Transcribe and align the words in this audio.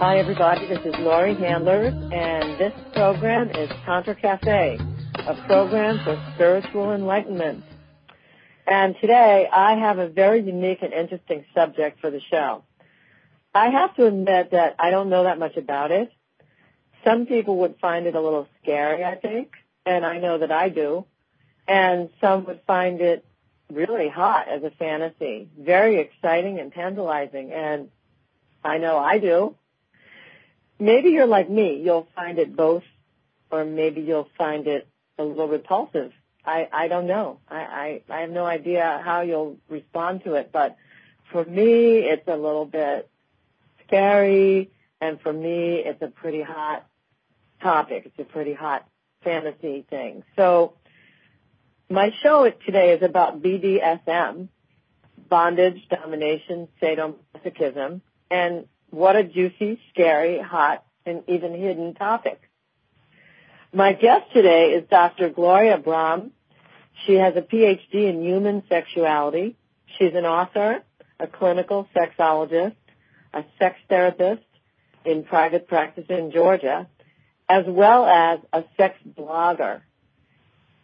Hi, 0.00 0.16
everybody. 0.16 0.66
This 0.66 0.78
is 0.86 0.94
Laurie 1.00 1.34
Handlers, 1.34 1.92
and 1.92 2.58
this 2.58 2.72
program 2.94 3.50
is 3.50 3.68
Tantra 3.84 4.14
Cafe, 4.14 4.78
a 5.28 5.34
program 5.46 6.00
for 6.02 6.18
spiritual 6.34 6.94
enlightenment. 6.94 7.62
And 8.66 8.96
today, 8.98 9.46
I 9.52 9.74
have 9.74 9.98
a 9.98 10.08
very 10.08 10.40
unique 10.40 10.78
and 10.80 10.94
interesting 10.94 11.44
subject 11.54 12.00
for 12.00 12.10
the 12.10 12.22
show. 12.30 12.64
I 13.54 13.68
have 13.68 13.94
to 13.96 14.06
admit 14.06 14.52
that 14.52 14.76
I 14.78 14.90
don't 14.90 15.10
know 15.10 15.24
that 15.24 15.38
much 15.38 15.58
about 15.58 15.90
it. 15.90 16.10
Some 17.04 17.26
people 17.26 17.58
would 17.58 17.76
find 17.78 18.06
it 18.06 18.14
a 18.14 18.22
little 18.22 18.48
scary, 18.62 19.04
I 19.04 19.16
think, 19.16 19.52
and 19.84 20.06
I 20.06 20.16
know 20.16 20.38
that 20.38 20.50
I 20.50 20.70
do. 20.70 21.04
And 21.68 22.08
some 22.22 22.46
would 22.46 22.62
find 22.66 23.02
it 23.02 23.22
really 23.70 24.08
hot 24.08 24.48
as 24.48 24.62
a 24.62 24.70
fantasy, 24.70 25.50
very 25.58 25.98
exciting 25.98 26.58
and 26.58 26.72
tantalizing, 26.72 27.52
and 27.52 27.90
I 28.64 28.78
know 28.78 28.96
I 28.96 29.18
do 29.18 29.56
maybe 30.80 31.10
you're 31.10 31.26
like 31.26 31.50
me. 31.50 31.80
You'll 31.84 32.08
find 32.14 32.38
it 32.38 32.56
both, 32.56 32.82
or 33.50 33.64
maybe 33.64 34.00
you'll 34.00 34.28
find 34.36 34.66
it 34.66 34.88
a 35.18 35.24
little 35.24 35.48
repulsive. 35.48 36.12
I, 36.44 36.68
I 36.72 36.88
don't 36.88 37.06
know. 37.06 37.38
I, 37.48 37.56
I, 37.56 38.02
I 38.08 38.20
have 38.22 38.30
no 38.30 38.46
idea 38.46 39.00
how 39.04 39.20
you'll 39.20 39.58
respond 39.68 40.24
to 40.24 40.34
it, 40.34 40.50
but 40.52 40.76
for 41.30 41.44
me, 41.44 41.98
it's 41.98 42.26
a 42.26 42.36
little 42.36 42.64
bit 42.64 43.08
scary, 43.86 44.70
and 45.00 45.20
for 45.20 45.32
me, 45.32 45.76
it's 45.76 46.02
a 46.02 46.08
pretty 46.08 46.42
hot 46.42 46.86
topic. 47.62 48.04
It's 48.06 48.18
a 48.18 48.24
pretty 48.24 48.54
hot 48.54 48.86
fantasy 49.22 49.84
thing. 49.88 50.24
So, 50.36 50.74
my 51.88 52.12
show 52.22 52.50
today 52.64 52.92
is 52.92 53.02
about 53.02 53.42
BDSM, 53.42 54.48
bondage, 55.28 55.88
domination, 55.88 56.68
sadomasochism, 56.80 58.00
and 58.30 58.66
what 58.90 59.16
a 59.16 59.24
juicy, 59.24 59.80
scary, 59.92 60.40
hot, 60.40 60.84
and 61.06 61.22
even 61.28 61.54
hidden 61.54 61.94
topic. 61.94 62.40
My 63.72 63.92
guest 63.92 64.32
today 64.32 64.72
is 64.72 64.88
Dr. 64.90 65.30
Gloria 65.30 65.78
Brame. 65.78 66.30
She 67.06 67.14
has 67.14 67.36
a 67.36 67.42
PhD 67.42 68.08
in 68.08 68.22
human 68.22 68.62
sexuality. 68.68 69.56
She's 69.98 70.14
an 70.14 70.26
author, 70.26 70.82
a 71.18 71.26
clinical 71.26 71.88
sexologist, 71.94 72.74
a 73.32 73.44
sex 73.58 73.76
therapist 73.88 74.42
in 75.04 75.24
private 75.24 75.68
practice 75.68 76.06
in 76.08 76.32
Georgia, 76.32 76.88
as 77.48 77.64
well 77.66 78.04
as 78.06 78.40
a 78.52 78.64
sex 78.76 78.98
blogger. 79.06 79.82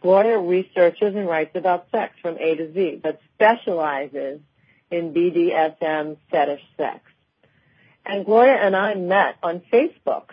Gloria 0.01 0.39
researches 0.39 1.15
and 1.15 1.27
writes 1.27 1.55
about 1.55 1.87
sex 1.91 2.13
from 2.21 2.37
A 2.37 2.55
to 2.55 2.73
Z, 2.73 3.01
but 3.03 3.19
specializes 3.35 4.39
in 4.89 5.13
BDSM 5.13 6.17
fetish 6.31 6.61
sex. 6.77 7.01
And 8.07 8.25
Gloria 8.25 8.55
and 8.55 8.75
I 8.75 8.95
met 8.95 9.35
on 9.43 9.61
Facebook. 9.71 10.29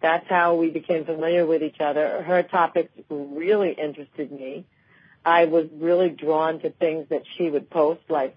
That's 0.00 0.28
how 0.28 0.54
we 0.54 0.70
became 0.70 1.04
familiar 1.04 1.44
with 1.44 1.62
each 1.62 1.80
other. 1.80 2.22
Her 2.22 2.44
topics 2.44 2.92
really 3.10 3.72
interested 3.72 4.30
me. 4.30 4.64
I 5.24 5.46
was 5.46 5.66
really 5.74 6.08
drawn 6.08 6.60
to 6.60 6.70
things 6.70 7.08
that 7.08 7.24
she 7.36 7.50
would 7.50 7.68
post, 7.68 8.02
like 8.08 8.36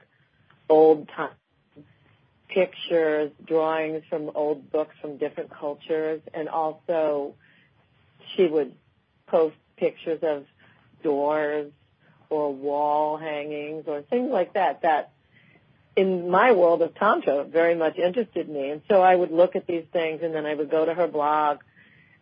old 0.67 1.07
time 1.09 1.29
pictures, 2.47 3.31
drawings 3.45 4.03
from 4.09 4.31
old 4.33 4.71
books 4.71 4.95
from 4.99 5.17
different 5.17 5.51
cultures, 5.51 6.21
and 6.33 6.49
also 6.49 7.35
she 8.35 8.47
would 8.47 8.73
post 9.27 9.55
pictures 9.77 10.19
of 10.23 10.45
doors 11.03 11.71
or 12.29 12.51
wall 12.51 13.17
hangings 13.17 13.83
or 13.87 14.01
things 14.01 14.31
like 14.31 14.53
that 14.53 14.81
that 14.81 15.11
in 15.95 16.29
my 16.29 16.51
world 16.51 16.81
of 16.81 16.95
Tantra 16.95 17.43
very 17.43 17.75
much 17.75 17.97
interested 17.97 18.47
me. 18.47 18.69
And 18.69 18.81
so 18.89 19.01
I 19.01 19.15
would 19.15 19.31
look 19.31 19.55
at 19.55 19.67
these 19.67 19.85
things 19.91 20.21
and 20.23 20.33
then 20.33 20.45
I 20.45 20.53
would 20.53 20.69
go 20.69 20.85
to 20.85 20.93
her 20.93 21.07
blog. 21.07 21.59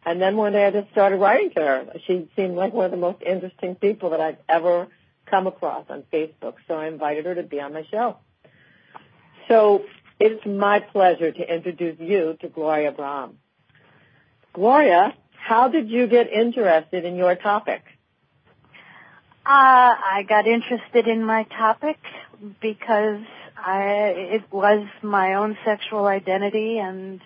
And 0.06 0.22
then 0.22 0.38
one 0.38 0.54
day 0.54 0.66
I 0.66 0.72
just 0.72 0.90
started 0.92 1.18
writing 1.18 1.52
to 1.56 1.62
her. 1.62 1.86
She 2.06 2.30
seemed 2.36 2.56
like 2.56 2.74
one 2.74 2.86
of 2.86 2.92
the 2.92 2.98
most 2.98 3.22
interesting 3.22 3.76
people 3.76 4.12
that 4.12 4.22
I've 4.22 4.38
ever 4.48 4.88
come 5.26 5.48
across 5.48 5.86
on 5.90 6.04
Facebook. 6.12 6.56
So 6.68 6.76
I 6.76 6.88
invited 6.88 7.26
her 7.26 7.36
to 7.36 7.44
be 7.44 7.60
on 7.60 7.74
my 7.74 7.86
show. 7.92 8.18
So 9.48 9.84
it's 10.20 10.46
my 10.46 10.80
pleasure 10.80 11.32
to 11.32 11.56
introduce 11.56 12.00
you 12.00 12.38
to 12.42 12.48
Gloria 12.48 12.92
Brame. 12.92 13.36
Gloria, 14.54 15.14
how 15.32 15.68
did 15.68 15.90
you 15.90 16.08
get 16.08 16.32
interested 16.32 17.06
in 17.06 17.16
your 17.16 17.36
topic? 17.36 17.84
Uh, 19.46 19.50
I 19.50 20.26
got 20.28 20.48
interested 20.48 21.08
in 21.08 21.24
my 21.24 21.44
topic 21.44 21.98
because 22.62 23.22
I, 23.58 24.14
it 24.16 24.44
was 24.52 24.86
my 25.02 25.36
own 25.36 25.58
sexual 25.66 26.06
identity 26.06 26.78
and 26.80 27.22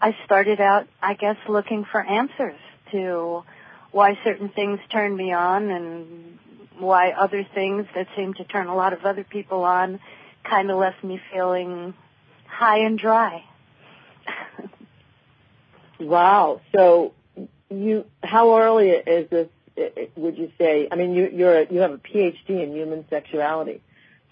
I 0.00 0.16
started 0.24 0.60
out, 0.60 0.86
I 1.02 1.14
guess, 1.14 1.36
looking 1.48 1.84
for 1.90 2.00
answers 2.00 2.58
to 2.92 3.42
why 3.90 4.18
certain 4.24 4.48
things 4.50 4.78
turned 4.90 5.16
me 5.16 5.32
on 5.32 5.70
and 5.70 6.38
why 6.78 7.10
other 7.10 7.46
things 7.54 7.86
that 7.94 8.06
seemed 8.16 8.36
to 8.36 8.44
turn 8.44 8.68
a 8.68 8.76
lot 8.76 8.92
of 8.92 9.04
other 9.04 9.24
people 9.24 9.64
on 9.64 9.98
kind 10.44 10.70
of 10.70 10.78
left 10.78 11.02
me 11.02 11.20
feeling 11.32 11.94
high 12.46 12.78
and 12.78 12.98
dry. 12.98 13.44
wow. 16.00 16.60
So 16.74 17.12
you, 17.70 18.04
how 18.22 18.58
early 18.60 18.90
is 18.90 19.28
this, 19.30 19.48
would 20.16 20.38
you 20.38 20.52
say? 20.58 20.88
I 20.90 20.94
mean, 20.94 21.14
you, 21.14 21.28
you're, 21.32 21.58
a, 21.62 21.72
you 21.72 21.80
have 21.80 21.92
a 21.92 21.98
PhD 21.98 22.62
in 22.62 22.72
human 22.72 23.04
sexuality. 23.10 23.82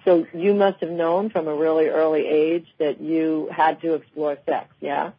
So 0.07 0.25
you 0.33 0.55
must 0.55 0.81
have 0.81 0.91
known 0.91 1.31
from 1.31 1.49
a 1.49 1.55
really 1.55 1.89
early 1.89 2.25
age 2.27 2.67
that 2.79 3.01
you 3.01 3.49
had 3.51 3.81
to 3.81 3.95
explore 3.95 4.39
sex, 4.47 4.69
yeah? 4.81 5.11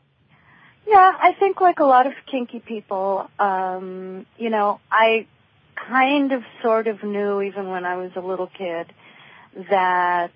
Yeah, 0.87 1.13
I 1.19 1.33
think 1.37 1.59
like 1.59 1.79
a 1.79 1.83
lot 1.83 2.07
of 2.07 2.13
kinky 2.31 2.59
people, 2.61 3.29
um, 3.37 4.25
you 4.37 4.49
know, 4.49 4.79
I 4.89 5.27
kind 5.75 6.31
of 6.31 6.41
sort 6.63 6.87
of 6.87 7.03
knew 7.03 7.41
even 7.41 7.67
when 7.67 7.83
I 7.85 7.97
was 7.97 8.11
a 8.15 8.21
little 8.21 8.47
kid 8.47 8.87
that 9.69 10.31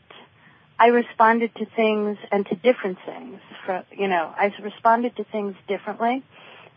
I 0.78 0.88
responded 0.88 1.56
to 1.56 1.66
things 1.66 2.18
and 2.30 2.46
to 2.48 2.56
different 2.56 2.98
things. 3.06 3.40
For, 3.66 3.86
you 3.96 4.10
know, 4.10 4.34
I 4.38 4.54
responded 4.62 5.16
to 5.16 5.24
things 5.24 5.56
differently 5.70 6.24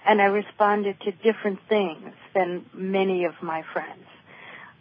and 0.06 0.22
I 0.22 0.26
responded 0.26 1.00
to 1.00 1.10
different 1.10 1.58
things 1.68 2.12
than 2.34 2.66
many 2.72 3.24
of 3.24 3.34
my 3.42 3.64
friends. 3.72 4.04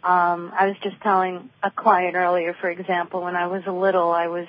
Um, 0.04 0.52
I 0.54 0.66
was 0.66 0.76
just 0.82 1.00
telling 1.00 1.48
a 1.62 1.70
client 1.70 2.14
earlier, 2.14 2.54
for 2.60 2.68
example, 2.68 3.22
when 3.22 3.36
I 3.36 3.46
was 3.46 3.62
a 3.66 3.72
little, 3.72 4.10
I 4.10 4.26
was 4.26 4.46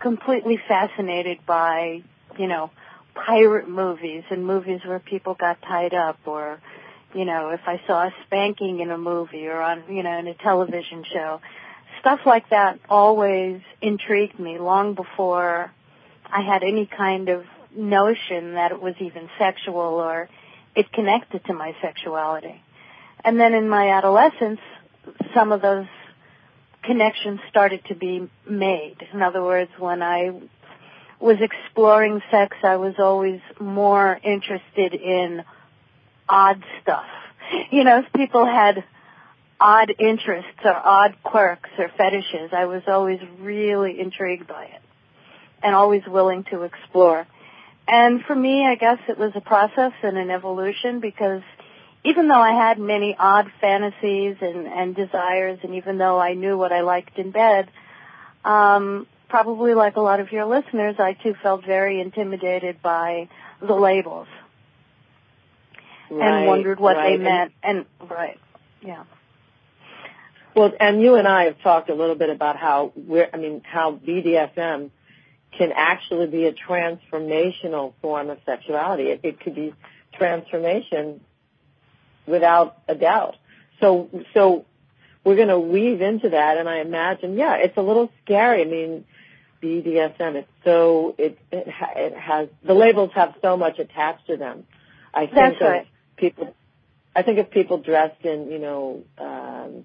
completely 0.00 0.60
fascinated 0.68 1.38
by, 1.46 2.02
you 2.38 2.46
know, 2.46 2.70
pirate 3.14 3.68
movies 3.68 4.24
and 4.30 4.46
movies 4.46 4.80
where 4.84 4.98
people 4.98 5.32
got 5.34 5.62
tied 5.62 5.94
up 5.94 6.18
or, 6.26 6.60
you 7.14 7.24
know, 7.24 7.50
if 7.50 7.60
I 7.66 7.80
saw 7.86 8.08
a 8.08 8.14
spanking 8.26 8.80
in 8.80 8.90
a 8.90 8.98
movie 8.98 9.46
or 9.46 9.62
on, 9.62 9.84
you 9.88 10.02
know, 10.02 10.18
in 10.18 10.26
a 10.26 10.34
television 10.34 11.04
show. 11.10 11.40
Stuff 12.00 12.20
like 12.26 12.50
that 12.50 12.78
always 12.90 13.62
intrigued 13.80 14.38
me 14.38 14.58
long 14.58 14.94
before 14.94 15.72
I 16.30 16.42
had 16.42 16.62
any 16.62 16.84
kind 16.84 17.30
of 17.30 17.44
notion 17.74 18.54
that 18.54 18.72
it 18.72 18.82
was 18.82 18.94
even 19.00 19.30
sexual 19.38 19.76
or 19.76 20.28
it 20.74 20.92
connected 20.92 21.44
to 21.46 21.54
my 21.54 21.74
sexuality. 21.80 22.62
And 23.24 23.38
then 23.38 23.54
in 23.54 23.68
my 23.68 23.90
adolescence, 23.90 24.60
some 25.34 25.52
of 25.52 25.62
those 25.62 25.86
connections 26.82 27.40
started 27.48 27.84
to 27.86 27.94
be 27.94 28.28
made. 28.48 28.96
In 29.12 29.22
other 29.22 29.42
words, 29.42 29.70
when 29.78 30.02
I 30.02 30.30
was 31.20 31.36
exploring 31.40 32.20
sex, 32.30 32.56
I 32.62 32.76
was 32.76 32.94
always 32.98 33.40
more 33.60 34.18
interested 34.22 34.94
in 34.94 35.44
odd 36.28 36.64
stuff. 36.82 37.06
You 37.70 37.84
know, 37.84 37.98
if 37.98 38.10
people 38.14 38.46
had 38.46 38.82
odd 39.60 39.92
interests 39.98 40.60
or 40.64 40.74
odd 40.74 41.16
quirks 41.22 41.68
or 41.78 41.90
fetishes, 41.98 42.50
I 42.52 42.64
was 42.64 42.82
always 42.86 43.20
really 43.40 44.00
intrigued 44.00 44.48
by 44.48 44.64
it 44.64 44.80
and 45.62 45.74
always 45.74 46.02
willing 46.06 46.44
to 46.44 46.62
explore. 46.62 47.26
And 47.86 48.22
for 48.24 48.34
me, 48.34 48.66
I 48.66 48.76
guess 48.76 48.98
it 49.08 49.18
was 49.18 49.32
a 49.34 49.40
process 49.40 49.92
and 50.02 50.16
an 50.16 50.30
evolution 50.30 51.00
because 51.00 51.42
even 52.04 52.28
though 52.28 52.40
I 52.40 52.52
had 52.52 52.78
many 52.78 53.16
odd 53.18 53.50
fantasies 53.60 54.36
and, 54.40 54.66
and 54.66 54.94
desires, 54.94 55.60
and 55.62 55.76
even 55.76 55.98
though 55.98 56.18
I 56.18 56.34
knew 56.34 56.58
what 56.58 56.72
I 56.72 56.80
liked 56.80 57.16
in 57.18 57.30
bed, 57.30 57.70
um, 58.44 59.06
probably 59.28 59.74
like 59.74 59.96
a 59.96 60.00
lot 60.00 60.20
of 60.20 60.32
your 60.32 60.44
listeners, 60.44 60.96
I 60.98 61.12
too 61.12 61.34
felt 61.42 61.64
very 61.64 62.00
intimidated 62.00 62.82
by 62.82 63.28
the 63.60 63.74
labels 63.74 64.26
right, 66.10 66.38
and 66.38 66.46
wondered 66.46 66.80
what 66.80 66.96
right. 66.96 67.16
they 67.16 67.22
meant. 67.22 67.52
And 67.62 67.86
right, 68.10 68.38
yeah. 68.82 69.04
Well, 70.54 70.72
and 70.78 71.00
you 71.00 71.14
and 71.14 71.26
I 71.26 71.44
have 71.44 71.60
talked 71.62 71.88
a 71.88 71.94
little 71.94 72.16
bit 72.16 72.28
about 72.28 72.56
how 72.56 72.92
we're, 72.94 73.28
I 73.32 73.36
mean, 73.36 73.62
how 73.64 73.92
BDSM 73.92 74.90
can 75.56 75.72
actually 75.72 76.26
be 76.26 76.46
a 76.46 76.52
transformational 76.52 77.94
form 78.02 78.28
of 78.28 78.38
sexuality. 78.44 79.04
It, 79.04 79.20
it 79.22 79.40
could 79.40 79.54
be 79.54 79.72
transformation 80.14 81.20
without 82.26 82.78
a 82.88 82.94
doubt. 82.94 83.36
So, 83.80 84.08
so 84.34 84.64
we're 85.24 85.36
going 85.36 85.48
to 85.48 85.58
weave 85.58 86.00
into 86.00 86.30
that, 86.30 86.58
and 86.58 86.68
I 86.68 86.78
imagine, 86.78 87.36
yeah, 87.36 87.56
it's 87.56 87.76
a 87.76 87.82
little 87.82 88.10
scary. 88.24 88.62
I 88.62 88.64
mean, 88.64 89.04
BDSM. 89.62 90.34
It's 90.34 90.48
so 90.64 91.14
it 91.16 91.38
it, 91.50 91.68
ha, 91.68 91.90
it 91.94 92.16
has 92.16 92.48
the 92.64 92.74
labels 92.74 93.10
have 93.14 93.34
so 93.40 93.56
much 93.56 93.78
attached 93.78 94.26
to 94.26 94.36
them. 94.36 94.66
I 95.14 95.26
think 95.26 95.34
That's 95.34 95.56
of 95.56 95.68
right. 95.68 95.86
people. 96.16 96.54
I 97.14 97.22
think 97.22 97.38
of 97.38 97.50
people 97.50 97.78
dressed 97.78 98.24
in 98.24 98.50
you 98.50 98.58
know. 98.58 99.04
Um, 99.16 99.84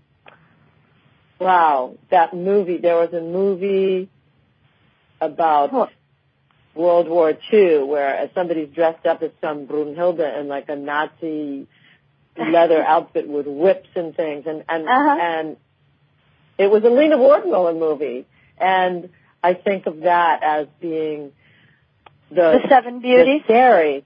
wow, 1.40 1.95
that 2.10 2.33
movie. 2.33 2.78
There 2.78 2.95
was 2.95 3.13
a 3.13 3.22
movie 3.22 4.10
about? 5.22 5.92
World 6.74 7.10
War 7.10 7.33
II 7.51 7.86
where 7.86 8.30
somebody's 8.36 8.69
dressed 8.69 9.04
up 9.07 9.24
as 9.24 9.31
some 9.42 9.66
Brunhilde 9.66 10.40
in 10.40 10.48
like 10.48 10.69
a 10.69 10.75
Nazi 10.75 11.66
leather 12.38 12.84
outfit 12.84 13.28
with 13.28 13.48
whips 13.48 13.89
and 13.95 14.16
things, 14.16 14.45
and 14.48 14.63
and 14.69 14.88
Uh-huh. 14.88 15.18
and 15.22 15.57
it 16.57 16.69
was 16.72 16.84
a 16.84 16.89
Lina 16.89 17.18
Wertmüller 17.18 17.78
movie, 17.78 18.25
and 18.57 19.10
I 19.44 19.54
think 19.54 19.86
of 19.86 20.01
that 20.01 20.42
as 20.44 20.68
being 20.81 21.31
the, 22.30 22.60
The 22.63 22.68
Seven 22.69 23.00
Beauties. 23.00 23.42
the 23.42 23.54
scary. 23.54 24.06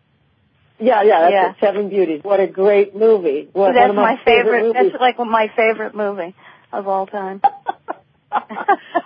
Yeah, 0.80 1.04
yeah, 1.04 1.22
that's 1.22 1.32
Yeah. 1.34 1.50
it, 1.52 1.56
Seven 1.60 1.90
Beauties. 1.90 2.24
What 2.24 2.40
a 2.40 2.48
great 2.48 2.96
movie! 2.96 3.48
What, 3.54 3.74
that's 3.74 3.90
of 3.90 3.96
my, 3.96 4.18
favorite. 4.26 4.64
movies. 4.74 4.92
That's 4.92 5.02
like 5.02 5.18
my 5.20 5.48
favorite 5.56 5.94
movie 5.96 6.34
of 6.74 6.88
all 6.88 7.06
time. 7.08 7.42
all 8.32 8.42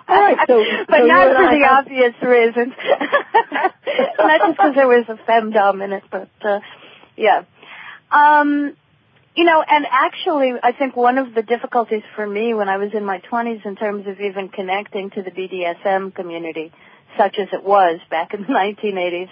right, 0.08 0.38
so 0.46 0.64
but 0.88 1.00
so 1.00 1.06
not 1.06 1.26
for 1.36 1.54
the 1.54 1.64
have- 1.64 1.86
obvious 1.86 2.14
reasons. 2.22 2.72
not 4.18 4.40
just 4.40 4.56
because 4.56 4.74
there 4.74 4.88
was 4.88 5.04
a 5.08 5.16
femdom 5.30 5.84
in 5.84 5.92
it, 5.92 6.04
but 6.10 6.28
uh, 6.42 6.60
yeah. 7.16 7.42
Um, 8.10 8.76
you 9.36 9.44
know, 9.44 9.62
and 9.68 9.84
actually, 9.90 10.52
I 10.62 10.72
think 10.72 10.96
one 10.96 11.18
of 11.18 11.34
the 11.34 11.42
difficulties 11.42 12.02
for 12.14 12.26
me 12.26 12.54
when 12.54 12.70
I 12.70 12.78
was 12.78 12.90
in 12.94 13.04
my 13.04 13.20
20s 13.30 13.66
in 13.66 13.76
terms 13.76 14.06
of 14.06 14.18
even 14.18 14.48
connecting 14.48 15.10
to 15.10 15.22
the 15.22 15.30
BDSM 15.30 16.14
community, 16.14 16.72
such 17.18 17.36
as 17.38 17.48
it 17.52 17.62
was 17.62 18.00
back 18.10 18.32
in 18.32 18.42
the 18.42 18.46
1980s, 18.48 19.28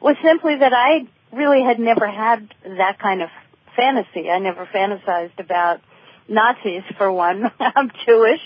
was 0.00 0.16
simply 0.22 0.56
that 0.56 0.72
I 0.72 1.08
really 1.36 1.62
had 1.62 1.80
never 1.80 2.08
had 2.08 2.48
that 2.64 3.00
kind 3.00 3.22
of 3.22 3.28
fantasy. 3.76 4.30
I 4.30 4.38
never 4.38 4.66
fantasized 4.66 5.38
about 5.38 5.80
Nazis 6.28 6.84
for 6.96 7.10
one. 7.10 7.50
I'm 7.60 7.90
Jewish, 8.06 8.40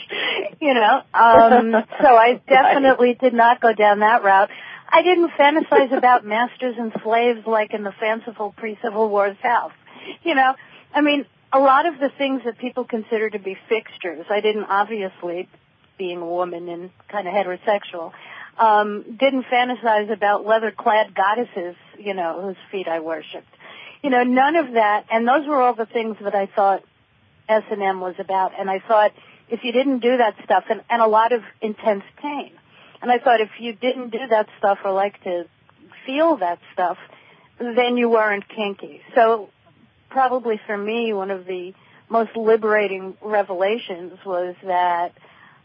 you 0.61 0.73
know. 0.73 1.03
Um, 1.13 1.85
so 2.01 2.09
I 2.17 2.41
definitely 2.49 3.15
did 3.21 3.35
not 3.35 3.61
go 3.61 3.75
down 3.75 4.01
that 4.01 4.25
route. 4.25 4.49
I 4.89 5.03
didn't 5.03 5.31
fantasize 5.39 5.97
about 5.97 6.25
masters 6.25 6.77
and 6.79 6.93
slaves 7.03 7.41
like 7.47 7.75
in 7.75 7.83
the 7.85 7.93
fanciful 8.01 8.55
pre-Civil 8.57 9.11
War 9.11 9.37
South. 9.43 9.73
You 10.23 10.35
know, 10.35 10.55
I 10.95 11.01
mean, 11.01 11.27
a 11.53 11.59
lot 11.59 11.87
of 11.87 11.99
the 11.99 12.09
things 12.17 12.43
that 12.45 12.59
people 12.59 12.85
consider 12.85 13.29
to 13.31 13.39
be 13.39 13.57
fixtures, 13.69 14.27
I 14.31 14.41
didn't 14.41 14.65
obviously, 14.65 15.49
being 15.99 16.19
a 16.19 16.27
woman 16.27 16.69
and 16.69 16.91
kind 17.09 17.29
of 17.29 17.35
heterosexual, 17.35 18.13
um, 18.59 19.17
didn't 19.19 19.45
fantasize 19.45 20.13
about 20.13 20.47
leather-clad 20.47 21.15
goddesses, 21.15 21.77
you 21.99 22.15
know, 22.15 22.41
whose 22.41 22.57
feet 22.71 22.89
I 22.89 23.01
worshipped. 23.01 23.49
You 24.03 24.11
know, 24.11 24.23
none 24.23 24.57
of 24.57 24.75
that, 24.75 25.07
and 25.11 25.27
those 25.27 25.47
were 25.47 25.61
all 25.61 25.75
the 25.75 25.87
things 25.87 26.17
that 26.23 26.35
I 26.35 26.47
thought 26.47 26.85
S&M 27.49 28.01
was 28.01 28.15
about. 28.19 28.53
And 28.59 28.71
I 28.71 28.79
thought 28.79 29.13
if 29.49 29.65
you 29.65 29.73
didn't 29.73 30.01
do 30.01 30.17
that 30.19 30.37
stuff, 30.45 30.65
and, 30.71 30.83
and 30.89 31.03
a 31.03 31.07
lot 31.07 31.33
of 31.33 31.43
intense 31.61 32.05
pain, 32.21 32.53
and 33.03 33.11
I 33.11 33.19
thought 33.19 33.41
if 33.41 33.51
you 33.59 33.75
didn't 33.75 34.11
do 34.11 34.27
that 34.31 34.49
stuff 34.59 34.79
or 34.85 34.93
like 34.93 35.23
to 35.25 35.45
feel 36.07 36.37
that 36.37 36.59
stuff, 36.73 36.99
then 37.59 37.97
you 37.97 38.09
weren't 38.09 38.49
kinky. 38.49 39.01
So 39.15 39.51
probably 40.15 40.61
for 40.65 40.79
me, 40.79 41.13
one 41.13 41.33
of 41.33 41.45
the 41.45 41.75
most 42.09 42.37
liberating 42.37 43.17
revelations 43.21 44.13
was 44.25 44.55
that 44.65 45.13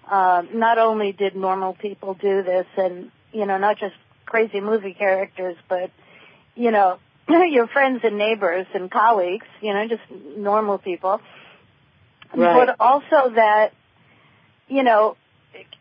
uh, 0.10 0.42
not 0.52 0.80
only 0.80 1.12
did 1.12 1.36
normal 1.36 1.76
people 1.76 2.16
do 2.16 2.42
this, 2.42 2.66
and 2.76 3.12
you 3.32 3.46
know, 3.46 3.60
not 3.60 3.78
just 3.78 3.94
crazy 4.26 4.60
movie 4.60 4.96
characters, 4.96 5.56
but 5.70 5.92
you 6.56 6.72
know, 6.72 6.98
your 7.30 7.68
friends 7.68 8.02
and 8.04 8.18
neighbors 8.18 8.66
and 8.74 8.90
colleagues, 8.90 9.46
you 9.62 9.72
know, 9.72 9.88
just 9.88 10.02
normal 10.36 10.80
people. 10.80 11.22
Right. 12.36 12.66
But 12.66 12.76
also 12.80 13.36
that, 13.36 13.74
you 14.68 14.82
know, 14.84 15.16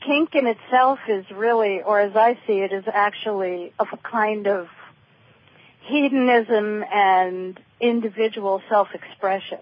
kink 0.07 0.35
in 0.35 0.47
itself 0.47 0.99
is 1.09 1.25
really, 1.31 1.81
or 1.83 2.01
as 2.01 2.15
I 2.15 2.39
see 2.47 2.59
it, 2.61 2.73
is 2.73 2.85
actually 2.87 3.73
a 3.79 3.87
kind 4.03 4.47
of 4.47 4.69
hedonism 5.89 6.85
and 6.85 7.59
individual 7.81 8.63
self-expression. 8.69 9.59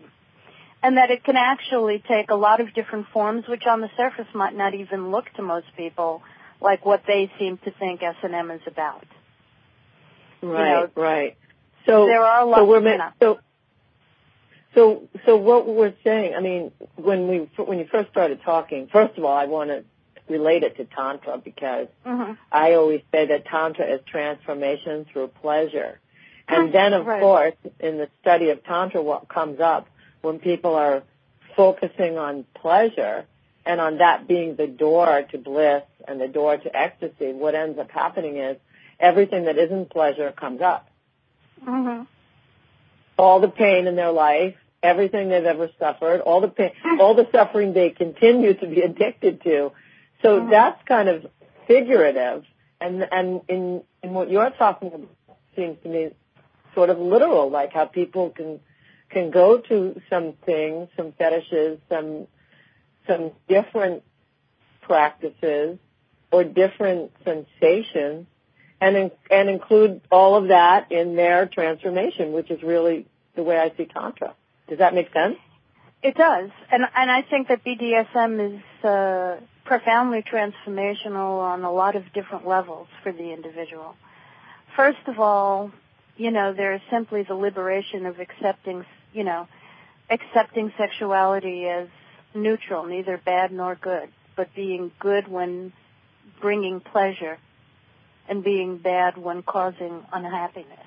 And 0.83 0.99
that 0.99 1.11
it 1.11 1.25
can 1.25 1.37
actually 1.37 2.03
take 2.07 2.31
a 2.31 2.35
lot 2.35 2.61
of 2.61 2.73
different 2.75 3.07
forms, 3.13 3.49
which 3.49 3.67
on 3.67 3.81
the 3.81 3.91
surface 3.97 4.27
might 4.35 4.55
not 4.55 4.75
even 4.75 5.11
look 5.11 5.25
to 5.37 5.43
most 5.43 5.67
people 5.77 6.23
like 6.61 6.85
what 6.85 7.03
they 7.07 7.31
seem 7.39 7.59
to 7.59 7.71
think 7.73 8.03
S&M 8.03 8.51
is 8.51 8.61
about. 8.67 9.05
Right, 10.43 10.91
know, 10.97 11.03
right. 11.03 11.37
So 11.87 12.07
there 12.07 12.23
are 12.23 12.45
lots 12.45 12.61
so 12.61 12.65
we're 12.67 12.81
ma- 12.81 13.11
so 13.21 13.39
so 14.75 15.09
so 15.25 15.37
what 15.37 15.67
we're 15.67 15.95
saying. 16.05 16.35
I 16.35 16.41
mean, 16.41 16.73
when 16.97 17.29
we 17.29 17.51
when 17.57 17.79
you 17.79 17.87
first 17.91 18.11
started 18.11 18.43
talking, 18.45 18.89
first 18.93 19.17
of 19.17 19.25
all, 19.25 19.37
I 19.37 19.47
want 19.47 19.71
to 19.71 19.85
relate 20.29 20.63
it 20.63 20.77
to 20.77 20.85
tantra 20.85 21.39
because 21.39 21.89
hmm 22.05 22.33
I 22.51 22.75
always 22.75 23.03
say 23.13 23.27
that 23.27 23.47
tantra 23.47 23.87
is 23.87 24.01
transformation 24.07 25.07
through 25.13 25.29
pleasure, 25.29 26.01
and 26.49 26.73
then 26.73 26.93
of 26.95 27.07
Right. 27.07 27.21
course 27.21 27.55
in 27.81 27.99
the 27.99 28.09
study 28.21 28.51
of 28.51 28.63
tantra, 28.65 29.03
what 29.03 29.29
comes 29.29 29.61
up 29.61 29.89
when 30.23 30.39
people 30.39 30.75
are 30.75 31.03
focusing 31.57 32.19
on 32.19 32.45
pleasure 32.55 33.25
and 33.65 33.81
on 33.81 33.99
that 33.99 34.29
being 34.29 34.55
the 34.57 34.67
door 34.67 35.23
to 35.31 35.39
bliss 35.39 35.83
and 36.07 36.21
the 36.21 36.29
door 36.29 36.57
to 36.57 36.77
ecstasy, 36.77 37.33
what 37.33 37.55
ends 37.55 37.79
up 37.79 37.91
happening 37.91 38.37
is 38.37 38.57
everything 39.01 39.45
that 39.47 39.59
isn't 39.59 39.91
pleasure 39.91 40.33
comes 40.33 40.61
up 40.61 40.89
hmm 41.65 42.03
all 43.19 43.41
the 43.41 43.49
pain 43.49 43.87
in 43.87 43.97
their 43.97 44.13
life, 44.13 44.55
everything 44.83 45.31
they've 45.31 45.47
ever 45.47 45.71
suffered, 45.79 46.21
all 46.21 46.43
the 46.43 46.49
pain, 46.49 46.73
all 47.01 47.15
the 47.15 47.27
suffering 47.33 47.73
they 47.73 47.89
continue 47.89 48.53
to 48.53 48.67
be 48.67 48.81
addicted 48.91 49.43
to. 49.43 49.73
So 50.21 50.41
Mhm. 50.41 50.51
that's 50.51 50.83
kind 50.85 51.09
of 51.09 51.27
figurative, 51.67 52.45
and 52.79 53.09
and 53.11 53.41
in 53.49 53.83
in 54.03 54.13
what 54.13 54.31
you're 54.31 54.51
talking 54.51 54.89
about 54.89 55.09
seems 55.57 55.79
to 55.83 55.89
me 55.89 56.11
sort 56.77 56.91
of 56.91 57.01
literal, 57.01 57.51
like 57.51 57.73
how 57.73 57.87
people 57.87 58.31
can 58.31 58.61
can 59.11 59.31
go 59.31 59.59
to 59.59 60.01
some 60.09 60.35
things, 60.45 60.89
some 60.97 61.13
fetishes, 61.19 61.81
some 61.89 62.29
some 63.09 63.33
different 63.49 64.05
practices 64.83 65.79
or 66.31 66.45
different 66.45 67.11
sensations 67.25 68.27
and 68.81 68.97
in, 68.97 69.11
and 69.31 69.49
include 69.49 70.03
all 70.11 70.37
of 70.37 70.49
that 70.49 70.93
in 70.93 71.17
their 71.17 71.47
transformation, 71.47 72.33
which 72.33 72.51
is 72.51 72.63
really 72.63 73.07
the 73.35 73.43
way 73.43 73.59
I 73.59 73.73
see 73.77 73.87
tantra. 73.87 74.35
Does 74.69 74.79
that 74.79 74.95
make 74.95 75.13
sense? 75.13 75.37
It 76.03 76.15
does, 76.15 76.51
and 76.71 76.85
and 76.95 77.11
I 77.11 77.23
think 77.23 77.49
that 77.49 77.65
BDSM 77.65 78.55
is 78.55 78.85
uh, 78.85 79.41
profoundly 79.65 80.23
transformational 80.23 81.41
on 81.41 81.65
a 81.65 81.73
lot 81.73 81.97
of 81.97 82.05
different 82.13 82.47
levels 82.47 82.87
for 83.03 83.13
the 83.13 83.33
individual. 83.33 83.97
First 84.77 85.07
of 85.07 85.19
all, 85.19 85.73
you 86.17 86.31
know, 86.31 86.53
there 86.53 86.75
is 86.75 86.81
simply 86.91 87.23
the 87.23 87.35
liberation 87.35 88.07
of 88.07 88.19
accepting, 88.21 88.85
you 89.13 89.25
know, 89.25 89.49
accepting 90.11 90.73
sexuality 90.79 91.67
as 91.69 91.89
neutral, 92.35 92.85
neither 92.85 93.19
bad 93.19 93.53
nor 93.53 93.75
good, 93.75 94.09
but 94.37 94.55
being 94.55 94.91
good 94.99 95.29
when 95.29 95.73
bringing 96.41 96.81
pleasure 96.81 97.39
and 98.29 98.43
being 98.43 98.79
bad 98.79 99.17
when 99.17 99.43
causing 99.43 100.05
unhappiness. 100.13 100.79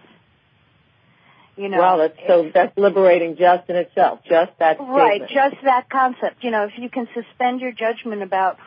You 1.55 1.67
know, 1.67 1.79
well, 1.79 1.97
that's 1.97 2.17
so 2.25 2.49
that's 2.53 2.77
liberating 2.77 3.35
just 3.35 3.69
in 3.69 3.75
itself. 3.75 4.19
Just 4.23 4.51
that 4.59 4.77
statement. 4.77 4.97
Right, 4.97 5.21
just 5.27 5.57
that 5.63 5.89
concept. 5.89 6.41
You 6.41 6.51
know, 6.51 6.63
if 6.63 6.71
you 6.77 6.89
can 6.89 7.09
suspend 7.13 7.59
your 7.59 7.73
judgment 7.73 8.23
about, 8.23 8.57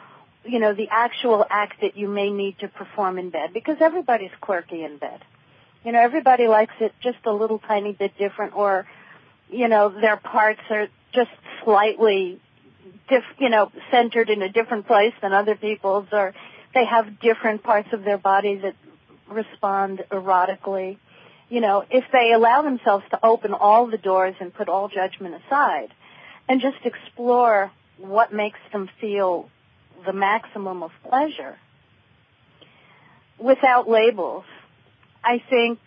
you 0.45 0.59
know, 0.59 0.75
the 0.75 0.89
actual 0.91 1.47
act 1.49 1.81
that 1.81 1.97
you 1.97 2.07
may 2.07 2.31
need 2.31 2.59
to 2.59 2.69
perform 2.69 3.19
in 3.19 3.31
bed, 3.31 3.55
because 3.55 3.79
everybody's 3.81 4.31
quirky 4.43 4.85
in 4.85 4.99
bed. 4.99 5.25
You 5.85 5.93
know, 5.93 6.01
everybody 6.01 6.47
likes 6.47 6.75
it 6.81 6.93
just 7.03 7.19
a 7.25 7.33
little 7.33 7.59
tiny 7.59 7.93
bit 7.93 8.17
different, 8.17 8.55
or, 8.55 8.87
you 9.51 9.69
know, 9.69 9.89
their 9.89 10.17
parts 10.17 10.61
are 10.71 10.87
just 11.13 11.31
slightly, 11.65 12.41
diff, 13.09 13.25
you 13.39 13.49
know, 13.49 13.71
centered 13.91 14.31
in 14.31 14.43
a 14.43 14.49
different 14.49 14.87
place 14.87 15.13
than 15.21 15.33
other 15.33 15.57
people's, 15.57 16.07
or 16.13 16.35
they 16.73 16.85
have 16.85 17.21
different 17.21 17.63
parts 17.63 17.89
of 17.93 18.05
their 18.05 18.19
body 18.19 18.57
that 18.57 18.75
respond 19.29 20.05
erotically. 20.11 20.99
You 21.49 21.61
know, 21.61 21.85
if 21.91 22.05
they 22.13 22.33
allow 22.33 22.63
themselves 22.63 23.05
to 23.11 23.19
open 23.25 23.53
all 23.53 23.87
the 23.89 23.99
doors 23.99 24.37
and 24.41 24.55
put 24.55 24.69
all 24.69 24.89
judgment 24.89 25.35
aside 25.45 25.89
and 26.49 26.61
just 26.61 26.79
explore 26.85 27.71
what 27.99 28.33
makes 28.33 28.59
them 28.73 28.89
feel 29.01 29.51
the 30.07 30.13
maximum 30.13 30.83
of 30.83 30.93
pleasure 31.09 31.57
without 33.39 33.89
labels, 33.89 34.45
I 35.25 35.43
think, 35.49 35.79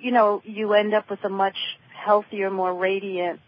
you 0.00 0.12
know, 0.12 0.42
you 0.44 0.72
end 0.74 0.94
up 0.94 1.10
with 1.10 1.24
a 1.24 1.28
much 1.28 1.56
healthier, 1.92 2.50
more 2.50 2.72
radiant 2.72 3.40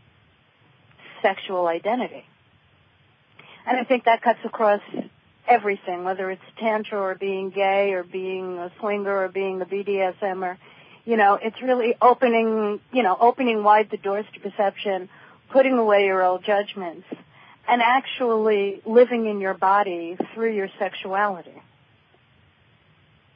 sexual 1.23 1.67
identity. 1.67 2.25
And 3.67 3.77
I 3.77 3.85
think 3.85 4.05
that 4.05 4.23
cuts 4.23 4.39
across 4.45 4.81
everything, 5.47 6.05
whether 6.05 6.31
it's 6.31 6.43
tantra 6.59 7.01
or 7.01 7.15
being 7.15 7.51
gay 7.51 7.93
or 7.93 8.03
being 8.03 8.59
a 8.59 8.73
swinger 8.81 9.25
or 9.25 9.29
being 9.29 9.61
a 9.61 9.67
BDSMer. 9.67 10.57
You 11.05 11.17
know, 11.17 11.39
it's 11.41 11.61
really 11.63 11.95
opening, 12.01 12.81
you 12.93 13.03
know, 13.03 13.17
opening 13.19 13.63
wide 13.63 13.91
the 13.91 13.97
doors 13.97 14.27
to 14.35 14.41
perception, 14.41 15.09
putting 15.51 15.75
away 15.75 16.07
your 16.07 16.23
old 16.23 16.45
judgments, 16.45 17.07
and 17.69 17.81
actually 17.83 18.83
living 18.85 19.27
in 19.27 19.41
your 19.41 19.55
body 19.55 20.17
through 20.35 20.55
your 20.55 20.69
sexuality. 20.79 21.63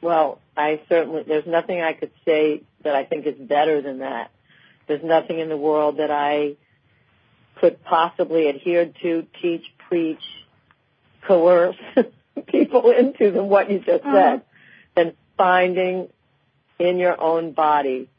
Well, 0.01 0.39
I 0.55 0.81
certainly, 0.89 1.23
there's 1.23 1.45
nothing 1.45 1.81
I 1.81 1.93
could 1.93 2.11
say 2.25 2.63
that 2.83 2.95
I 2.95 3.05
think 3.05 3.25
is 3.25 3.37
better 3.37 3.81
than 3.81 3.99
that. 3.99 4.31
There's 4.87 5.03
nothing 5.03 5.39
in 5.39 5.49
the 5.49 5.57
world 5.57 5.97
that 5.97 6.11
I 6.11 6.55
could 7.55 7.83
possibly 7.83 8.47
adhere 8.47 8.91
to, 9.01 9.27
teach, 9.41 9.63
preach, 9.87 10.21
coerce 11.21 11.77
people 12.47 12.91
into 12.91 13.31
than 13.31 13.47
what 13.47 13.71
you 13.71 13.79
just 13.79 14.03
mm-hmm. 14.03 14.13
said. 14.13 14.41
Than 14.95 15.13
finding 15.37 16.09
in 16.79 16.97
your 16.97 17.19
own 17.19 17.53
body 17.53 18.09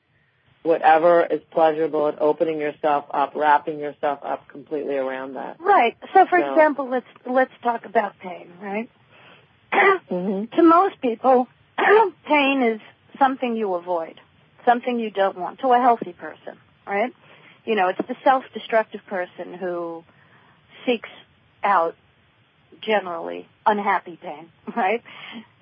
whatever 0.63 1.25
is 1.25 1.41
pleasurable 1.51 2.07
and 2.07 2.19
opening 2.21 2.61
yourself 2.61 3.07
up, 3.11 3.33
wrapping 3.35 3.79
yourself 3.79 4.21
up 4.23 4.49
completely 4.49 4.97
around 4.97 5.35
that. 5.35 5.61
Right. 5.61 5.97
So 6.15 6.27
for 6.27 6.39
so. 6.39 6.51
example, 6.51 6.89
let's 6.89 7.07
let's 7.27 7.53
talk 7.63 7.85
about 7.85 8.19
pain, 8.19 8.53
right? 8.61 8.91
mm-hmm. 9.73 10.57
To 10.57 10.63
most 10.63 11.01
people, 11.01 11.49
pain 12.27 12.63
is 12.63 12.81
something 13.19 13.57
you 13.57 13.75
avoid, 13.75 14.21
something 14.65 14.99
you 14.99 15.11
don't 15.11 15.37
want. 15.39 15.61
To 15.61 15.69
a 15.69 15.79
healthy 15.79 16.13
person, 16.13 16.57
right? 16.87 17.13
You 17.65 17.75
know, 17.75 17.89
it's 17.89 18.07
the 18.09 18.17
self-destructive 18.25 19.07
person 19.07 19.55
who 19.55 20.05
seeks 20.85 21.11
out 21.63 21.95
generally 22.81 23.49
unhappy 23.65 24.19
pain, 24.21 24.49
right? 24.77 25.03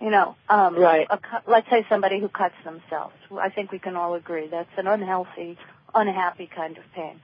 You 0.00 0.10
know, 0.10 0.36
um, 0.48 0.76
right. 0.76 1.06
A, 1.10 1.18
let's 1.46 1.68
say 1.68 1.84
somebody 1.88 2.20
who 2.20 2.28
cuts 2.28 2.54
themselves. 2.64 3.14
I 3.38 3.50
think 3.50 3.70
we 3.72 3.78
can 3.78 3.96
all 3.96 4.14
agree 4.14 4.48
that's 4.48 4.70
an 4.76 4.86
unhealthy, 4.86 5.58
unhappy 5.94 6.48
kind 6.54 6.78
of 6.78 6.84
pain. 6.94 7.20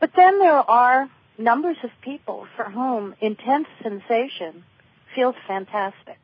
But 0.00 0.10
then 0.14 0.38
there 0.38 0.70
are 0.70 1.08
numbers 1.36 1.76
of 1.82 1.90
people 2.02 2.46
for 2.56 2.64
whom 2.64 3.14
intense 3.20 3.68
sensation 3.82 4.64
feels 5.14 5.36
fantastic. 5.46 6.18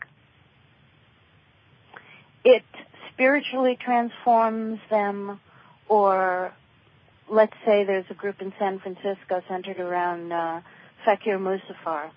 It 2.44 2.64
spiritually 3.12 3.78
transforms 3.80 4.80
them, 4.90 5.40
or 5.88 6.52
let's 7.28 7.54
say 7.64 7.84
there's 7.84 8.06
a 8.10 8.14
group 8.14 8.40
in 8.40 8.52
San 8.58 8.78
Francisco 8.80 9.42
centered 9.48 9.80
around 9.80 10.32
uh, 10.32 10.60
Fakir 11.04 11.38
Musafar 11.38 12.10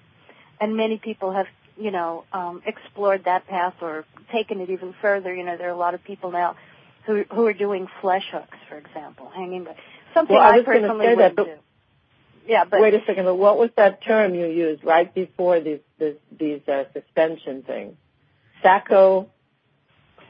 and 0.60 0.76
many 0.76 0.98
people 0.98 1.32
have 1.32 1.48
you 1.78 1.92
know 1.92 2.24
um, 2.34 2.62
explored 2.66 3.26
that 3.26 3.48
path 3.48 3.76
or 3.82 4.06
taken 4.32 4.62
it 4.62 4.70
even 4.70 4.94
further. 5.02 5.34
You 5.34 5.44
know, 5.44 5.58
there 5.58 5.68
are 5.68 5.74
a 5.74 5.78
lot 5.78 5.94
of 5.94 6.04
people 6.04 6.32
now 6.32 6.56
who 7.06 7.24
who 7.32 7.46
are 7.46 7.54
doing 7.54 7.88
flesh 8.02 8.26
hooks, 8.32 8.58
for 8.70 8.78
example, 8.78 9.30
hanging. 9.34 9.64
by 9.64 9.76
Something 10.14 10.36
well, 10.36 10.46
I, 10.46 10.58
I 10.58 10.64
personally 10.64 11.06
say 11.06 11.16
that, 11.16 11.36
but, 11.36 11.46
do. 11.46 11.52
Yeah, 12.48 12.64
but 12.66 12.82
wait 12.82 12.94
a 12.94 13.02
second. 13.06 13.26
But 13.26 13.36
what 13.36 13.58
was 13.58 13.70
that 13.76 14.04
term 14.04 14.34
you 14.34 14.48
used 14.48 14.84
right 14.84 15.14
before 15.14 15.60
these 15.60 15.80
this, 16.00 16.16
these 16.38 16.62
uh, 16.68 16.86
suspension 16.94 17.64
things? 17.64 17.96
Sacco. 18.62 19.30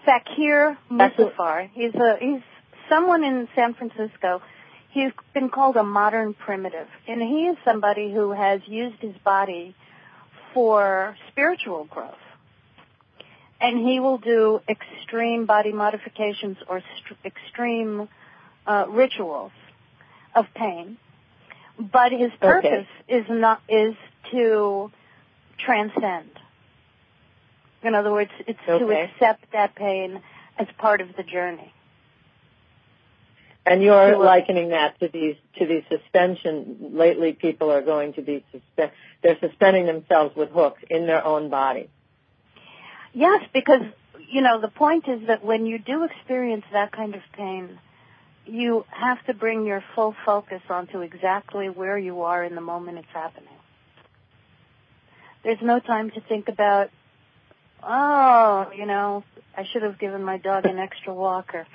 Fakir 0.07 0.77
Musafar. 0.89 1.69
He's 1.73 1.93
a 1.93 2.15
he's 2.19 2.41
someone 2.89 3.25
in 3.25 3.49
San 3.55 3.73
Francisco. 3.73 4.41
He's 4.91 5.11
been 5.33 5.49
called 5.49 5.75
a 5.75 5.83
modern 5.83 6.33
primitive, 6.33 6.87
and 7.07 7.21
he 7.21 7.47
is 7.47 7.57
somebody 7.65 8.11
who 8.11 8.31
has 8.31 8.61
used 8.65 8.99
his 9.01 9.15
body 9.25 9.75
for 10.53 11.15
spiritual 11.29 11.83
growth. 11.85 12.15
And 13.59 13.85
he 13.85 13.99
will 13.99 14.17
do 14.17 14.61
extreme 14.69 15.45
body 15.45 15.73
modifications 15.73 16.57
or 16.69 16.79
st- 16.79 17.19
extreme 17.25 18.07
uh, 18.65 18.85
rituals 18.87 19.51
of 20.33 20.45
pain. 20.55 20.97
But 21.77 22.11
his 22.11 22.31
purpose 22.39 22.87
okay. 23.09 23.19
is 23.19 23.25
not 23.29 23.61
is 23.67 23.95
to 24.31 24.89
transcend. 25.59 26.29
In 27.84 27.96
other 27.96 28.12
words, 28.12 28.31
it's 28.46 28.60
okay. 28.67 28.84
to 28.84 28.91
accept 28.91 29.51
that 29.53 29.75
pain 29.75 30.22
as 30.57 30.67
part 30.77 31.01
of 31.01 31.15
the 31.15 31.24
journey. 31.24 31.74
And 33.65 33.84
you're 33.84 34.15
uh, 34.15 34.19
likening 34.19 34.69
that 34.69 35.00
to 35.01 35.10
these 35.10 35.36
to 35.57 35.65
these 35.65 35.84
suspension. 35.89 36.91
Lately, 36.93 37.34
people 37.34 37.72
are 37.72 37.81
going 37.81 38.13
to 38.13 38.22
be. 38.22 38.43
They're 38.77 39.39
suspending 39.41 39.86
themselves 39.86 40.36
with 40.36 40.50
hooks 40.50 40.81
in 40.89 41.05
their 41.05 41.24
own 41.24 41.50
body. 41.50 41.89
Yes, 43.13 43.43
because 43.53 43.81
you 44.29 44.41
know 44.41 44.62
the 44.62 44.69
point 44.69 45.07
is 45.07 45.27
that 45.27 45.43
when 45.43 45.65
you 45.65 45.79
do 45.79 46.05
experience 46.05 46.63
that 46.72 46.93
kind 46.93 47.13
of 47.13 47.22
pain, 47.34 47.77
you 48.46 48.86
have 48.89 49.24
to 49.25 49.34
bring 49.34 49.65
your 49.65 49.84
full 49.96 50.15
focus 50.25 50.62
onto 50.69 51.01
exactly 51.01 51.67
where 51.67 51.98
you 51.98 52.22
are 52.22 52.43
in 52.43 52.55
the 52.55 52.62
moment 52.62 52.98
it's 52.98 53.07
happening. 53.13 53.50
There's 55.43 55.62
no 55.62 55.79
time 55.79 56.12
to 56.12 56.22
think 56.22 56.48
about 56.48 56.89
oh, 57.84 58.72
you 58.75 58.86
know, 58.86 59.24
I 59.55 59.65
should 59.72 59.81
have 59.81 59.98
given 59.98 60.24
my 60.24 60.38
dog 60.38 60.65
an 60.65 60.77
extra 60.77 61.13
walker. 61.13 61.65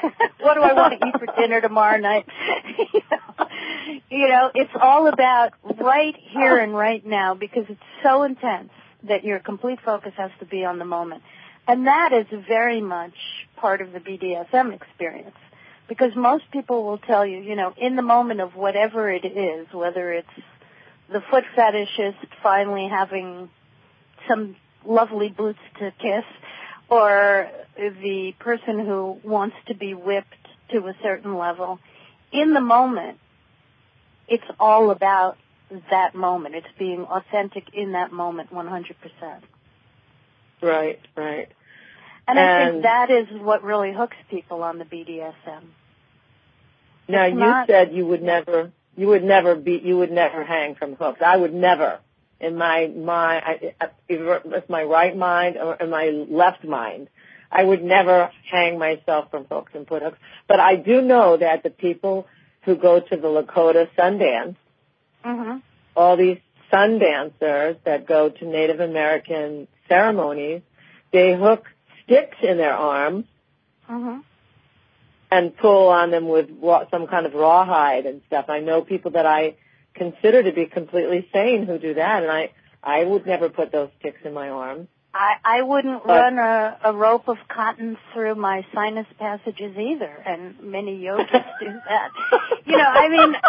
what 0.40 0.54
do 0.54 0.60
I 0.62 0.72
want 0.72 1.00
to 1.00 1.06
eat 1.06 1.14
for 1.18 1.26
dinner 1.40 1.60
tomorrow 1.60 1.98
night? 1.98 2.26
you 4.10 4.28
know, 4.28 4.50
it's 4.54 4.72
all 4.80 5.06
about 5.06 5.52
right 5.80 6.16
here 6.16 6.58
and 6.58 6.74
right 6.74 7.04
now 7.06 7.34
because 7.34 7.66
it's 7.68 7.80
so 8.02 8.24
intense 8.24 8.70
that 9.04 9.24
your 9.24 9.38
complete 9.38 9.78
focus 9.84 10.12
has 10.16 10.30
to 10.40 10.44
be 10.44 10.64
on 10.64 10.78
the 10.78 10.84
moment. 10.84 11.22
And 11.68 11.86
that 11.86 12.12
is 12.12 12.26
very 12.48 12.80
much 12.80 13.14
part 13.56 13.80
of 13.80 13.92
the 13.92 14.00
BDSM 14.00 14.74
experience. 14.74 15.36
Because 15.88 16.14
most 16.16 16.44
people 16.50 16.84
will 16.84 16.98
tell 16.98 17.24
you, 17.26 17.38
you 17.38 17.54
know, 17.54 17.72
in 17.76 17.96
the 17.96 18.02
moment 18.02 18.40
of 18.40 18.56
whatever 18.56 19.10
it 19.10 19.24
is, 19.24 19.66
whether 19.72 20.12
it's 20.12 20.28
the 21.12 21.20
foot 21.30 21.44
fetishist 21.56 22.16
finally 22.42 22.88
having 22.88 23.50
some 24.28 24.56
lovely 24.84 25.28
boots 25.28 25.58
to 25.78 25.92
kiss, 25.98 26.24
or 26.88 27.48
the 27.76 28.34
person 28.38 28.84
who 28.84 29.20
wants 29.24 29.56
to 29.68 29.74
be 29.74 29.94
whipped 29.94 30.34
to 30.72 30.78
a 30.86 30.94
certain 31.02 31.36
level. 31.36 31.78
In 32.32 32.54
the 32.54 32.60
moment, 32.60 33.18
it's 34.28 34.44
all 34.58 34.90
about 34.90 35.36
that 35.90 36.14
moment. 36.14 36.54
It's 36.54 36.66
being 36.78 37.04
authentic 37.04 37.74
in 37.74 37.92
that 37.92 38.12
moment 38.12 38.52
100%. 38.52 38.94
Right, 40.62 41.00
right. 41.16 41.48
And, 42.28 42.38
and 42.38 42.38
I 42.38 42.70
think 42.70 42.82
that 42.82 43.10
is 43.10 43.26
what 43.40 43.62
really 43.62 43.92
hooks 43.92 44.16
people 44.28 44.62
on 44.62 44.78
the 44.78 44.84
BDSM. 44.84 45.64
Now 47.08 47.24
it's 47.24 47.34
you 47.34 47.40
not, 47.40 47.66
said 47.66 47.92
you 47.92 48.06
would 48.06 48.22
never, 48.22 48.72
you 48.96 49.08
would 49.08 49.24
never 49.24 49.56
be, 49.56 49.80
you 49.82 49.98
would 49.98 50.12
never 50.12 50.44
hang 50.44 50.74
from 50.76 50.94
hooks. 50.94 51.20
I 51.24 51.36
would 51.36 51.54
never 51.54 51.98
in 52.40 52.56
my 52.56 52.86
mind, 52.86 53.74
either 54.08 54.40
with 54.44 54.68
my 54.68 54.82
right 54.82 55.16
mind 55.16 55.56
or 55.56 55.74
in 55.74 55.90
my 55.90 56.06
left 56.06 56.64
mind. 56.64 57.08
I 57.52 57.64
would 57.64 57.82
never 57.82 58.30
hang 58.50 58.78
myself 58.78 59.30
from 59.30 59.44
hooks 59.50 59.72
and 59.74 59.86
put 59.86 60.02
hooks. 60.02 60.18
But 60.46 60.60
I 60.60 60.76
do 60.76 61.02
know 61.02 61.36
that 61.36 61.62
the 61.62 61.70
people 61.70 62.26
who 62.62 62.76
go 62.76 63.00
to 63.00 63.16
the 63.16 63.28
Lakota 63.28 63.88
Sundance, 63.96 64.56
mm-hmm. 65.24 65.58
all 65.96 66.16
these 66.16 66.38
sun 66.70 66.98
dancers 66.98 67.76
that 67.84 68.06
go 68.06 68.28
to 68.28 68.46
Native 68.46 68.80
American 68.80 69.66
ceremonies, 69.88 70.62
they 71.12 71.34
hook 71.34 71.66
sticks 72.04 72.36
in 72.42 72.56
their 72.56 72.74
arms 72.74 73.24
mm-hmm. 73.88 74.20
and 75.32 75.56
pull 75.56 75.88
on 75.88 76.10
them 76.10 76.28
with 76.28 76.48
raw, 76.62 76.84
some 76.90 77.08
kind 77.08 77.26
of 77.26 77.34
rawhide 77.34 78.06
and 78.06 78.22
stuff. 78.28 78.46
I 78.48 78.60
know 78.60 78.82
people 78.82 79.12
that 79.12 79.26
I 79.26 79.56
consider 79.94 80.42
to 80.42 80.52
be 80.52 80.66
completely 80.66 81.28
sane 81.32 81.66
who 81.66 81.78
do 81.78 81.94
that, 81.94 82.22
and 82.22 82.30
I 82.30 82.50
I 82.82 83.04
would 83.04 83.26
never 83.26 83.48
put 83.48 83.72
those 83.72 83.90
sticks 83.98 84.20
in 84.24 84.32
my 84.32 84.48
arm. 84.48 84.88
I, 85.12 85.34
I 85.44 85.62
wouldn't 85.62 86.04
but, 86.04 86.12
run 86.12 86.38
a, 86.38 86.78
a 86.84 86.92
rope 86.92 87.26
of 87.28 87.36
cotton 87.48 87.98
through 88.12 88.36
my 88.36 88.64
sinus 88.72 89.08
passages 89.18 89.76
either, 89.76 90.22
and 90.24 90.60
many 90.62 90.96
yogis 90.96 91.42
do 91.60 91.72
that. 91.88 92.10
You 92.64 92.76
know, 92.76 92.84
I 92.84 93.08
mean, 93.08 93.34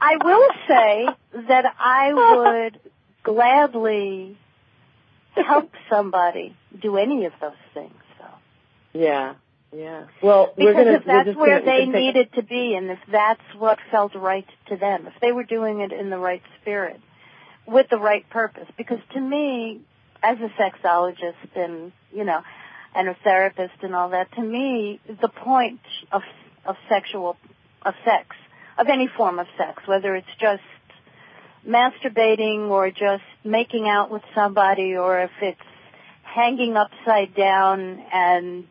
I 0.00 0.16
will 0.24 0.48
say 0.66 1.06
that 1.48 1.64
I 1.78 2.12
would 2.12 2.80
gladly 3.22 4.36
help 5.36 5.70
somebody 5.88 6.56
do 6.80 6.96
any 6.96 7.26
of 7.26 7.34
those 7.40 7.52
things. 7.72 7.94
So. 8.18 8.26
Yeah, 8.94 9.34
yeah. 9.74 10.06
Well, 10.22 10.52
because 10.56 10.74
gonna, 10.74 10.92
if 10.92 11.04
that's 11.04 11.36
where 11.36 11.60
gonna, 11.60 11.70
they 11.70 11.86
needed 11.86 12.32
to 12.34 12.42
be, 12.42 12.74
and 12.74 12.90
if 12.90 12.98
that's 13.10 13.42
what 13.58 13.78
felt 13.90 14.14
right 14.14 14.46
to 14.68 14.76
them, 14.76 15.06
if 15.06 15.14
they 15.20 15.32
were 15.32 15.44
doing 15.44 15.80
it 15.80 15.92
in 15.92 16.10
the 16.10 16.18
right 16.18 16.42
spirit, 16.60 17.00
with 17.66 17.86
the 17.90 17.98
right 17.98 18.28
purpose, 18.28 18.68
because 18.76 18.98
to 19.14 19.20
me, 19.20 19.80
as 20.22 20.38
a 20.38 20.50
sexologist 20.60 21.56
and 21.56 21.92
you 22.12 22.24
know, 22.24 22.42
and 22.94 23.08
a 23.08 23.16
therapist 23.24 23.74
and 23.82 23.94
all 23.94 24.10
that, 24.10 24.30
to 24.32 24.42
me, 24.42 25.00
the 25.06 25.28
point 25.28 25.80
of 26.12 26.22
of 26.66 26.76
sexual 26.88 27.36
of 27.82 27.94
sex, 28.04 28.36
of 28.78 28.88
any 28.88 29.08
form 29.16 29.38
of 29.38 29.46
sex, 29.56 29.82
whether 29.86 30.14
it's 30.14 30.26
just 30.38 30.62
masturbating 31.66 32.68
or 32.68 32.90
just 32.90 33.22
making 33.44 33.88
out 33.88 34.10
with 34.10 34.22
somebody 34.34 34.96
or 34.96 35.20
if 35.20 35.30
it's 35.40 35.60
hanging 36.22 36.76
upside 36.76 37.34
down 37.34 38.02
and 38.12 38.64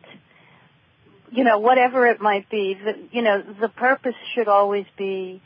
you 1.32 1.44
know 1.44 1.58
whatever 1.58 2.06
it 2.06 2.20
might 2.20 2.48
be 2.50 2.74
the, 2.74 2.94
you 3.10 3.22
know 3.22 3.42
the 3.60 3.68
purpose 3.68 4.14
should 4.34 4.48
always 4.48 4.86
be 4.96 5.42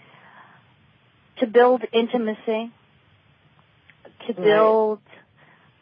to 1.38 1.46
build 1.46 1.82
intimacy 1.92 2.72
to 4.26 4.34
build 4.34 5.00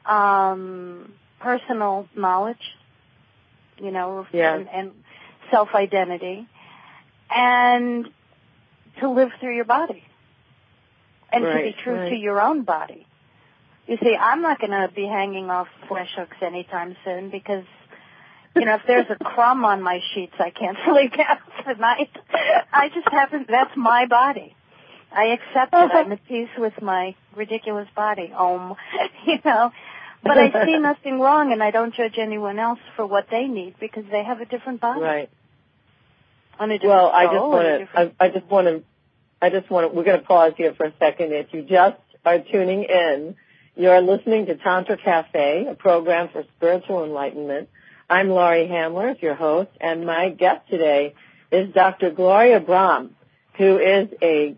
right. 0.06 0.61
um 0.61 1.12
personal 1.40 2.08
knowledge 2.14 2.56
you 3.78 3.90
know 3.90 4.26
and, 4.32 4.68
and 4.68 4.92
self 5.50 5.68
identity 5.75 6.46
and 7.30 8.08
to 9.00 9.11
live 9.11 9.30
through 9.40 9.54
your 9.54 9.64
body 9.64 10.04
and 11.32 11.44
right, 11.44 11.56
to 11.56 11.62
be 11.64 11.82
true 11.82 11.94
right. 11.94 12.11
to 12.11 12.16
your 12.16 12.40
own 12.40 12.62
body. 12.62 13.06
You 13.87 13.99
see, 14.02 14.16
I'm 14.18 14.40
not 14.40 14.61
going 14.61 14.70
to 14.70 14.88
be 14.94 15.06
hanging 15.06 15.50
off 15.50 15.66
flesh 15.88 16.08
hooks 16.16 16.37
anytime 16.40 16.96
soon 17.04 17.30
because, 17.30 17.64
you 18.54 18.64
know, 18.64 18.76
if 18.76 18.82
there's 18.87 19.06
a 19.11 19.23
crumb 19.23 19.64
on 19.64 19.82
my 19.82 20.00
sheets, 20.14 20.34
I 20.38 20.50
can't 20.50 20.76
sleep 20.88 21.12
at 21.66 21.80
night. 21.80 22.11
I 22.73 22.88
just 22.88 23.08
happen, 23.08 23.46
that's 23.49 23.76
my 23.76 24.06
body. 24.06 24.54
I 25.12 25.26
accept 25.26 25.73
it. 25.73 25.90
I'm 25.92 26.12
at 26.12 26.26
peace 26.26 26.49
with 26.58 26.80
my 26.82 27.14
ridiculous 27.37 27.88
body. 27.94 28.32
Om, 28.37 28.75
you 29.26 29.38
know. 29.44 29.73
But 30.23 30.38
I 30.38 30.64
see 30.64 30.78
nothing 30.78 31.20
wrong 31.20 31.52
and 31.52 31.62
I 31.62 31.70
don't 31.70 31.94
judge 31.94 32.14
anyone 32.16 32.58
else 32.58 32.78
for 32.96 33.04
what 33.04 33.26
they 33.30 33.44
need 33.44 33.75
because 33.78 34.04
they 34.11 34.25
have 34.25 34.40
a 34.40 34.46
different 34.46 34.80
body. 34.80 35.02
Right. 35.02 35.30
On 36.58 36.70
a 36.70 36.78
different 36.78 36.94
well, 36.94 37.11
I 37.11 37.25
just 37.26 37.37
want 37.37 37.66
to, 37.66 37.88
I, 37.94 38.25
I 38.25 38.28
just 38.30 38.46
want 38.46 38.66
to 38.68 38.82
I 39.44 39.50
just 39.50 39.70
want 39.70 39.90
to, 39.90 39.94
we're 39.94 40.04
going 40.04 40.18
to 40.18 40.26
pause 40.26 40.54
here 40.56 40.73
for 40.73 40.87
a 40.87 40.94
second. 40.99 41.32
If 41.34 41.52
you 41.52 41.62
just 41.62 42.00
are 42.25 42.38
tuning 42.38 42.84
in, 42.84 43.37
you're 43.76 44.00
listening 44.00 44.46
to 44.46 44.56
Tantra 44.56 44.96
Cafe, 44.96 45.66
a 45.68 45.75
program 45.75 46.30
for 46.32 46.44
spiritual 46.56 47.04
enlightenment. 47.04 47.68
I'm 48.08 48.28
Laurie 48.28 48.68
Handlers, 48.68 49.16
your 49.23 49.34
host, 49.34 49.70
and 49.80 50.04
my 50.04 50.28
guest 50.28 50.68
today 50.68 51.14
is 51.50 51.73
Dr. 51.73 52.11
Gloria 52.11 52.61
Brame, 52.61 53.11
who 53.56 53.78
is 53.78 54.08
a 54.20 54.56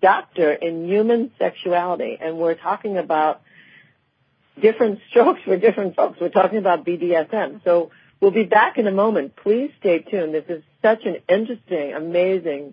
doctor 0.00 0.50
in 0.50 0.86
human 0.86 1.30
sexuality, 1.38 2.16
and 2.18 2.38
we're 2.38 2.54
talking 2.54 2.96
about 2.96 3.42
different 4.60 5.00
strokes 5.10 5.40
for 5.44 5.58
different 5.58 5.94
folks. 5.94 6.18
We're 6.18 6.30
talking 6.30 6.56
about 6.56 6.86
BDSM. 6.86 7.62
So 7.64 7.90
we'll 8.18 8.30
be 8.30 8.44
back 8.44 8.78
in 8.78 8.86
a 8.86 8.92
moment. 8.92 9.36
Please 9.36 9.72
stay 9.78 9.98
tuned. 9.98 10.32
This 10.32 10.46
is 10.48 10.62
such 10.80 11.04
an 11.04 11.16
interesting, 11.28 11.92
amazing 11.92 12.72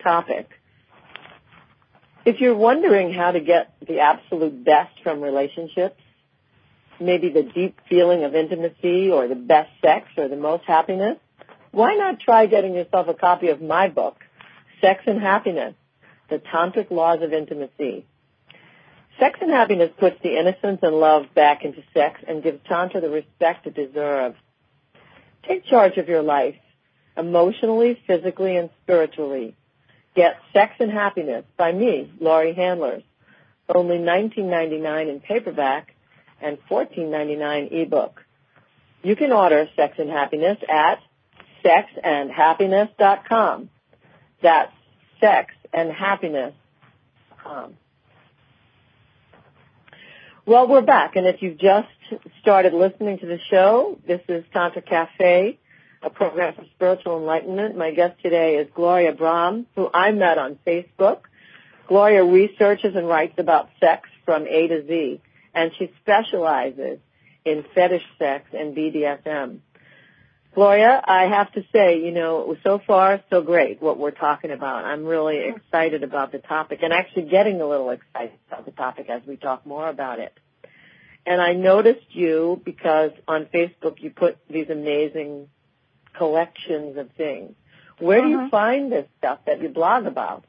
topic. 0.00 0.50
If 2.24 2.40
you're 2.40 2.56
wondering 2.56 3.12
how 3.12 3.32
to 3.32 3.40
get 3.40 3.74
the 3.84 4.00
absolute 4.00 4.64
best 4.64 5.02
from 5.02 5.20
relationships, 5.20 6.00
maybe 7.00 7.28
the 7.30 7.42
deep 7.42 7.80
feeling 7.88 8.24
of 8.24 8.34
intimacy 8.34 9.10
or 9.10 9.28
the 9.28 9.34
best 9.34 9.70
sex 9.82 10.08
or 10.16 10.28
the 10.28 10.36
most 10.36 10.64
happiness, 10.64 11.18
why 11.70 11.94
not 11.94 12.20
try 12.20 12.46
getting 12.46 12.74
yourself 12.74 13.08
a 13.08 13.14
copy 13.14 13.48
of 13.48 13.60
my 13.60 13.88
book, 13.88 14.16
Sex 14.80 15.02
and 15.06 15.20
Happiness, 15.20 15.74
The 16.30 16.38
Tantric 16.38 16.90
Laws 16.90 17.22
of 17.22 17.32
Intimacy. 17.32 18.06
Sex 19.18 19.38
and 19.40 19.50
Happiness 19.50 19.90
puts 19.98 20.16
the 20.22 20.38
innocence 20.38 20.80
and 20.82 20.96
love 20.96 21.26
back 21.34 21.64
into 21.64 21.82
sex 21.92 22.20
and 22.26 22.42
gives 22.42 22.58
Tantra 22.68 23.00
the 23.00 23.10
respect 23.10 23.66
it 23.66 23.74
deserves. 23.74 24.36
Take 25.46 25.66
charge 25.66 25.96
of 25.96 26.08
your 26.08 26.22
life, 26.22 26.56
emotionally, 27.16 28.00
physically, 28.06 28.56
and 28.56 28.70
spiritually. 28.82 29.56
Get 30.14 30.36
Sex 30.52 30.74
and 30.80 30.90
Happiness 30.90 31.44
by 31.56 31.72
me, 31.72 32.12
Laurie 32.20 32.54
Handlers. 32.54 33.02
Only 33.68 33.98
$19.99 33.98 35.08
in 35.08 35.20
paperback 35.20 35.93
and 36.40 36.58
$14.99 36.70 37.72
ebook. 37.72 38.24
You 39.02 39.16
can 39.16 39.32
order 39.32 39.68
Sex 39.76 39.98
and 39.98 40.08
Happiness 40.10 40.58
at 40.68 41.00
sexandhappiness.com. 41.64 43.70
That's 44.42 44.72
sexandhappiness.com. 45.22 47.74
Well, 50.46 50.68
we're 50.68 50.82
back, 50.82 51.16
and 51.16 51.26
if 51.26 51.40
you've 51.40 51.56
just 51.58 51.88
started 52.42 52.74
listening 52.74 53.18
to 53.20 53.26
the 53.26 53.38
show, 53.50 53.98
this 54.06 54.20
is 54.28 54.44
Tantra 54.52 54.82
Cafe 54.82 55.58
a 56.04 56.10
program 56.10 56.54
for 56.54 56.64
spiritual 56.74 57.18
enlightenment. 57.18 57.76
My 57.76 57.90
guest 57.90 58.20
today 58.22 58.56
is 58.56 58.68
Gloria 58.74 59.14
Brame, 59.14 59.64
who 59.74 59.88
I 59.92 60.12
met 60.12 60.38
on 60.38 60.58
Facebook. 60.66 61.20
Gloria 61.88 62.24
researches 62.24 62.94
and 62.94 63.08
writes 63.08 63.34
about 63.38 63.70
sex 63.80 64.08
from 64.24 64.46
A 64.46 64.68
to 64.68 64.86
Z, 64.86 65.20
and 65.54 65.70
she 65.78 65.92
specializes 66.00 66.98
in 67.44 67.64
fetish 67.74 68.02
sex 68.18 68.46
and 68.52 68.76
BDSM. 68.76 69.58
Gloria, 70.54 71.02
I 71.04 71.24
have 71.24 71.52
to 71.52 71.64
say, 71.72 72.00
you 72.00 72.12
know, 72.12 72.56
so 72.62 72.80
far 72.86 73.20
so 73.28 73.42
great 73.42 73.82
what 73.82 73.98
we're 73.98 74.12
talking 74.12 74.52
about. 74.52 74.84
I'm 74.84 75.04
really 75.04 75.40
excited 75.48 76.04
about 76.04 76.30
the 76.30 76.38
topic 76.38 76.80
and 76.82 76.92
actually 76.92 77.24
getting 77.24 77.60
a 77.60 77.66
little 77.66 77.90
excited 77.90 78.38
about 78.46 78.64
the 78.64 78.70
topic 78.70 79.10
as 79.10 79.22
we 79.26 79.36
talk 79.36 79.66
more 79.66 79.88
about 79.88 80.20
it. 80.20 80.32
And 81.26 81.40
I 81.40 81.54
noticed 81.54 82.06
you 82.10 82.60
because 82.64 83.10
on 83.26 83.46
Facebook 83.46 84.00
you 84.00 84.10
put 84.10 84.38
these 84.48 84.70
amazing 84.70 85.48
collections 86.16 86.98
of 86.98 87.10
things. 87.16 87.54
Where 87.98 88.20
do 88.20 88.28
you 88.28 88.38
mm-hmm. 88.38 88.48
find 88.50 88.92
this 88.92 89.06
stuff 89.18 89.40
that 89.46 89.60
you 89.60 89.68
blog 89.70 90.06
about? 90.06 90.44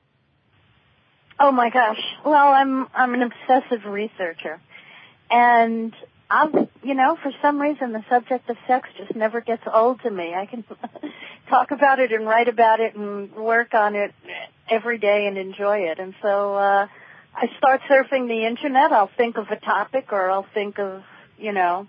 Oh 1.40 1.52
my 1.52 1.70
gosh. 1.70 2.00
Well, 2.24 2.50
I'm 2.50 2.88
I'm 2.94 3.14
an 3.14 3.24
obsessive 3.24 3.86
researcher. 3.86 4.62
And 5.30 5.94
I'm, 6.30 6.70
you 6.84 6.94
know, 6.94 7.18
for 7.22 7.32
some 7.42 7.60
reason 7.62 7.92
the 7.94 8.04
subject 8.10 8.50
of 8.50 8.58
sex 8.68 8.90
just 8.98 9.16
never 9.16 9.42
gets 9.42 9.64
old 9.72 10.02
to 10.02 10.12
me. 10.12 10.34
I 10.34 10.46
can 10.46 10.64
talk 11.50 11.72
about 11.72 12.00
it 12.00 12.12
and 12.12 12.26
write 12.26 12.48
about 12.48 12.80
it 12.80 12.96
and 12.96 13.34
work 13.34 13.74
on 13.74 13.96
it 13.96 14.14
every 14.70 14.98
day 14.98 15.28
and 15.28 15.38
enjoy 15.38 15.80
it. 15.80 16.00
And 16.00 16.16
so 16.22 16.56
uh 16.56 16.88
I 17.38 17.48
start 17.58 17.82
surfing 17.90 18.30
the 18.30 18.46
internet, 18.46 18.94
I'll 18.94 19.12
think 19.18 19.38
of 19.38 19.50
a 19.50 19.58
topic 19.58 20.14
or 20.14 20.32
I'll 20.32 20.48
think 20.54 20.80
of, 20.80 21.04
you 21.38 21.52
know, 21.52 21.86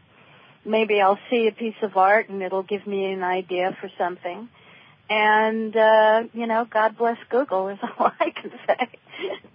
maybe 0.64 1.00
I'll 1.00 1.20
see 1.30 1.46
a 1.46 1.52
piece 1.52 1.76
of 1.82 1.96
art 1.96 2.28
and 2.28 2.42
it'll 2.42 2.64
give 2.64 2.84
me 2.84 3.12
an 3.12 3.22
idea 3.22 3.76
for 3.80 3.88
something. 3.96 4.48
And, 5.08 5.76
uh, 5.76 6.24
you 6.32 6.48
know, 6.48 6.66
God 6.68 6.98
bless 6.98 7.18
Google 7.30 7.68
is 7.68 7.78
all 7.98 8.10
I 8.18 8.30
can 8.30 8.52
say. 8.66 8.88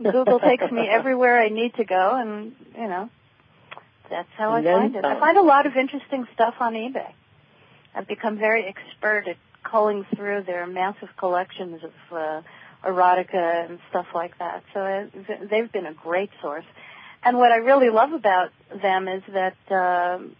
Google 0.02 0.40
takes 0.40 0.72
me 0.72 0.88
everywhere 0.90 1.40
I 1.40 1.50
need 1.50 1.76
to 1.76 1.84
go 1.84 2.16
and, 2.16 2.56
you 2.74 2.88
know, 2.88 3.10
that's 4.12 4.30
how 4.38 4.52
I 4.52 4.62
find 4.62 4.96
it. 4.96 5.04
I 5.04 5.20
find 5.20 5.38
a 5.38 5.42
lot 5.42 5.66
of 5.66 5.76
interesting 5.76 6.28
stuff 6.34 6.56
on 6.60 6.74
eBay. 6.74 7.12
I've 7.96 8.08
become 8.08 8.38
very 8.38 8.66
expert 8.66 9.28
at 9.28 9.38
culling 9.64 10.06
through 10.16 10.44
their 10.44 10.68
massive 10.68 11.10
collections 11.18 11.82
of, 11.84 11.94
uh, 12.16 12.42
erotica 12.86 13.70
and 13.70 13.80
stuff 13.90 14.08
like 14.14 14.38
that. 14.40 14.64
So 14.74 14.80
uh, 14.82 15.06
they've 15.50 15.72
been 15.72 15.86
a 15.86 15.94
great 15.94 16.30
source. 16.42 16.66
And 17.24 17.38
what 17.38 17.52
I 17.52 17.58
really 17.58 17.90
love 17.90 18.14
about 18.14 18.50
them 18.82 19.08
is 19.08 19.24
that, 19.32 19.58
um, 19.72 20.36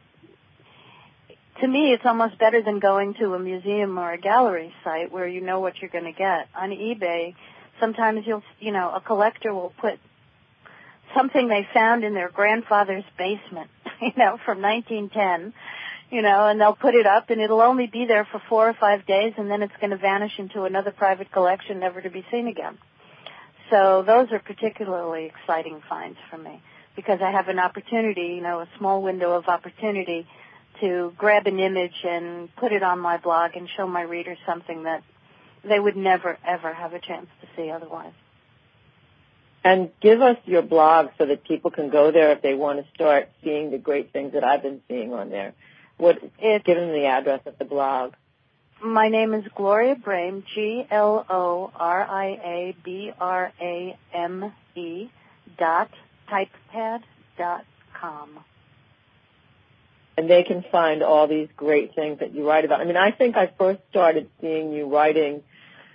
to 1.62 1.68
me, 1.68 1.94
it's 1.94 2.06
almost 2.06 2.40
better 2.40 2.62
than 2.62 2.80
going 2.80 3.14
to 3.16 3.36
a 3.36 3.40
museum 3.40 4.00
or 4.00 4.12
a 4.12 4.18
gallery 4.18 4.74
site 4.84 5.12
where 5.12 5.28
you 5.28 5.42
know 5.42 5.60
what 5.60 5.80
you're 5.80 5.92
going 5.92 6.12
to 6.12 6.12
get. 6.12 6.50
On 6.56 6.72
eBay, 6.72 7.36
sometimes 7.80 8.26
you'll, 8.26 8.44
you 8.60 8.72
know, 8.72 8.92
a 8.94 9.00
collector 9.00 9.54
will 9.54 9.74
put 9.80 10.00
something 11.16 11.48
they 11.48 11.68
found 11.74 12.04
in 12.04 12.14
their 12.14 12.30
grandfather's 12.30 13.04
basement, 13.18 13.70
you 14.02 14.12
know, 14.18 14.38
from 14.46 14.62
1910, 14.62 15.54
you 16.10 16.22
know, 16.22 16.48
and 16.48 16.60
they'll 16.60 16.76
put 16.76 16.96
it 16.96 17.06
up 17.06 17.30
and 17.30 17.42
it'll 17.42 17.62
only 17.62 17.88
be 17.88 18.06
there 18.06 18.28
for 18.30 18.42
four 18.50 18.70
or 18.70 18.74
five 18.74 19.06
days 19.06 19.34
and 19.38 19.50
then 19.50 19.62
it's 19.62 19.74
going 19.80 19.92
to 19.92 19.98
vanish 19.98 20.34
into 20.38 20.64
another 20.64 20.92
private 20.92 21.32
collection 21.32 21.80
never 21.80 22.02
to 22.02 22.10
be 22.10 22.26
seen 22.32 22.48
again. 22.48 22.78
So 23.70 24.04
those 24.06 24.32
are 24.32 24.40
particularly 24.40 25.26
exciting 25.26 25.82
finds 25.88 26.18
for 26.30 26.38
me 26.38 26.62
because 26.96 27.20
I 27.22 27.32
have 27.32 27.48
an 27.48 27.60
opportunity, 27.60 28.34
you 28.36 28.42
know, 28.42 28.60
a 28.60 28.68
small 28.78 29.02
window 29.02 29.32
of 29.32 29.48
opportunity 29.48 30.28
to 30.82 31.14
grab 31.18 31.48
an 31.48 31.60
image 31.60 32.04
and 32.04 32.54
put 32.56 32.74
it 32.74 32.84
on 32.84 33.00
my 33.00 33.18
blog 33.18 33.56
and 33.56 33.70
show 33.78 33.88
my 33.88 34.02
readers 34.02 34.38
something 34.46 34.84
that 34.84 35.04
they 35.64 35.80
would 35.80 35.96
never 35.96 36.38
ever 36.46 36.74
have 36.74 36.94
a 36.94 37.00
chance 37.00 37.28
to 37.42 37.48
see 37.56 37.70
otherwise. 37.70 38.14
And 39.64 39.92
give 40.02 40.22
us 40.22 40.38
your 40.46 40.64
blog 40.64 41.10
so 41.18 41.26
that 41.26 41.44
people 41.44 41.70
can 41.70 41.90
go 41.90 42.12
there 42.12 42.32
if 42.32 42.42
they 42.42 42.56
want 42.56 42.84
to 42.84 42.92
start 42.94 43.30
seeing 43.44 43.70
the 43.70 43.78
great 43.78 44.12
things 44.12 44.34
that 44.34 44.44
I've 44.44 44.64
been 44.64 44.82
seeing 44.88 45.14
on 45.14 45.30
there. 45.30 45.54
What 45.98 46.18
it, 46.40 46.64
give 46.64 46.78
them 46.78 46.92
the 46.92 47.06
address 47.06 47.42
of 47.46 47.60
the 47.60 47.66
blog. 47.66 48.14
My 48.84 49.10
name 49.10 49.36
is 49.36 49.44
Gloria 49.56 49.96
Brame, 49.96 50.44
G 50.56 50.88
L 50.90 51.24
O 51.30 51.72
R 51.76 52.02
I 52.02 52.26
A 52.26 52.76
B 52.84 53.12
R 53.20 53.54
A 53.62 53.98
M 54.14 54.52
E 54.76 55.12
dot 55.60 55.92
typepad 56.28 57.04
dot 57.38 57.66
com 57.94 58.40
and 60.18 60.30
they 60.30 60.44
can 60.44 60.64
find 60.72 61.02
all 61.02 61.28
these 61.28 61.48
great 61.56 61.96
things 61.96 62.20
that 62.20 62.34
you 62.34 62.48
write 62.48 62.66
about. 62.66 62.82
I 62.82 62.86
mean, 62.86 62.98
I 62.98 63.12
think 63.12 63.36
I 63.36 63.52
first 63.58 63.80
started 63.90 64.30
seeing 64.40 64.72
you 64.72 64.88
writing. 64.88 65.42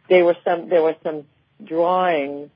There 0.09 0.25
were 0.25 0.37
some 0.45 0.69
there 0.69 0.83
were 0.83 0.97
some 1.03 1.25
drawings 1.63 2.51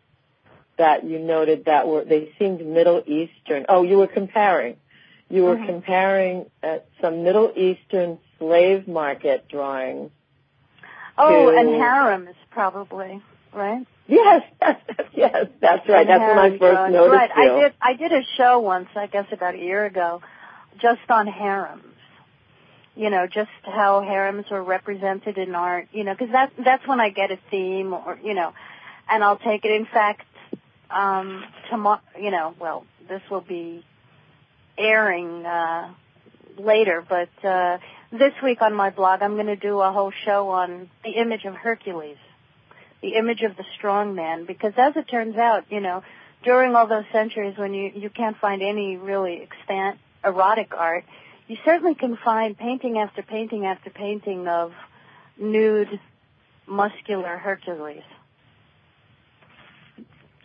that 0.80 1.04
you 1.04 1.18
noted 1.18 1.66
that 1.66 1.86
were 1.86 2.04
they 2.04 2.32
seemed 2.38 2.64
Middle 2.66 3.02
Eastern. 3.06 3.66
Oh, 3.68 3.82
you 3.82 3.98
were 3.98 4.06
comparing. 4.08 4.76
You 5.28 5.44
were 5.44 5.56
Mhm. 5.56 5.66
comparing 5.66 6.50
uh, 6.62 6.78
some 7.00 7.22
Middle 7.22 7.52
Eastern 7.54 8.18
slave 8.38 8.88
market 8.88 9.46
drawings. 9.48 10.10
Oh, 11.18 11.50
to- 11.50 11.56
and 11.58 11.68
harems 11.82 12.34
probably, 12.50 13.20
right? 13.52 13.86
Yes, 14.08 14.42
yes, 14.60 14.80
yes, 15.12 15.46
that's 15.60 15.88
right. 15.88 16.00
And 16.00 16.08
That's 16.08 16.28
when 16.28 16.38
I 16.38 16.50
first 16.58 16.60
drawings. 16.60 16.92
noticed 16.94 17.30
Right. 17.36 17.46
you. 17.46 17.52
I 17.52 17.60
did. 17.60 17.72
I 17.90 17.92
did 17.94 18.12
a 18.12 18.22
show 18.36 18.58
once, 18.58 18.88
I 18.96 19.06
guess 19.06 19.26
about 19.30 19.54
a 19.54 19.58
year 19.58 19.84
ago, 19.86 20.20
just 20.80 21.08
on 21.08 21.28
harems. 21.28 21.84
You 22.96 23.08
know, 23.08 23.28
just 23.28 23.50
how 23.62 24.00
harems 24.02 24.46
were 24.50 24.64
represented 24.64 25.38
in 25.38 25.54
art. 25.54 25.86
You 25.92 26.02
know, 26.02 26.12
because 26.14 26.32
that 26.32 26.50
that's 26.58 26.84
when 26.88 26.98
I 27.00 27.10
get 27.10 27.30
a 27.30 27.38
theme, 27.52 27.92
or 27.94 28.18
you 28.28 28.34
know, 28.34 28.52
and 29.08 29.22
I'll 29.22 29.38
take 29.38 29.64
it. 29.64 29.70
In 29.70 29.86
fact, 29.86 30.22
um, 30.90 31.44
tomorrow. 31.70 32.00
You 32.18 32.30
know, 32.30 32.54
well, 32.58 32.84
this 33.08 33.22
will 33.30 33.40
be 33.40 33.84
airing 34.78 35.44
uh, 35.44 35.92
later, 36.58 37.04
but 37.06 37.30
uh, 37.44 37.78
this 38.12 38.32
week 38.42 38.62
on 38.62 38.74
my 38.74 38.90
blog, 38.90 39.22
I'm 39.22 39.34
going 39.34 39.46
to 39.46 39.56
do 39.56 39.80
a 39.80 39.92
whole 39.92 40.12
show 40.24 40.48
on 40.50 40.90
the 41.04 41.10
image 41.10 41.44
of 41.44 41.54
Hercules 41.54 42.16
the 43.02 43.14
image 43.14 43.42
of 43.42 43.56
the 43.56 43.64
strong 43.76 44.14
man 44.14 44.44
because 44.44 44.72
as 44.76 44.96
it 44.96 45.08
turns 45.08 45.36
out, 45.36 45.64
you 45.70 45.80
know, 45.80 46.02
during 46.42 46.74
all 46.74 46.86
those 46.86 47.04
centuries 47.12 47.56
when 47.56 47.74
you, 47.74 47.90
you 47.94 48.10
can't 48.10 48.36
find 48.38 48.62
any 48.62 48.96
really 48.96 49.42
extant 49.42 49.98
erotic 50.24 50.72
art, 50.76 51.04
you 51.48 51.56
certainly 51.64 51.94
can 51.94 52.16
find 52.16 52.56
painting 52.56 52.98
after 52.98 53.22
painting 53.22 53.66
after 53.66 53.90
painting 53.90 54.46
of 54.48 54.72
nude, 55.38 56.00
muscular 56.66 57.36
Hercules. 57.36 58.02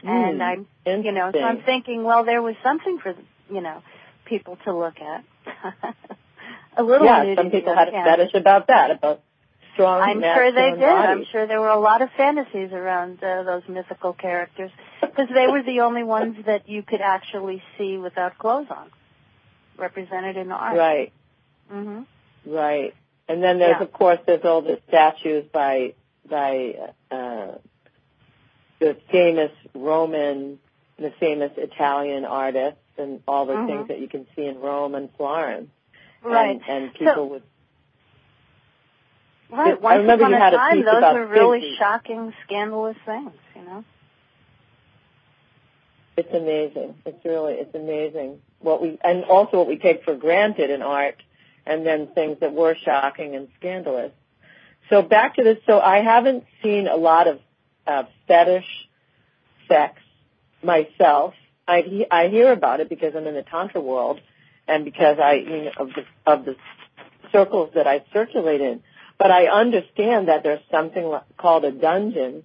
And 0.06 0.38
Hmm, 0.38 0.42
I'm, 0.42 1.04
you 1.04 1.12
know, 1.12 1.32
so 1.32 1.40
I'm 1.40 1.62
thinking, 1.64 2.04
well, 2.04 2.24
there 2.24 2.42
was 2.42 2.56
something 2.64 3.00
for, 3.00 3.16
you 3.50 3.62
know, 3.62 3.82
people 4.26 4.58
to 4.66 4.74
look 4.74 4.96
at. 5.02 5.24
a 6.78 6.84
little 6.84 7.08
yeah, 7.08 7.24
nudity 7.24 7.36
some 7.42 7.52
people 7.52 7.76
had 7.76 7.90
a 7.90 7.92
fetish 7.92 8.34
about 8.34 8.68
that, 8.68 8.92
about 8.92 9.22
strong 9.74 10.02
I'm 10.02 10.22
sure 10.22 10.52
they 10.52 10.72
did. 10.80 10.84
I'm 10.84 11.26
sure 11.32 11.48
there 11.48 11.60
were 11.60 11.70
a 11.70 11.80
lot 11.80 12.02
of 12.02 12.10
fantasies 12.16 12.72
around 12.72 13.24
uh, 13.24 13.44
those 13.44 13.64
mythical 13.68 14.14
characters 14.14 14.72
because 15.02 15.28
they 15.34 15.48
were 15.48 15.64
the 15.64 15.82
only 15.82 16.04
ones 16.04 16.38
that 16.46 16.68
you 16.68 16.84
could 16.84 17.02
actually 17.02 17.62
see 17.78 17.98
without 17.98 18.38
clothes 18.38 18.68
on, 18.70 18.90
represented 19.78 20.38
in 20.38 20.52
art. 20.52 20.78
Right, 20.78 21.14
hmm 21.70 22.02
right. 22.46 22.94
And 23.28 23.42
then 23.42 23.58
there's, 23.58 23.78
Yeah. 23.80 23.84
of 23.84 23.92
course, 23.92 24.20
there's 24.28 24.44
all 24.44 24.62
the 24.62 24.80
statues 24.88 25.46
by 25.52 25.94
by 26.30 26.76
uh, 27.12 27.54
the 28.86 28.96
famous 29.12 29.52
Roman, 29.74 30.60
the 31.00 31.12
famous 31.20 31.52
Italian 31.58 32.24
artists, 32.24 32.80
and 33.00 33.20
all 33.28 33.48
the 33.48 33.54
Mhm. 33.54 33.66
things 33.68 33.88
that 33.88 33.98
you 33.98 34.08
can 34.08 34.28
see 34.36 34.46
in 34.46 34.60
Rome 34.60 34.94
and 34.94 35.10
Florence. 35.18 35.72
Right. 36.22 36.62
And, 36.68 36.84
and 36.84 36.94
people 36.94 37.16
So- 37.16 37.26
would. 37.26 37.44
Right. 39.50 39.78
I 39.84 39.96
remember 39.96 40.26
upon 40.26 40.32
you 40.34 40.38
had 40.38 40.54
a 40.54 40.58
time, 40.58 40.76
piece 40.78 40.86
those 40.86 40.98
about 41.00 41.16
were 41.16 41.26
really 41.26 41.62
Pixie. 41.62 41.76
shocking, 41.78 42.34
scandalous 42.46 42.98
things. 43.06 43.32
You 43.56 43.62
know. 43.64 43.84
It's 46.18 46.34
amazing. 46.34 46.96
It's 47.06 47.26
really 47.26 47.56
it's 47.56 47.74
amazing 47.74 48.42
what 48.60 48.82
we 48.84 49.00
and 49.04 49.24
also 49.26 49.58
what 49.58 49.68
we 49.68 49.78
take 49.78 50.04
for 50.04 50.16
granted 50.16 50.70
in 50.70 50.82
art, 50.84 51.22
and 51.66 51.86
then 51.86 52.08
things 52.08 52.40
that 52.40 52.54
were 52.54 52.76
shocking 52.76 53.36
and 53.36 53.48
scandalous. 53.60 54.12
So 54.90 55.02
back 55.02 55.36
to 55.36 55.44
this. 55.44 55.58
So 55.66 55.80
I 55.80 56.02
haven't 56.02 56.46
seen 56.62 56.88
a 56.88 56.96
lot 56.96 57.28
of 57.28 57.40
uh, 57.88 58.04
fetish 58.28 58.66
sex 59.68 60.00
myself. 60.64 61.34
I 61.68 62.06
I 62.12 62.28
hear 62.28 62.52
about 62.52 62.80
it 62.80 62.90
because 62.90 63.14
I'm 63.16 63.28
in 63.28 63.34
the 63.34 63.44
tantra 63.44 63.82
world, 63.82 64.20
and 64.68 64.86
because 64.86 65.18
I 65.20 65.34
you 65.34 65.64
know, 65.66 65.72
of 65.78 65.90
the 65.90 66.06
of 66.26 66.46
the 66.46 66.56
circles 67.32 67.72
that 67.76 67.88
I 67.88 68.04
circulate 68.14 68.62
in. 68.62 68.82
But 69.18 69.32
I 69.32 69.48
understand 69.48 70.28
that 70.28 70.44
there's 70.44 70.64
something 70.70 71.18
called 71.38 71.64
a 71.64 71.72
dungeon 71.72 72.44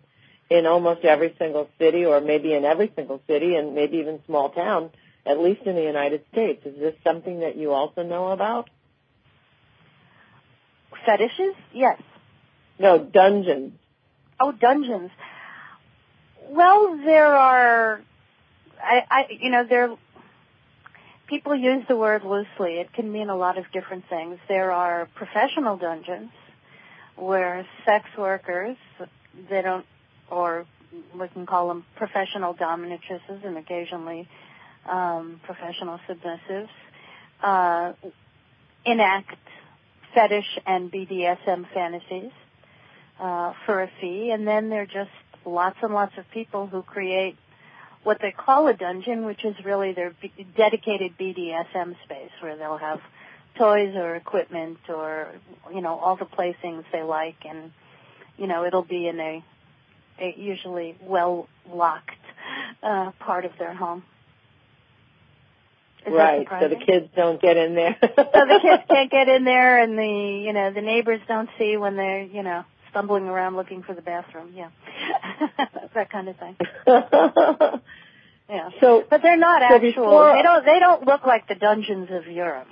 in 0.48 0.66
almost 0.66 1.04
every 1.04 1.34
single 1.38 1.68
city, 1.78 2.04
or 2.04 2.20
maybe 2.20 2.54
in 2.54 2.64
every 2.64 2.92
single 2.94 3.20
city, 3.26 3.56
and 3.56 3.74
maybe 3.74 3.98
even 3.98 4.20
small 4.26 4.50
town, 4.50 4.90
at 5.26 5.38
least 5.38 5.62
in 5.64 5.74
the 5.74 5.82
United 5.82 6.24
States. 6.32 6.64
Is 6.64 6.76
this 6.78 6.94
something 7.04 7.40
that 7.40 7.56
you 7.56 7.72
also 7.72 8.02
know 8.02 8.28
about? 8.28 8.68
Fetishes? 11.06 11.54
Yes. 11.72 12.00
No, 12.78 12.98
dungeons. 12.98 13.74
Oh, 14.40 14.52
dungeons. 14.52 15.10
Well, 16.48 16.98
there 17.04 17.26
are, 17.26 18.00
I, 18.82 19.02
I, 19.10 19.26
you 19.28 19.50
know, 19.50 19.64
there, 19.68 19.94
people 21.26 21.54
use 21.54 21.84
the 21.88 21.96
word 21.96 22.24
loosely. 22.24 22.80
It 22.80 22.92
can 22.94 23.12
mean 23.12 23.28
a 23.28 23.36
lot 23.36 23.58
of 23.58 23.64
different 23.70 24.04
things. 24.08 24.38
There 24.48 24.72
are 24.72 25.08
professional 25.14 25.76
dungeons 25.76 26.30
where 27.16 27.66
sex 27.84 28.06
workers, 28.16 28.78
they 29.50 29.60
don't, 29.60 29.84
or 30.30 30.64
we 31.18 31.28
can 31.28 31.44
call 31.44 31.68
them 31.68 31.84
professional 31.96 32.54
dominatrices 32.54 33.44
and 33.44 33.58
occasionally 33.58 34.26
um, 34.88 35.38
professional 35.44 36.00
submissives, 36.08 36.70
uh, 37.42 37.92
enact 38.86 39.36
fetish 40.14 40.58
and 40.66 40.90
BDSM 40.90 41.66
fantasies 41.74 42.32
uh, 43.20 43.52
for 43.66 43.82
a 43.82 43.90
fee, 44.00 44.30
and 44.30 44.46
then 44.46 44.70
there 44.70 44.82
are 44.82 44.86
just 44.86 45.10
lots 45.44 45.76
and 45.82 45.92
lots 45.92 46.16
of 46.16 46.24
people 46.30 46.66
who 46.66 46.82
create 46.82 47.36
what 48.02 48.18
they 48.20 48.32
call 48.32 48.66
a 48.68 48.74
dungeon, 48.74 49.26
which 49.26 49.44
is 49.44 49.54
really 49.64 49.92
their 49.92 50.14
b- 50.22 50.32
dedicated 50.56 51.18
BDSM 51.18 51.96
space 52.04 52.30
where 52.40 52.56
they'll 52.56 52.78
have 52.78 53.00
toys 53.58 53.94
or 53.94 54.14
equipment 54.14 54.78
or 54.88 55.28
you 55.72 55.82
know 55.82 55.98
all 55.98 56.16
the 56.16 56.24
playthings 56.24 56.84
they 56.92 57.02
like, 57.02 57.36
and 57.46 57.72
you 58.38 58.46
know 58.46 58.64
it'll 58.64 58.82
be 58.82 59.06
in 59.06 59.20
a, 59.20 59.44
a 60.18 60.34
usually 60.38 60.96
well 61.02 61.46
locked 61.70 62.10
uh, 62.82 63.10
part 63.18 63.44
of 63.44 63.52
their 63.58 63.74
home. 63.74 64.02
Is 66.06 66.14
right. 66.14 66.46
So 66.58 66.68
the 66.68 66.76
kids 66.76 67.08
don't 67.14 67.42
get 67.42 67.58
in 67.58 67.74
there. 67.74 67.98
so 68.00 68.08
the 68.16 68.58
kids 68.62 68.82
can't 68.88 69.10
get 69.10 69.28
in 69.28 69.44
there 69.44 69.82
and 69.82 69.98
the 69.98 70.42
you 70.46 70.54
know 70.54 70.72
the 70.72 70.80
neighbors 70.80 71.20
don't 71.28 71.50
see 71.58 71.76
when 71.76 71.96
they're 71.96 72.22
you 72.22 72.42
know 72.42 72.64
stumbling 72.90 73.24
around 73.24 73.56
looking 73.56 73.82
for 73.82 73.94
the 73.94 74.02
bathroom 74.02 74.52
yeah. 74.54 74.70
That 75.94 76.10
kind 76.10 76.28
of 76.28 76.36
thing. 76.36 76.56
Yeah. 78.48 78.70
So 78.80 79.04
but 79.08 79.22
they're 79.22 79.36
not 79.36 79.62
So 79.62 79.76
actual 79.76 79.88
before- 80.10 80.32
they 80.34 80.42
don't 80.42 80.64
they 80.64 80.78
don't 80.80 81.06
look 81.06 81.24
like 81.24 81.46
the 81.46 81.54
dungeons 81.54 82.08
of 82.10 82.26
europe 82.26 82.66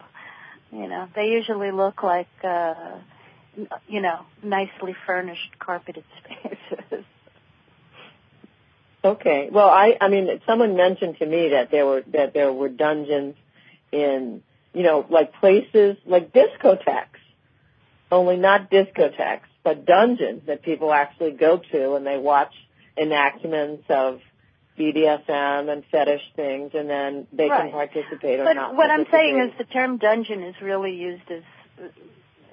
you 0.72 0.86
know. 0.88 1.08
They 1.14 1.28
usually 1.28 1.70
look 1.70 2.02
like 2.02 2.28
uh 2.42 2.74
you 3.86 4.00
know 4.00 4.18
nicely 4.42 4.94
furnished 5.06 5.58
carpeted 5.58 6.04
spaces. 6.18 7.04
Okay. 9.04 9.48
Well, 9.50 9.68
I 9.68 9.96
I 10.00 10.08
mean, 10.08 10.40
someone 10.46 10.76
mentioned 10.76 11.18
to 11.18 11.26
me 11.26 11.50
that 11.50 11.70
there 11.70 11.86
were 11.86 12.02
that 12.12 12.34
there 12.34 12.52
were 12.52 12.68
dungeons 12.68 13.36
in 13.92 14.42
you 14.74 14.82
know 14.82 15.06
like 15.08 15.32
places 15.34 15.96
like 16.04 16.32
discotheques, 16.32 17.22
only 18.10 18.36
not 18.36 18.70
discotheques, 18.70 19.47
but 19.68 19.84
dungeons 19.86 20.42
that 20.46 20.62
people 20.62 20.92
actually 20.92 21.32
go 21.32 21.58
to 21.72 21.94
and 21.94 22.06
they 22.06 22.18
watch 22.18 22.52
enactments 22.96 23.84
of 23.88 24.20
BDSM 24.78 25.68
and 25.72 25.84
fetish 25.90 26.22
things, 26.36 26.70
and 26.74 26.88
then 26.88 27.26
they 27.32 27.48
Right. 27.48 27.62
can 27.62 27.72
participate 27.72 28.40
or 28.40 28.44
but 28.44 28.52
not. 28.54 28.74
what 28.76 28.90
i'm 28.90 29.06
saying 29.10 29.38
is 29.40 29.50
the 29.58 29.64
term 29.64 29.96
dungeon 29.98 30.42
is 30.42 30.54
really 30.62 30.94
used 30.94 31.28
as 31.30 31.42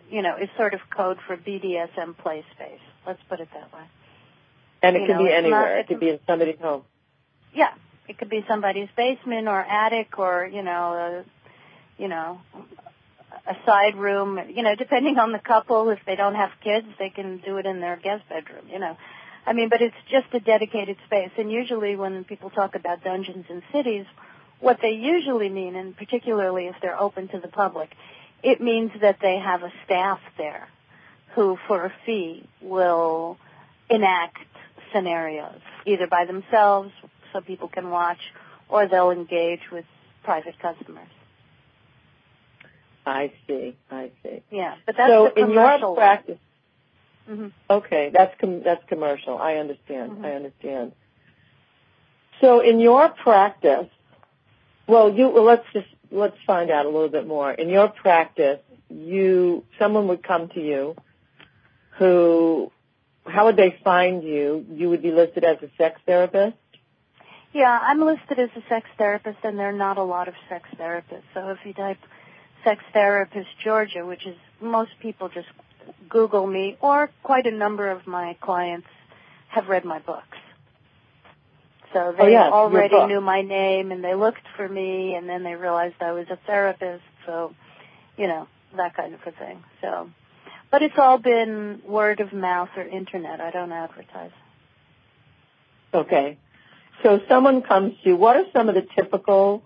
you 0.10 0.21
know 0.23 0.36
is 0.38 0.49
sort 0.58 0.73
of 0.73 0.82
code 0.89 1.19
for 1.28 1.38
bdsm 1.38 2.17
play 2.17 2.43
space 2.56 2.80
let's 3.08 3.21
put 3.30 3.39
it 3.39 3.47
that 3.54 3.71
way 3.73 3.86
and 4.84 4.95
it 4.95 5.01
you 5.01 5.08
could 5.08 5.13
know, 5.17 5.19
be 5.19 5.25
it's 5.30 5.34
not- 5.34 5.38
anywhere. 5.45 5.78
it 5.80 5.88
could 5.88 5.99
be 5.99 6.10
in 6.10 6.19
somebody's 6.28 6.60
home. 6.60 6.84
Yeah, 7.54 7.73
it 8.08 8.17
could 8.17 8.30
be 8.30 8.43
somebody's 8.47 8.89
basement 8.95 9.47
or 9.47 9.60
attic 9.62 10.19
or 10.19 10.45
you 10.51 10.62
know, 10.63 10.84
a, 10.93 12.01
you 12.01 12.08
know, 12.08 12.41
a 13.47 13.55
side 13.65 13.95
room. 13.95 14.39
You 14.49 14.63
know, 14.63 14.75
depending 14.75 15.17
on 15.17 15.31
the 15.31 15.39
couple. 15.39 15.89
If 15.89 15.99
they 16.05 16.15
don't 16.15 16.36
have 16.36 16.51
kids, 16.63 16.88
they 16.99 17.10
can 17.10 17.38
do 17.38 17.58
it 17.58 17.65
in 17.65 17.79
their 17.79 17.97
guest 17.97 18.23
bedroom. 18.29 18.65
You 18.71 18.79
know, 18.79 18.97
I 19.45 19.53
mean, 19.53 19.69
but 19.69 19.81
it's 19.81 19.95
just 20.10 20.34
a 20.34 20.39
dedicated 20.39 20.97
space. 21.05 21.31
And 21.38 21.51
usually, 21.51 21.95
when 21.95 22.23
people 22.23 22.49
talk 22.49 22.75
about 22.75 23.03
dungeons 23.03 23.45
in 23.49 23.62
cities, 23.71 24.05
what 24.60 24.79
they 24.81 24.91
usually 24.91 25.49
mean, 25.49 25.75
and 25.75 25.95
particularly 25.95 26.67
if 26.67 26.75
they're 26.81 26.99
open 26.99 27.27
to 27.29 27.39
the 27.39 27.47
public, 27.47 27.91
it 28.43 28.62
means 28.62 28.91
that 29.01 29.17
they 29.21 29.38
have 29.38 29.63
a 29.63 29.71
staff 29.86 30.19
there 30.38 30.67
who, 31.34 31.58
for 31.67 31.86
a 31.86 31.93
fee, 32.05 32.47
will 32.62 33.38
enact 33.89 34.38
scenarios, 34.93 35.60
either 35.86 36.08
by 36.08 36.25
themselves 36.25 36.91
so 37.34 37.41
people 37.41 37.67
can 37.67 37.89
watch, 37.89 38.19
or 38.69 38.88
they'll 38.88 39.12
engage 39.12 39.62
with 39.71 39.86
private 40.23 40.58
customers. 40.60 41.10
I 43.05 43.31
see. 43.47 43.75
I 43.91 44.11
see. 44.23 44.41
Yeah, 44.51 44.75
but 44.85 44.95
that's 44.97 45.09
so 45.09 45.31
in 45.33 45.51
your 45.51 45.95
practice, 45.95 46.37
hmm 47.27 47.47
Okay, 47.69 48.11
that's 48.13 48.33
com- 48.39 48.61
that's 48.63 48.83
commercial. 48.87 49.37
I 49.37 49.55
understand. 49.55 50.13
Mhm. 50.13 50.25
I 50.25 50.31
understand. 50.33 50.91
So 52.41 52.59
in 52.59 52.79
your 52.79 53.09
practice, 53.09 53.87
well, 54.87 55.11
you 55.11 55.29
well, 55.29 55.43
let's 55.43 55.65
just 55.73 55.87
let's 56.11 56.37
find 56.45 56.69
out 56.69 56.85
a 56.85 56.89
little 56.89 57.09
bit 57.09 57.25
more. 57.27 57.51
In 57.51 57.69
your 57.69 57.87
practice, 57.87 58.59
you 58.89 59.63
someone 59.79 60.07
would 60.07 60.23
come 60.23 60.49
to 60.49 60.61
you 60.61 60.95
who 61.97 62.71
how 63.25 63.45
would 63.45 63.57
they 63.57 63.75
find 63.83 64.23
you? 64.23 64.65
You 64.71 64.89
would 64.89 65.01
be 65.01 65.11
listed 65.11 65.43
as 65.43 65.57
a 65.63 65.69
sex 65.77 65.99
therapist? 66.05 66.57
Yeah, 67.53 67.79
I'm 67.81 68.01
listed 68.01 68.37
as 68.37 68.49
a 68.55 68.61
sex 68.69 68.87
therapist 68.97 69.39
and 69.43 69.57
there 69.57 69.69
are 69.69 69.73
not 69.73 69.97
a 69.97 70.03
lot 70.03 70.27
of 70.27 70.35
sex 70.49 70.69
therapists. 70.77 71.23
So 71.33 71.49
if 71.49 71.57
you 71.65 71.73
type 71.73 71.97
sex 72.65 72.84
therapist 72.91 73.47
Georgia, 73.63 74.06
which 74.06 74.25
is 74.25 74.36
most 74.60 74.91
people 75.01 75.30
just 75.30 75.47
Google 76.10 76.45
me 76.45 76.78
or 76.82 77.10
quite 77.23 77.45
a 77.45 77.51
number 77.51 77.89
of 77.89 78.06
my 78.06 78.36
clients 78.41 78.88
have 79.49 79.69
read 79.69 79.86
my 79.86 79.99
books. 79.99 80.38
So 81.93 81.99
oh, 82.08 82.12
they 82.17 82.23
oh, 82.23 82.28
yes, 82.28 82.51
already 82.51 83.06
knew 83.06 83.21
my 83.21 83.41
name 83.41 83.91
and 83.91 84.04
they 84.04 84.15
looked 84.15 84.45
for 84.58 84.67
me 84.67 85.15
and 85.15 85.30
then 85.30 85.43
they 85.43 85.56
realized 85.56 85.95
I 86.01 86.12
was 86.12 86.25
a 86.30 86.38
therapist. 86.45 87.04
So, 87.25 87.54
you 88.17 88.28
know, 88.28 88.47
that 88.75 88.95
kind 88.97 89.13
of 89.13 89.21
a 89.25 89.32
thing. 89.32 89.63
So, 89.82 90.10
but 90.71 90.82
it's 90.82 90.97
all 90.97 91.17
been 91.19 91.82
word 91.88 92.19
of 92.19 92.34
mouth 92.34 92.69
or 92.75 92.84
internet. 92.84 93.39
I 93.39 93.51
don't 93.51 93.71
advertise. 93.71 94.32
Okay. 95.93 96.38
So 97.01 97.21
someone 97.30 97.62
comes 97.62 97.93
to 98.04 98.10
you. 98.10 98.15
What 98.17 98.36
are 98.36 98.45
some 98.51 98.67
of 98.67 98.75
the 98.75 98.86
typical 98.95 99.63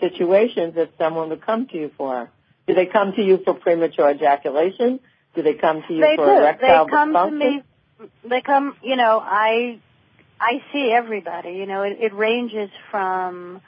situations 0.00 0.76
that 0.76 0.92
someone 0.98 1.28
would 1.30 1.44
come 1.44 1.66
to 1.68 1.76
you 1.76 1.90
for? 1.96 2.30
Do 2.66 2.74
they 2.74 2.86
come 2.86 3.12
to 3.12 3.22
you 3.22 3.38
for 3.44 3.54
premature 3.54 4.10
ejaculation? 4.10 5.00
Do 5.34 5.42
they 5.42 5.54
come 5.54 5.82
to 5.86 5.94
you 5.94 6.00
they 6.00 6.16
for 6.16 6.26
do. 6.26 6.32
erectile 6.32 6.86
They 6.86 6.90
come 6.90 7.12
dysfunction? 7.12 7.30
to 7.30 7.36
me. 7.36 7.62
They 8.24 8.40
come. 8.40 8.76
You 8.82 8.96
know, 8.96 9.20
I 9.22 9.80
I 10.40 10.62
see 10.72 10.90
everybody. 10.92 11.52
You 11.52 11.66
know, 11.66 11.82
it, 11.82 11.98
it 12.00 12.14
ranges 12.14 12.70
from 12.90 13.60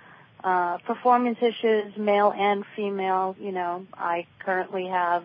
uh, 0.42 0.78
performance 0.78 1.38
issues, 1.40 1.96
male 1.96 2.32
and 2.36 2.64
female. 2.74 3.36
You 3.38 3.52
know, 3.52 3.86
I 3.94 4.26
currently 4.40 4.88
have, 4.88 5.24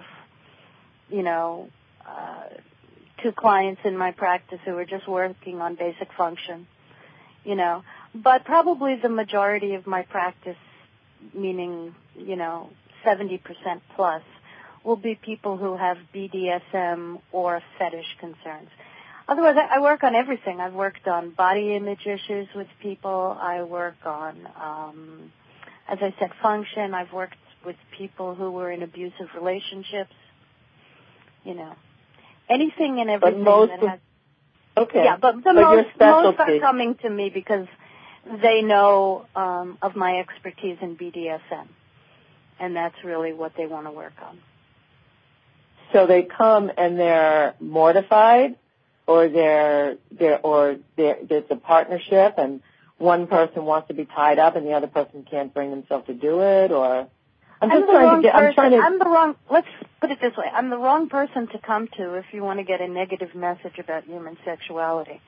you 1.10 1.24
know, 1.24 1.70
uh, 2.08 2.44
two 3.22 3.32
clients 3.32 3.82
in 3.86 3.98
my 3.98 4.12
practice 4.12 4.60
who 4.66 4.78
are 4.78 4.86
just 4.86 5.08
working 5.08 5.62
on 5.62 5.76
basic 5.76 6.14
function. 6.14 6.68
You 7.44 7.56
know, 7.56 7.84
but 8.16 8.46
probably 8.46 8.96
the 8.96 9.10
majority 9.10 9.76
of 9.76 9.86
my 9.86 10.04
practice, 10.04 10.58
meaning, 11.34 11.94
you 12.16 12.38
know, 12.38 12.70
70% 13.06 13.40
plus, 13.96 14.22
will 14.84 14.96
be 14.96 15.16
people 15.16 15.58
who 15.58 15.78
have 15.78 15.98
BDSM 16.14 17.22
or 17.32 17.62
fetish 17.78 18.18
concerns. 18.20 18.70
Otherwise, 19.28 19.56
I 19.58 19.80
work 19.80 20.04
on 20.04 20.16
everything. 20.16 20.60
I've 20.60 20.74
worked 20.74 21.08
on 21.08 21.30
body 21.32 21.76
image 21.76 22.06
issues 22.06 22.48
with 22.54 22.68
people. 22.82 23.38
I 23.40 23.64
work 23.64 23.96
on, 24.06 24.48
um, 24.62 25.32
as 25.88 26.00
I 26.02 26.14
said, 26.20 26.32
function. 26.42 26.94
I've 26.94 27.14
worked 27.14 27.38
with 27.66 27.78
people 27.98 28.36
who 28.36 28.52
were 28.52 28.70
in 28.70 28.84
abusive 28.84 29.30
relationships. 29.36 30.14
You 31.46 31.56
know, 31.56 31.74
anything 32.50 33.00
and 33.00 33.10
everything 33.10 33.44
most 33.44 33.70
that 33.70 33.84
of- 33.84 33.90
has. 33.90 34.00
Okay. 34.76 35.04
Yeah, 35.04 35.18
but 35.18 35.36
the 35.36 35.54
But 35.54 35.56
most 35.56 36.00
most 36.00 36.40
are 36.40 36.60
coming 36.60 36.96
to 37.04 37.10
me 37.10 37.30
because 37.30 37.68
they 38.42 38.62
know 38.62 39.26
um, 39.36 39.78
of 39.82 39.96
my 39.96 40.20
expertise 40.20 40.78
in 40.82 40.98
BDSM, 40.98 41.68
and 42.60 42.76
that's 42.76 42.96
really 43.04 43.34
what 43.34 43.54
they 43.58 43.66
want 43.66 43.88
to 43.88 43.92
work 43.92 44.14
on. 44.22 44.40
So 45.92 46.08
they 46.08 46.24
come 46.24 46.72
and 46.76 47.00
they're 47.00 47.54
mortified, 47.60 48.56
or 49.06 49.28
they're 49.30 49.98
they're 50.12 50.40
or 50.40 50.78
they're, 50.96 51.18
it's 51.30 51.52
a 51.52 51.56
partnership, 51.56 52.36
and 52.38 52.62
one 52.98 53.28
person 53.28 53.66
wants 53.66 53.90
to 53.90 53.94
be 53.94 54.06
tied 54.06 54.40
up, 54.40 54.56
and 54.56 54.66
the 54.66 54.74
other 54.74 54.88
person 54.88 55.26
can't 55.30 55.54
bring 55.54 55.70
themselves 55.70 56.08
to 56.08 56.14
do 56.14 56.42
it, 56.42 56.72
or 56.72 57.08
I'm 57.62 57.70
just 57.70 57.86
the 57.86 57.92
trying 57.92 58.16
to 58.18 58.22
get. 58.22 58.34
person. 58.34 58.48
I'm 58.48 58.54
trying 58.54 58.72
to. 58.72 58.78
I'm 58.78 59.00
the 59.00 59.06
wrong. 59.06 59.36
Let's 59.52 59.68
put 60.02 60.12
it 60.12 60.20
this 60.22 60.36
way: 60.36 60.46
I'm 60.52 60.70
the 60.70 60.78
wrong 60.78 61.10
person 61.10 61.48
to 61.48 61.60
come 61.60 61.88
to 61.98 62.16
if 62.16 62.26
you 62.32 62.44
want 62.44 62.60
to 62.60 62.66
get 62.66 62.82
a 62.82 62.88
negative 62.88 63.36
message 63.36 63.78
about 63.78 64.06
human 64.06 64.38
sexuality. 64.44 65.22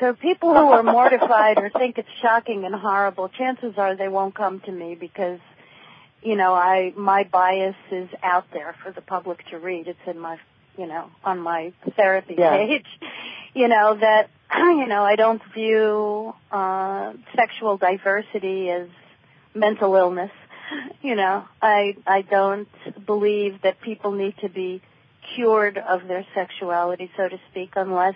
So 0.00 0.14
people 0.14 0.52
who 0.52 0.70
are 0.70 0.82
mortified 0.98 1.58
or 1.58 1.70
think 1.70 1.98
it's 1.98 2.08
shocking 2.20 2.64
and 2.64 2.74
horrible, 2.74 3.28
chances 3.28 3.74
are 3.76 3.96
they 3.96 4.08
won't 4.08 4.34
come 4.34 4.60
to 4.60 4.72
me 4.72 4.94
because, 4.94 5.38
you 6.22 6.36
know, 6.36 6.54
I 6.54 6.92
my 6.96 7.24
bias 7.24 7.76
is 7.90 8.08
out 8.22 8.46
there 8.52 8.74
for 8.82 8.92
the 8.92 9.00
public 9.00 9.44
to 9.50 9.58
read. 9.58 9.88
It's 9.88 9.98
in 10.06 10.18
my, 10.18 10.38
you 10.78 10.86
know, 10.86 11.10
on 11.24 11.40
my 11.40 11.72
therapy 11.96 12.34
Yeah. 12.38 12.56
page. 12.56 12.86
You 13.54 13.68
know 13.68 13.98
that, 14.00 14.30
you 14.56 14.86
know, 14.86 15.02
I 15.04 15.14
don't 15.14 15.42
view 15.52 16.32
uh, 16.50 17.12
sexual 17.36 17.76
diversity 17.76 18.70
as 18.70 18.88
mental 19.54 19.94
illness. 19.94 20.30
You 21.02 21.16
know, 21.16 21.44
I 21.60 21.96
I 22.06 22.22
don't 22.22 22.68
believe 23.04 23.60
that 23.62 23.82
people 23.82 24.12
need 24.12 24.34
to 24.40 24.48
be 24.48 24.80
cured 25.34 25.76
of 25.76 26.08
their 26.08 26.24
sexuality, 26.34 27.10
so 27.14 27.28
to 27.28 27.38
speak, 27.50 27.72
unless 27.76 28.14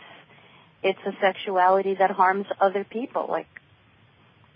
it's 0.82 0.98
a 1.04 1.12
sexuality 1.20 1.96
that 1.98 2.10
harms 2.12 2.46
other 2.60 2.84
people. 2.84 3.26
Like, 3.28 3.48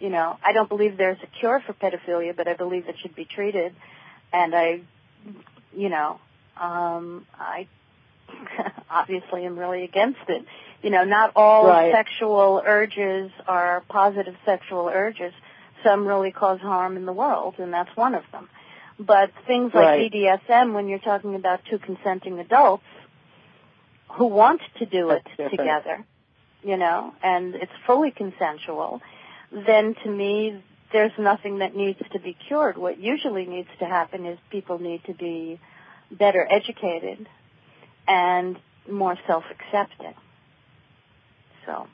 you 0.00 0.08
know, 0.08 0.36
I 0.44 0.52
don't 0.52 0.68
believe 0.68 0.96
there's 0.96 1.18
a 1.22 1.26
cure 1.38 1.62
for 1.64 1.72
pedophilia, 1.74 2.34
but 2.34 2.48
I 2.48 2.54
believe 2.54 2.88
it 2.88 2.96
should 3.00 3.14
be 3.14 3.24
treated. 3.24 3.74
And 4.32 4.54
I, 4.54 4.80
you 5.76 5.88
know, 5.88 6.18
um, 6.58 7.26
I 7.38 7.68
obviously 8.90 9.44
am 9.44 9.58
really 9.58 9.84
against 9.84 10.20
it. 10.28 10.44
You 10.82 10.90
know, 10.90 11.04
not 11.04 11.32
all 11.36 11.68
Right. 11.68 11.92
sexual 11.92 12.62
urges 12.64 13.30
are 13.46 13.82
positive 13.88 14.34
sexual 14.44 14.88
urges. 14.88 15.34
Some 15.84 16.06
really 16.06 16.30
cause 16.32 16.60
harm 16.60 16.96
in 16.96 17.06
the 17.06 17.12
world, 17.12 17.54
and 17.58 17.72
that's 17.72 17.94
one 17.96 18.14
of 18.14 18.24
them. 18.32 18.48
But 18.98 19.30
things 19.46 19.72
like 19.74 19.86
Right. 19.86 20.12
BDSM, 20.12 20.74
when 20.74 20.88
you're 20.88 20.98
talking 20.98 21.34
about 21.34 21.60
two 21.68 21.78
consenting 21.78 22.38
adults 22.38 22.84
who 24.08 24.26
want 24.26 24.60
to 24.78 24.86
do 24.86 25.10
it 25.10 25.24
different. 25.36 25.52
together, 25.52 26.04
you 26.62 26.76
know, 26.76 27.14
and 27.22 27.54
it's 27.54 27.72
fully 27.86 28.10
consensual, 28.10 29.00
then 29.52 29.94
to 30.04 30.10
me, 30.10 30.62
there's 30.92 31.12
nothing 31.18 31.58
that 31.58 31.74
needs 31.74 32.00
to 32.12 32.20
be 32.20 32.36
cured. 32.48 32.76
What 32.76 32.98
usually 32.98 33.46
needs 33.46 33.68
to 33.78 33.86
happen 33.86 34.26
is 34.26 34.38
people 34.50 34.78
need 34.78 35.02
to 35.04 35.14
be 35.14 35.60
better 36.10 36.46
educated 36.50 37.28
and 38.08 38.58
more 38.90 39.16
self-accepting. 39.26 40.14
So, 41.66 41.86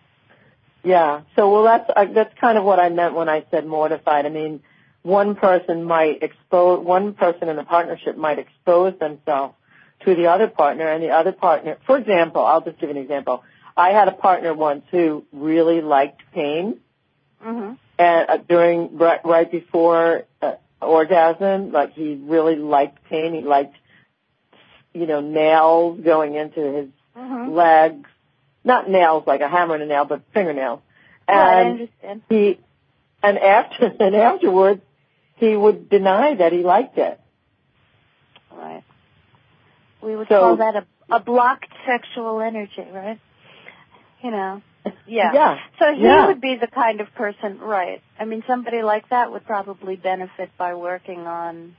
Yeah. 0.82 1.22
So 1.34 1.50
well, 1.50 1.64
that's 1.64 1.90
uh, 1.94 2.06
that's 2.14 2.32
kind 2.40 2.56
of 2.56 2.64
what 2.64 2.78
I 2.78 2.88
meant 2.88 3.14
when 3.14 3.28
I 3.28 3.44
said 3.50 3.66
mortified. 3.66 4.24
I 4.24 4.30
mean, 4.30 4.62
one 5.02 5.34
person 5.34 5.84
might 5.84 6.22
expose 6.22 6.84
one 6.84 7.14
person 7.14 7.48
in 7.48 7.58
a 7.58 7.64
partnership 7.64 8.16
might 8.16 8.38
expose 8.38 8.98
themselves 8.98 9.54
to 10.04 10.14
the 10.14 10.28
other 10.28 10.48
partner, 10.48 10.88
and 10.88 11.02
the 11.02 11.10
other 11.10 11.32
partner. 11.32 11.78
For 11.86 11.96
example, 11.98 12.44
I'll 12.44 12.60
just 12.60 12.78
give 12.78 12.90
an 12.90 12.96
example. 12.96 13.42
I 13.76 13.90
had 13.90 14.08
a 14.08 14.12
partner 14.12 14.54
once 14.54 14.84
who 14.90 15.24
really 15.32 15.80
liked 15.80 16.22
pain, 16.32 16.80
hmm 17.46 17.72
and 17.98 18.28
uh, 18.28 18.36
during 18.36 18.98
right, 18.98 19.20
right 19.24 19.50
before 19.50 20.24
uh, 20.42 20.52
orgasm, 20.82 21.72
like 21.72 21.94
he 21.94 22.14
really 22.22 22.56
liked 22.56 23.02
pain. 23.08 23.32
He 23.32 23.40
liked, 23.40 23.74
you 24.92 25.06
know, 25.06 25.20
nails 25.20 26.00
going 26.04 26.34
into 26.34 26.60
his 26.60 26.88
hmm 27.16 27.52
legs, 27.54 28.06
not 28.64 28.90
nails 28.90 29.24
like 29.26 29.40
a 29.40 29.48
hammer 29.48 29.74
and 29.74 29.82
a 29.82 29.86
nail, 29.86 30.04
but 30.04 30.22
fingernails. 30.34 30.80
And 31.26 31.80
understand. 31.80 32.22
he, 32.28 32.60
and 33.22 33.38
after, 33.38 33.86
and 34.00 34.14
afterwards, 34.14 34.82
he 35.36 35.56
would 35.56 35.88
deny 35.88 36.34
that 36.34 36.52
he 36.52 36.62
liked 36.62 36.98
it. 36.98 37.18
Right. 38.54 38.84
We 40.02 40.16
would 40.16 40.28
So- 40.28 40.40
call 40.40 40.56
that 40.58 40.76
a, 40.76 40.86
a 41.16 41.20
blocked 41.20 41.72
sexual 41.86 42.40
energy, 42.40 42.86
right? 42.92 43.18
You 44.22 44.30
know. 44.32 44.62
Yeah. 45.06 45.32
Yeah. 45.32 45.58
So 45.78 45.94
he 45.94 46.02
Yeah. 46.02 46.26
would 46.26 46.40
be 46.40 46.56
the 46.56 46.66
kind 46.66 47.00
of 47.00 47.12
person, 47.14 47.58
right? 47.60 48.02
I 48.18 48.24
mean, 48.24 48.42
somebody 48.46 48.82
like 48.82 49.08
that 49.10 49.30
would 49.32 49.44
probably 49.46 49.96
benefit 49.96 50.50
by 50.58 50.74
working 50.74 51.26
on 51.26 51.76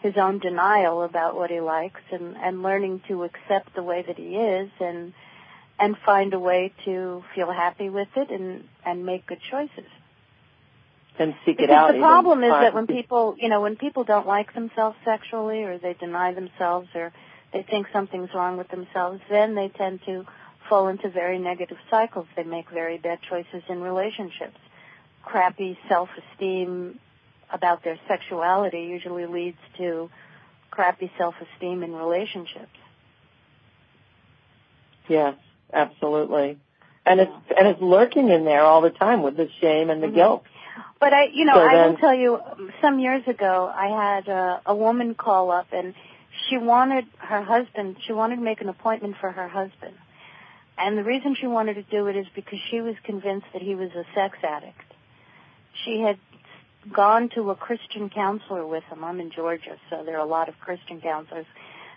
his 0.00 0.16
own 0.16 0.38
denial 0.38 1.02
about 1.02 1.34
what 1.34 1.50
he 1.50 1.60
likes 1.60 2.00
and 2.10 2.36
and 2.36 2.62
learning 2.62 3.02
to 3.08 3.24
accept 3.24 3.74
the 3.74 3.82
way 3.82 4.02
that 4.06 4.16
he 4.16 4.36
is 4.36 4.70
and 4.80 5.12
and 5.78 5.96
find 6.04 6.34
a 6.34 6.38
way 6.38 6.72
to 6.84 7.22
feel 7.34 7.50
happy 7.52 7.88
with 7.88 8.08
it 8.16 8.30
and 8.30 8.64
and 8.84 9.04
make 9.04 9.26
good 9.26 9.40
choices. 9.50 9.90
And 11.18 11.34
seek 11.44 11.56
it 11.58 11.62
Because 11.62 11.74
out. 11.74 11.92
the 11.92 11.98
problem 11.98 12.44
is 12.44 12.52
that 12.52 12.74
when 12.74 12.86
people, 12.86 13.34
you 13.38 13.48
know, 13.48 13.60
when 13.60 13.74
people 13.74 14.04
don't 14.04 14.26
like 14.26 14.54
themselves 14.54 14.96
sexually 15.04 15.64
or 15.64 15.76
they 15.78 15.94
deny 15.94 16.32
themselves 16.32 16.88
or 16.94 17.12
they 17.52 17.62
think 17.68 17.88
something's 17.92 18.32
wrong 18.32 18.56
with 18.56 18.68
themselves, 18.68 19.20
then 19.28 19.56
they 19.56 19.68
tend 19.68 19.98
to 20.06 20.24
fall 20.68 20.88
into 20.88 21.08
very 21.08 21.38
negative 21.38 21.78
cycles. 21.90 22.26
They 22.36 22.44
make 22.44 22.70
very 22.70 22.98
bad 22.98 23.20
choices 23.28 23.62
in 23.68 23.80
relationships. 23.80 24.58
Crappy 25.24 25.78
self-esteem 25.88 26.98
about 27.52 27.82
their 27.84 27.98
sexuality 28.06 28.82
usually 28.82 29.26
leads 29.26 29.58
to 29.78 30.10
crappy 30.70 31.10
self-esteem 31.18 31.82
in 31.82 31.94
relationships. 31.94 32.68
Yes, 35.08 35.34
absolutely. 35.72 36.58
and 37.06 37.20
it's 37.20 37.32
and 37.56 37.66
it's 37.66 37.80
lurking 37.80 38.28
in 38.28 38.44
there 38.44 38.62
all 38.62 38.82
the 38.82 38.90
time 38.90 39.22
with 39.22 39.34
the 39.34 39.48
shame 39.62 39.88
and 39.88 40.02
the 40.02 40.08
Mhm. 40.08 40.14
guilt. 40.14 40.44
But 41.00 41.14
I, 41.14 41.24
you 41.32 41.46
know, 41.46 41.54
So 41.54 41.60
I 41.66 41.74
then- 41.74 41.90
will 41.92 41.96
tell 41.96 42.12
you, 42.12 42.38
some 42.82 42.98
years 42.98 43.26
ago, 43.26 43.72
I 43.74 43.86
had 43.86 44.28
a, 44.28 44.60
a 44.66 44.74
woman 44.74 45.14
call 45.14 45.50
up 45.50 45.68
and 45.72 45.94
she 46.48 46.58
wanted 46.58 47.06
her 47.16 47.40
husband, 47.42 47.96
she 48.02 48.12
wanted 48.12 48.36
to 48.36 48.42
make 48.42 48.60
an 48.60 48.68
appointment 48.68 49.16
for 49.16 49.30
her 49.30 49.48
husband. 49.48 49.96
And 50.78 50.96
the 50.96 51.02
reason 51.02 51.34
she 51.34 51.46
wanted 51.46 51.74
to 51.74 51.82
do 51.82 52.06
it 52.06 52.16
is 52.16 52.26
because 52.34 52.60
she 52.70 52.80
was 52.80 52.94
convinced 53.02 53.46
that 53.52 53.62
he 53.62 53.74
was 53.74 53.90
a 53.90 54.04
sex 54.14 54.38
addict. 54.42 54.80
She 55.84 56.00
had 56.00 56.18
gone 56.92 57.28
to 57.34 57.50
a 57.50 57.56
Christian 57.56 58.10
counselor 58.10 58.66
with 58.66 58.84
him. 58.84 59.02
I'm 59.02 59.20
in 59.20 59.30
Georgia, 59.30 59.76
so 59.90 60.04
there 60.04 60.16
are 60.16 60.24
a 60.24 60.28
lot 60.28 60.48
of 60.48 60.54
Christian 60.60 61.00
counselors. 61.00 61.46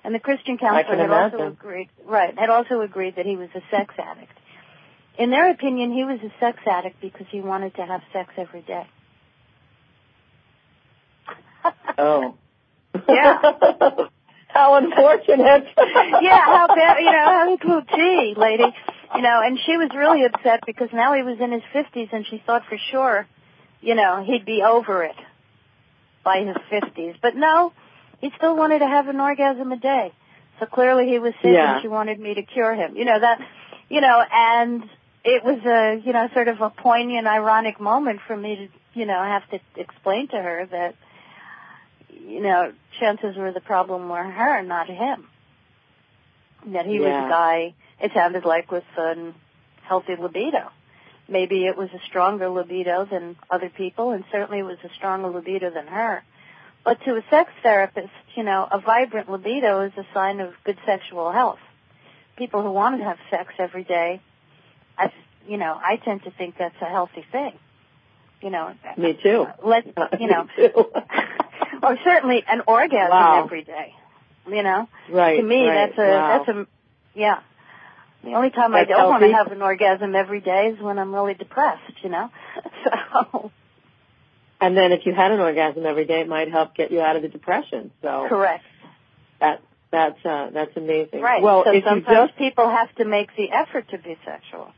And 0.03 0.15
the 0.15 0.19
Christian 0.19 0.57
counselor 0.57 0.97
had 0.97 1.11
also 1.11 1.47
agreed, 1.47 1.89
right, 2.05 2.37
had 2.37 2.49
also 2.49 2.81
agreed 2.81 3.17
that 3.17 3.25
he 3.25 3.35
was 3.35 3.49
a 3.53 3.61
sex 3.69 3.93
addict. 3.99 4.33
In 5.17 5.29
their 5.29 5.51
opinion, 5.51 5.93
he 5.93 6.03
was 6.03 6.19
a 6.23 6.33
sex 6.39 6.57
addict 6.65 6.99
because 7.01 7.27
he 7.29 7.41
wanted 7.41 7.75
to 7.75 7.85
have 7.85 8.01
sex 8.11 8.33
every 8.37 8.61
day. 8.61 8.87
Oh. 11.97 12.35
Yeah. 13.07 14.07
How 14.53 14.75
unfortunate. 14.75 15.65
yeah, 16.21 16.45
how 16.45 16.67
bad, 16.67 16.97
you 16.99 17.11
know, 17.11 17.57
cool, 17.61 17.81
gee, 17.95 18.33
lady, 18.37 18.65
you 19.15 19.21
know, 19.21 19.41
and 19.43 19.57
she 19.65 19.77
was 19.77 19.89
really 19.95 20.25
upset 20.25 20.61
because 20.65 20.89
now 20.93 21.13
he 21.13 21.23
was 21.23 21.39
in 21.39 21.51
his 21.51 21.63
fifties 21.71 22.09
and 22.11 22.25
she 22.27 22.41
thought 22.45 22.63
for 22.67 22.77
sure, 22.91 23.27
you 23.81 23.95
know, 23.95 24.23
he'd 24.23 24.45
be 24.45 24.61
over 24.61 25.03
it 25.03 25.15
by 26.23 26.43
his 26.43 26.55
fifties. 26.69 27.15
But 27.21 27.35
no, 27.35 27.73
he 28.19 28.31
still 28.37 28.55
wanted 28.55 28.79
to 28.79 28.87
have 28.87 29.07
an 29.07 29.19
orgasm 29.19 29.71
a 29.71 29.77
day. 29.77 30.11
So 30.59 30.65
clearly 30.65 31.07
he 31.07 31.19
was 31.19 31.33
sick 31.41 31.51
Yeah. 31.53 31.75
and 31.75 31.81
she 31.81 31.87
wanted 31.87 32.19
me 32.19 32.35
to 32.35 32.43
cure 32.43 32.73
him. 32.75 32.95
You 32.95 33.05
know, 33.05 33.19
that, 33.19 33.39
you 33.89 34.01
know, 34.01 34.21
and 34.31 34.83
it 35.23 35.43
was 35.43 35.59
a, 35.65 36.05
you 36.05 36.13
know, 36.13 36.27
sort 36.33 36.47
of 36.47 36.61
a 36.61 36.69
poignant, 36.69 37.25
ironic 37.25 37.79
moment 37.79 38.19
for 38.27 38.35
me 38.35 38.55
to, 38.55 38.99
you 38.99 39.05
know, 39.05 39.21
have 39.21 39.49
to 39.49 39.59
explain 39.75 40.27
to 40.29 40.37
her 40.37 40.67
that, 40.71 40.95
you 42.27 42.41
know, 42.41 42.73
chances 42.99 43.35
were 43.35 43.51
the 43.51 43.61
problem 43.61 44.09
were 44.09 44.23
her, 44.23 44.61
not 44.63 44.87
him. 44.87 45.27
That 46.67 46.85
he 46.85 46.99
was 46.99 47.09
a 47.09 47.29
guy, 47.29 47.73
it 47.99 48.11
sounded 48.13 48.45
like 48.45 48.71
with 48.71 48.83
um, 48.97 49.33
healthy 49.83 50.15
libido. 50.15 50.69
Maybe 51.27 51.65
it 51.65 51.77
was 51.77 51.89
a 51.93 51.99
stronger 52.07 52.49
libido 52.49 53.05
than 53.05 53.35
other 53.49 53.69
people, 53.69 54.11
and 54.11 54.23
certainly 54.31 54.59
it 54.59 54.65
was 54.65 54.77
a 54.83 54.89
stronger 54.95 55.29
libido 55.29 55.71
than 55.71 55.87
her. 55.87 56.23
But 56.83 57.01
to 57.05 57.15
a 57.15 57.23
sex 57.29 57.51
therapist, 57.63 58.13
you 58.35 58.43
know, 58.43 58.67
a 58.69 58.79
vibrant 58.79 59.29
libido 59.29 59.81
is 59.81 59.93
a 59.97 60.05
sign 60.13 60.39
of 60.39 60.53
good 60.63 60.77
sexual 60.85 61.31
health. 61.31 61.59
People 62.37 62.63
who 62.63 62.71
want 62.71 62.99
to 62.99 63.03
have 63.03 63.17
sex 63.29 63.53
every 63.59 63.83
day, 63.83 64.21
I, 64.97 65.11
you 65.47 65.57
know, 65.57 65.73
I 65.73 65.97
tend 65.97 66.23
to 66.23 66.31
think 66.31 66.55
that's 66.57 66.81
a 66.81 66.85
healthy 66.85 67.25
thing. 67.31 67.53
You 68.41 68.49
know, 68.49 68.73
Me 68.97 69.17
too. 69.21 69.45
Let's, 69.63 69.87
you 70.19 70.27
know, 70.27 70.47
Or 71.81 71.97
certainly 72.03 72.43
an 72.47 72.61
orgasm 72.67 73.09
Wow. 73.09 73.43
every 73.43 73.63
day. 73.63 73.93
You 74.47 74.63
know, 74.63 74.89
right. 75.09 75.37
to 75.37 75.43
me 75.43 75.67
right. 75.67 75.89
that's 75.95 75.99
a 75.99 76.11
wow. 76.11 76.37
that's 76.45 76.57
a 76.57 76.67
yeah. 77.13 77.39
The 78.23 78.33
only 78.33 78.51
time 78.51 78.73
I 78.75 78.85
don't 78.85 79.09
want 79.09 79.23
to 79.23 79.31
have 79.33 79.51
an 79.51 79.61
orgasm 79.61 80.15
every 80.15 80.41
day 80.41 80.73
is 80.75 80.79
when 80.81 80.99
I'm 80.99 81.13
really 81.13 81.33
depressed. 81.33 82.03
You 82.03 82.09
know, 82.09 82.29
so 82.83 83.51
And 84.61 84.77
then 84.77 84.91
if 84.91 85.07
you 85.07 85.13
had 85.13 85.31
an 85.31 85.39
orgasm 85.39 85.85
every 85.87 86.05
day, 86.05 86.21
it 86.21 86.27
might 86.27 86.51
help 86.51 86.75
get 86.75 86.91
you 86.91 87.01
out 87.01 87.15
of 87.15 87.23
the 87.23 87.29
depression. 87.29 87.91
So 88.03 88.27
correct. 88.29 88.63
that 89.39 89.61
that's 89.91 90.23
uh, 90.23 90.51
that's 90.53 90.77
amazing. 90.77 91.21
Right. 91.21 91.41
Well, 91.41 91.63
so 91.65 91.71
if 91.73 91.83
you 91.83 92.01
just 92.01 92.37
people 92.37 92.69
have 92.69 92.93
to 92.95 93.05
make 93.05 93.35
the 93.35 93.51
effort 93.51 93.89
to 93.89 93.97
be 93.97 94.17
sexual. 94.23 94.71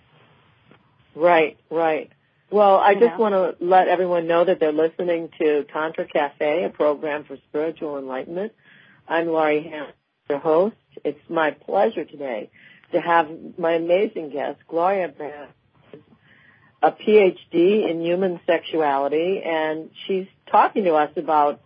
right, 1.16 1.58
right. 1.70 2.10
Well, 2.54 2.78
I 2.78 2.94
just 2.94 3.18
know. 3.18 3.18
want 3.18 3.34
to 3.34 3.66
let 3.66 3.88
everyone 3.88 4.28
know 4.28 4.46
that 4.46 4.60
they're 4.60 4.72
listening 4.72 5.30
to 5.40 5.64
Tantra 5.74 6.06
Cafe, 6.06 6.66
a 6.66 6.70
program 6.70 7.24
for 7.24 7.36
spiritual 7.50 7.98
enlightenment. 7.98 8.54
I'm 9.08 9.26
Laurie 9.26 9.64
Ham, 9.64 9.88
your 10.30 10.38
host. 10.38 10.76
It's 11.04 11.18
my 11.28 11.50
pleasure 11.50 12.06
today 12.06 12.52
to 12.92 13.02
have 13.02 13.28
my 13.58 13.72
amazing 13.72 14.30
guest, 14.30 14.60
Gloria 14.68 15.10
Brame, 15.10 15.48
a 16.84 16.92
PhD 16.92 17.90
in 17.90 18.02
human 18.02 18.40
sexuality, 18.46 19.42
and 19.44 19.90
she's 20.06 20.28
talking 20.52 20.84
to 20.84 20.94
us 20.94 21.10
about 21.18 21.60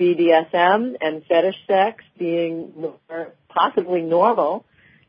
BDSM 0.00 0.94
and 1.02 1.22
fetish 1.26 1.56
sex 1.66 2.02
being 2.18 2.72
more 2.74 3.34
possibly 3.50 4.00
normal 4.00 4.64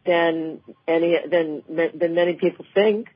than 0.06 0.60
any 0.86 1.15
than 1.25 1.63
than 1.69 2.15
many 2.15 2.34
people 2.34 2.65
think. 2.73 3.08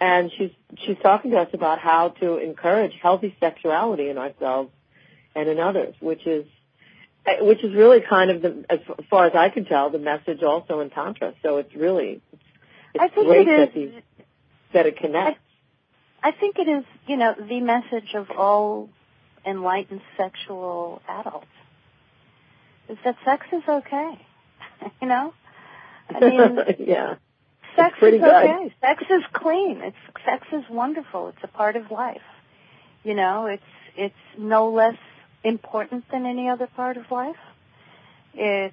And 0.00 0.30
she's 0.36 0.50
she's 0.78 0.96
talking 1.02 1.32
to 1.32 1.38
us 1.38 1.48
about 1.52 1.78
how 1.78 2.08
to 2.20 2.38
encourage 2.38 2.92
healthy 3.02 3.36
sexuality 3.38 4.08
in 4.08 4.16
ourselves 4.16 4.70
and 5.34 5.48
in 5.48 5.58
others, 5.58 5.94
which 6.00 6.26
is 6.26 6.46
which 7.40 7.62
is 7.62 7.74
really 7.74 8.00
kind 8.00 8.30
of 8.30 8.42
the 8.42 8.64
as 8.70 8.78
far 9.10 9.26
as 9.26 9.34
I 9.34 9.50
can 9.50 9.66
tell 9.66 9.90
the 9.90 9.98
message 9.98 10.42
also 10.42 10.80
in 10.80 10.90
tantra. 10.90 11.34
So 11.42 11.58
it's 11.58 11.74
really 11.74 12.22
it's 12.94 13.04
I 13.04 13.08
think 13.08 13.26
great 13.26 13.48
it 13.48 13.72
that 13.72 13.78
is. 13.78 13.92
these 13.92 14.02
that 14.72 14.86
it 14.86 14.96
connects. 14.96 15.40
I 16.22 16.32
think 16.32 16.58
it 16.58 16.68
is, 16.68 16.84
you 17.06 17.16
know, 17.16 17.34
the 17.34 17.60
message 17.60 18.14
of 18.14 18.30
all 18.30 18.90
enlightened 19.44 20.02
sexual 20.16 21.00
adults 21.08 21.46
is 22.88 22.98
that 23.04 23.16
sex 23.24 23.46
is 23.52 23.62
okay. 23.66 24.26
you 25.02 25.08
know, 25.08 25.32
I 26.08 26.20
mean, 26.20 26.58
yeah. 26.78 27.14
Sex 27.84 27.96
pretty 27.98 28.16
is 28.18 28.22
good. 28.22 28.32
okay. 28.32 28.74
Sex 28.80 29.04
is 29.10 29.22
clean. 29.32 29.80
It's 29.82 30.24
sex 30.24 30.46
is 30.52 30.64
wonderful. 30.70 31.28
It's 31.28 31.42
a 31.42 31.48
part 31.48 31.76
of 31.76 31.90
life. 31.90 32.22
You 33.04 33.14
know, 33.14 33.46
it's 33.46 33.62
it's 33.96 34.14
no 34.38 34.70
less 34.70 34.96
important 35.42 36.04
than 36.10 36.26
any 36.26 36.48
other 36.48 36.66
part 36.66 36.96
of 36.96 37.10
life. 37.10 37.36
It 38.34 38.72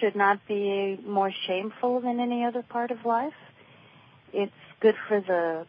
should 0.00 0.16
not 0.16 0.46
be 0.46 0.98
more 1.06 1.32
shameful 1.46 2.00
than 2.00 2.20
any 2.20 2.44
other 2.44 2.62
part 2.62 2.90
of 2.90 3.04
life. 3.04 3.34
It's 4.32 4.52
good 4.80 4.96
for 5.08 5.20
the 5.20 5.66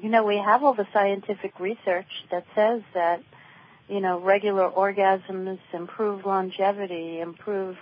you 0.00 0.08
know, 0.08 0.24
we 0.24 0.36
have 0.36 0.62
all 0.62 0.74
the 0.74 0.86
scientific 0.92 1.58
research 1.58 2.06
that 2.30 2.44
says 2.54 2.82
that, 2.94 3.22
you 3.88 4.00
know, 4.00 4.20
regular 4.20 4.70
orgasms 4.70 5.58
improve 5.72 6.24
longevity, 6.24 7.20
improve 7.20 7.76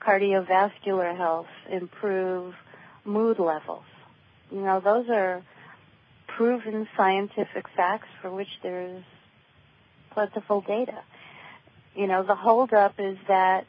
cardiovascular 0.00 1.16
health, 1.16 1.46
improve 1.70 2.54
mood 3.04 3.38
levels. 3.38 3.84
You 4.50 4.60
know, 4.60 4.80
those 4.80 5.08
are 5.08 5.42
proven 6.26 6.88
scientific 6.96 7.66
facts 7.76 8.08
for 8.20 8.30
which 8.30 8.48
there's 8.62 9.04
plentiful 10.12 10.60
data. 10.60 11.02
You 11.94 12.06
know, 12.06 12.22
the 12.22 12.34
holdup 12.34 12.94
is 12.98 13.18
that 13.28 13.66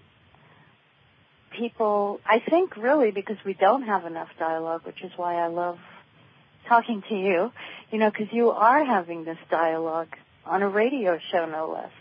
people, 1.51 2.19
I 2.25 2.39
think 2.39 2.77
really 2.77 3.11
because 3.11 3.37
we 3.45 3.53
don't 3.53 3.83
have 3.83 4.05
enough 4.05 4.29
dialogue, 4.39 4.81
which 4.85 5.03
is 5.03 5.11
why 5.15 5.35
I 5.35 5.47
love 5.47 5.79
talking 6.67 7.03
to 7.09 7.15
you, 7.15 7.51
you 7.91 7.97
know, 7.99 8.09
because 8.09 8.31
you 8.31 8.51
are 8.51 8.83
having 8.83 9.23
this 9.23 9.37
dialogue 9.49 10.15
on 10.45 10.61
a 10.61 10.69
radio 10.69 11.19
show, 11.31 11.45
no 11.45 11.71
less, 11.71 11.91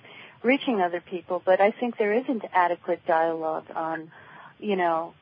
reaching 0.43 0.81
other 0.81 1.01
people. 1.01 1.43
But 1.45 1.61
I 1.61 1.71
think 1.73 1.97
there 1.99 2.13
isn't 2.13 2.45
adequate 2.53 3.05
dialogue 3.07 3.67
on, 3.75 4.11
you 4.59 4.77
know, 4.77 5.15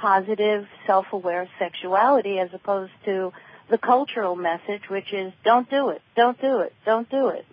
positive, 0.00 0.66
self-aware 0.86 1.48
sexuality 1.58 2.38
as 2.38 2.48
opposed 2.52 2.92
to 3.04 3.32
the 3.70 3.78
cultural 3.78 4.34
message, 4.34 4.82
which 4.88 5.12
is 5.12 5.32
don't 5.44 5.68
do 5.70 5.90
it, 5.90 6.02
don't 6.16 6.40
do 6.40 6.60
it, 6.60 6.72
don't 6.84 7.08
do 7.08 7.28
it. 7.28 7.44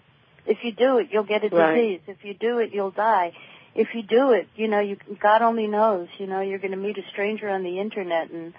If 0.46 0.64
you 0.64 0.72
do 0.72 0.98
it, 1.00 1.10
you'll 1.12 1.24
get 1.24 1.44
a 1.44 1.50
Right. 1.50 1.76
disease. 1.76 2.02
If 2.08 2.24
you 2.24 2.34
do 2.34 2.60
it, 2.60 2.74
you'll 2.74 2.92
die. 2.92 3.34
If 3.76 3.94
you 3.94 4.02
do 4.02 4.32
it, 4.32 4.48
you 4.56 4.68
know, 4.68 4.80
you 4.80 4.98
God 5.20 5.42
only 5.42 5.68
knows. 5.68 6.08
You 6.18 6.26
know, 6.26 6.42
you're 6.42 6.58
going 6.58 6.72
to 6.72 6.78
meet 6.78 6.98
a 6.98 7.04
stranger 7.12 7.50
on 7.50 7.64
the 7.64 7.80
internet, 7.80 8.32
and 8.32 8.54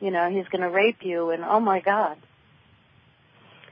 you 0.00 0.10
know 0.10 0.30
he's 0.30 0.46
going 0.48 0.62
to 0.62 0.68
rape 0.70 1.02
you, 1.02 1.30
and 1.30 1.42
oh 1.44 1.60
my 1.60 1.80
God. 1.80 2.16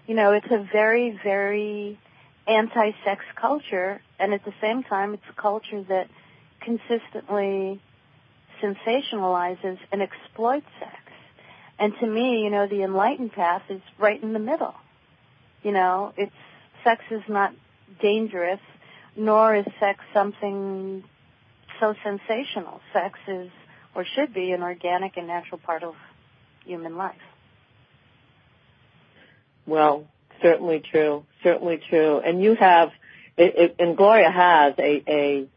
You 0.08 0.14
know, 0.14 0.32
it's 0.32 0.50
a 0.50 0.66
very, 0.72 1.18
very 1.22 1.98
anti-sex 2.46 3.22
culture, 3.36 4.00
and 4.18 4.32
at 4.32 4.44
the 4.44 4.54
same 4.60 4.82
time, 4.82 5.12
it's 5.14 5.28
a 5.30 5.40
culture 5.40 5.82
that 5.82 6.08
consistently 6.60 7.80
sensationalizes 8.62 9.78
and 9.92 10.02
exploits 10.02 10.66
sex. 10.78 10.96
And 11.78 11.92
to 12.00 12.06
me, 12.06 12.42
you 12.42 12.50
know, 12.50 12.66
the 12.66 12.82
enlightened 12.82 13.32
path 13.32 13.62
is 13.68 13.80
right 13.98 14.20
in 14.22 14.32
the 14.32 14.38
middle. 14.38 14.74
You 15.62 15.72
know, 15.72 16.12
it's 16.16 16.32
sex 16.84 17.02
is 17.11 17.22
not 17.28 17.54
dangerous, 18.00 18.61
nor 19.16 19.54
is 19.54 19.66
sex 19.78 20.00
something 20.12 21.04
so 21.80 21.94
sensational. 22.02 22.80
Sex 22.92 23.18
is, 23.28 23.50
or 23.94 24.04
should 24.04 24.34
be, 24.34 24.52
an 24.52 24.62
organic 24.62 25.16
and 25.16 25.26
natural 25.26 25.59
part 25.59 25.82
of 25.82 25.94
human 26.64 26.96
life. 26.96 27.16
Well, 29.66 30.06
certainly 30.42 30.82
true. 30.90 31.24
Certainly 31.42 31.82
true. 31.88 32.20
And 32.20 32.42
you 32.42 32.54
have, 32.54 32.90
it, 33.36 33.54
it, 33.56 33.76
and 33.78 33.96
Gloria 33.96 34.30
has 34.30 34.74
a, 34.78 35.02
a 35.06 35.48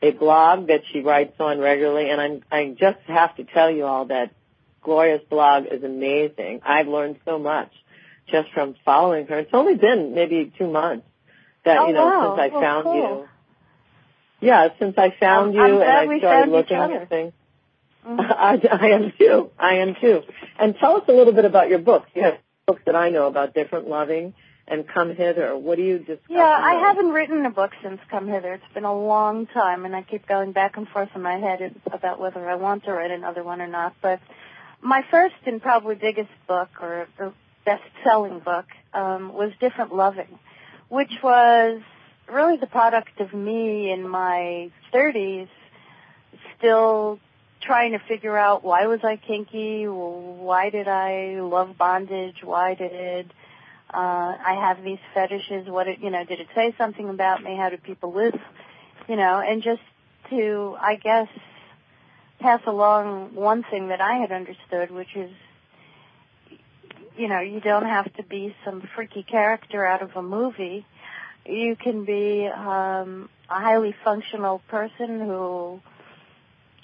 a 0.00 0.10
blog 0.12 0.68
that 0.68 0.82
she 0.92 1.00
writes 1.00 1.34
on 1.40 1.58
regularly, 1.58 2.10
and 2.10 2.20
I'm, 2.20 2.42
I 2.50 2.74
just 2.78 2.98
have 3.06 3.36
to 3.36 3.44
tell 3.44 3.70
you 3.70 3.84
all 3.84 4.06
that 4.06 4.32
Gloria's 4.82 5.22
blog 5.28 5.64
is 5.66 5.82
amazing. 5.82 6.60
I've 6.64 6.88
learned 6.88 7.18
so 7.24 7.38
much 7.38 7.70
just 8.30 8.50
from 8.52 8.76
following 8.84 9.26
her. 9.26 9.38
It's 9.40 9.50
only 9.52 9.74
been 9.74 10.14
maybe 10.14 10.52
two 10.56 10.70
months 10.70 11.06
that 11.64 11.78
oh, 11.78 11.88
you 11.88 11.94
know 11.94 12.06
wow. 12.06 12.36
since 12.36 12.40
I 12.40 12.54
well, 12.54 12.60
found 12.60 12.84
cool. 12.84 12.94
you. 14.40 14.48
Yeah, 14.48 14.68
since 14.78 14.94
I 14.96 15.14
found 15.18 15.58
I'm, 15.58 15.68
you 15.68 15.82
I'm 15.82 16.02
and 16.02 16.12
I 16.12 16.18
started 16.18 16.52
looking 16.52 16.76
at 16.76 17.08
things. 17.08 17.32
Mhm. 18.06 18.20
I, 18.30 18.60
I 18.70 18.86
am 18.90 19.12
too. 19.18 19.50
I 19.58 19.74
am 19.76 19.96
too. 20.00 20.22
And 20.58 20.76
tell 20.78 20.96
us 20.96 21.02
a 21.08 21.12
little 21.12 21.32
bit 21.32 21.44
about 21.44 21.68
your 21.68 21.80
books. 21.80 22.08
You 22.14 22.22
have 22.22 22.38
books 22.66 22.82
that 22.86 22.94
I 22.94 23.10
know 23.10 23.26
about, 23.26 23.54
Different 23.54 23.88
Loving 23.88 24.34
and 24.70 24.86
Come 24.86 25.14
Hither. 25.14 25.56
What 25.56 25.76
do 25.76 25.82
you 25.82 25.98
discuss? 25.98 26.26
Yeah, 26.28 26.42
I 26.42 26.74
haven't 26.74 27.08
written 27.08 27.44
a 27.46 27.50
book 27.50 27.72
since 27.82 28.00
Come 28.10 28.28
Hither. 28.28 28.54
It's 28.54 28.74
been 28.74 28.84
a 28.84 28.96
long 28.96 29.46
time, 29.46 29.84
and 29.84 29.96
I 29.96 30.02
keep 30.02 30.26
going 30.26 30.52
back 30.52 30.76
and 30.76 30.86
forth 30.88 31.08
in 31.14 31.22
my 31.22 31.38
head 31.38 31.74
about 31.90 32.20
whether 32.20 32.48
I 32.48 32.54
want 32.56 32.84
to 32.84 32.92
write 32.92 33.10
another 33.10 33.42
one 33.42 33.60
or 33.60 33.66
not. 33.66 33.94
But 34.02 34.20
my 34.80 35.02
first 35.10 35.36
and 35.46 35.60
probably 35.60 35.94
biggest 35.94 36.30
book, 36.46 36.68
or, 36.80 37.08
or 37.18 37.32
best-selling 37.64 38.40
book, 38.40 38.66
um, 38.92 39.32
was 39.32 39.52
Different 39.58 39.94
Loving, 39.94 40.38
which 40.88 41.12
was 41.22 41.80
really 42.30 42.58
the 42.58 42.66
product 42.66 43.20
of 43.20 43.32
me 43.32 43.90
in 43.90 44.06
my 44.06 44.70
30s, 44.92 45.48
still 46.58 47.18
trying 47.60 47.92
to 47.92 47.98
figure 47.98 48.36
out 48.36 48.62
why 48.62 48.86
was 48.86 49.00
I 49.02 49.16
kinky, 49.16 49.86
why 49.86 50.70
did 50.70 50.88
I 50.88 51.40
love 51.40 51.76
bondage, 51.76 52.42
why 52.42 52.74
did 52.74 53.32
I 53.90 54.54
have 54.60 54.82
these 54.84 54.98
fetishes, 55.14 55.68
what 55.68 55.88
it, 55.88 55.98
you 56.00 56.10
know, 56.10 56.24
did 56.24 56.40
it 56.40 56.48
say 56.54 56.74
something 56.76 57.08
about 57.08 57.42
me, 57.42 57.56
how 57.56 57.70
do 57.70 57.76
people 57.78 58.12
live, 58.12 58.38
you 59.08 59.16
know, 59.16 59.40
and 59.40 59.62
just 59.62 59.80
to, 60.30 60.76
I 60.80 60.96
guess, 60.96 61.28
pass 62.38 62.60
along 62.66 63.34
one 63.34 63.64
thing 63.70 63.88
that 63.88 64.00
I 64.00 64.16
had 64.16 64.30
understood, 64.30 64.90
which 64.90 65.16
is, 65.16 65.30
you 67.16 67.28
know, 67.28 67.40
you 67.40 67.60
don't 67.60 67.86
have 67.86 68.12
to 68.16 68.22
be 68.22 68.54
some 68.64 68.86
freaky 68.94 69.22
character 69.22 69.84
out 69.84 70.02
of 70.02 70.14
a 70.16 70.22
movie. 70.22 70.86
You 71.46 71.74
can 71.74 72.04
be 72.04 72.46
um, 72.46 73.30
a 73.48 73.54
highly 73.54 73.94
functional 74.04 74.60
person 74.68 75.20
who 75.20 75.80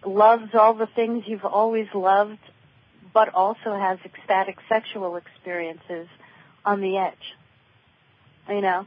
loves 0.07 0.55
all 0.55 0.75
the 0.75 0.89
things 0.95 1.25
you've 1.27 1.45
always 1.45 1.87
loved, 1.95 2.39
but 3.13 3.33
also 3.35 3.75
has 3.79 3.99
ecstatic 4.05 4.57
sexual 4.69 5.17
experiences 5.17 6.09
on 6.65 6.81
the 6.81 6.97
edge. 6.99 7.35
You 8.49 8.61
know, 8.61 8.87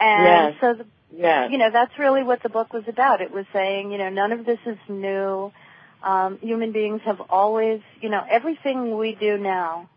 and 0.00 0.24
Yes. 0.24 0.54
so 0.60 0.74
the 0.74 0.86
Yes. 1.10 1.50
you 1.50 1.58
know, 1.58 1.70
that's 1.70 1.98
really 1.98 2.22
what 2.22 2.42
the 2.42 2.48
book 2.48 2.72
was 2.72 2.84
about. 2.86 3.20
It 3.20 3.32
was 3.32 3.46
saying, 3.52 3.92
you 3.92 3.98
know, 3.98 4.10
none 4.10 4.32
of 4.32 4.44
this 4.44 4.58
is 4.66 4.76
new. 4.88 5.52
Um, 6.02 6.38
human 6.40 6.72
beings 6.72 7.00
have 7.04 7.20
always, 7.30 7.80
you 8.00 8.08
know, 8.08 8.22
everything 8.28 8.96
we 8.96 9.14
do 9.14 9.38
now, 9.38 9.88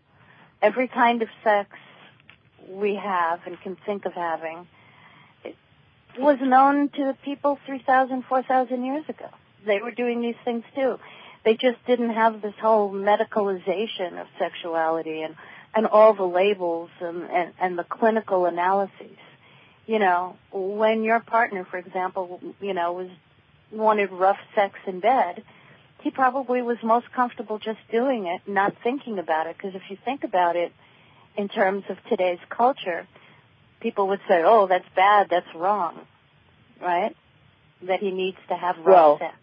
every 0.60 0.88
kind 0.88 1.22
of 1.22 1.28
sex 1.44 1.68
we 2.68 2.94
have 2.94 3.40
and 3.46 3.60
can 3.60 3.76
think 3.86 4.06
of 4.06 4.14
having, 4.14 4.66
it 5.44 5.54
was 6.18 6.38
known 6.40 6.88
to 6.88 7.04
the 7.04 7.16
people 7.24 7.58
3,000, 7.66 8.24
4,000 8.24 8.84
years 8.84 9.04
ago. 9.08 9.28
They 9.66 9.80
were 9.80 9.92
doing 9.92 10.22
these 10.22 10.34
things 10.44 10.64
too. 10.74 10.98
They 11.44 11.54
just 11.54 11.84
didn't 11.86 12.10
have 12.10 12.40
this 12.42 12.54
whole 12.60 12.90
medicalization 12.90 14.20
of 14.20 14.26
sexuality 14.38 15.22
and, 15.22 15.36
and 15.74 15.86
all 15.86 16.14
the 16.14 16.24
labels 16.24 16.90
and, 17.00 17.22
and, 17.24 17.52
and 17.60 17.78
the 17.78 17.84
clinical 17.84 18.46
analyses 18.46 19.16
you 19.86 19.98
know, 19.98 20.36
when 20.52 21.02
your 21.02 21.20
partner, 21.20 21.66
for 21.68 21.78
example, 21.78 22.40
you 22.60 22.74
know, 22.74 22.92
was 22.92 23.08
wanted 23.70 24.10
rough 24.12 24.38
sex 24.54 24.74
in 24.86 25.00
bed, 25.00 25.42
he 26.02 26.10
probably 26.10 26.62
was 26.62 26.76
most 26.82 27.10
comfortable 27.12 27.58
just 27.58 27.78
doing 27.90 28.26
it, 28.26 28.42
not 28.46 28.74
thinking 28.82 29.18
about 29.18 29.46
it. 29.46 29.56
Because 29.56 29.74
if 29.74 29.82
you 29.88 29.96
think 30.04 30.24
about 30.24 30.56
it 30.56 30.72
in 31.36 31.48
terms 31.48 31.84
of 31.88 31.96
today's 32.08 32.38
culture, 32.48 33.06
people 33.80 34.08
would 34.08 34.20
say, 34.28 34.42
"Oh, 34.44 34.66
that's 34.66 34.88
bad, 34.94 35.28
that's 35.30 35.52
wrong," 35.54 36.06
right? 36.80 37.16
That 37.82 38.00
he 38.00 38.10
needs 38.10 38.38
to 38.48 38.54
have 38.54 38.76
rough 38.78 38.86
Well, 38.86 39.18
sex. 39.18 39.36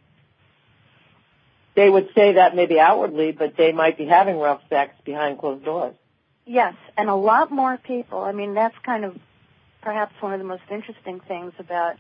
They 1.76 1.90
would 1.90 2.10
say 2.14 2.34
that 2.34 2.56
maybe 2.56 2.80
outwardly, 2.80 3.32
but 3.32 3.56
they 3.56 3.72
might 3.72 3.98
be 3.98 4.06
having 4.06 4.38
rough 4.38 4.62
sex 4.70 4.94
behind 5.06 5.40
closed 5.40 5.64
doors. 5.64 5.96
Yes, 6.50 6.74
and 6.97 7.12
a 7.12 7.16
lot 7.16 7.52
more 7.52 7.78
people. 7.78 8.22
I 8.24 8.32
mean, 8.32 8.56
that's 8.56 8.76
kind 8.84 9.06
of 9.06 9.16
perhaps 9.84 10.16
one 10.20 10.34
of 10.34 10.39
the 10.39 10.45
most 10.45 10.64
interesting 10.72 11.20
things 11.20 11.54
about 11.60 11.97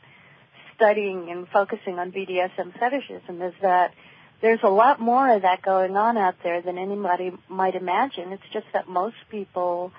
studying 0.75 1.29
and 1.29 1.47
focusing 1.47 1.99
on 1.99 2.11
BDSM 2.11 2.73
fetishism 2.79 3.43
is 3.43 3.53
that 3.61 3.93
there's 4.41 4.61
a 4.63 4.69
lot 4.69 4.99
more 4.99 5.35
of 5.35 5.43
that 5.43 5.61
going 5.61 5.95
on 5.95 6.17
out 6.17 6.33
there 6.41 6.63
than 6.63 6.79
anybody 6.79 7.31
might 7.47 7.75
imagine. 7.75 8.31
It's 8.31 8.49
just 8.51 8.65
that 8.73 8.89
most 8.89 9.17
people 9.29 9.91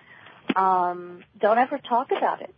um, 0.57 1.23
don't 1.39 1.59
ever 1.59 1.79
talk 1.79 2.11
about 2.11 2.43
it. 2.43 2.53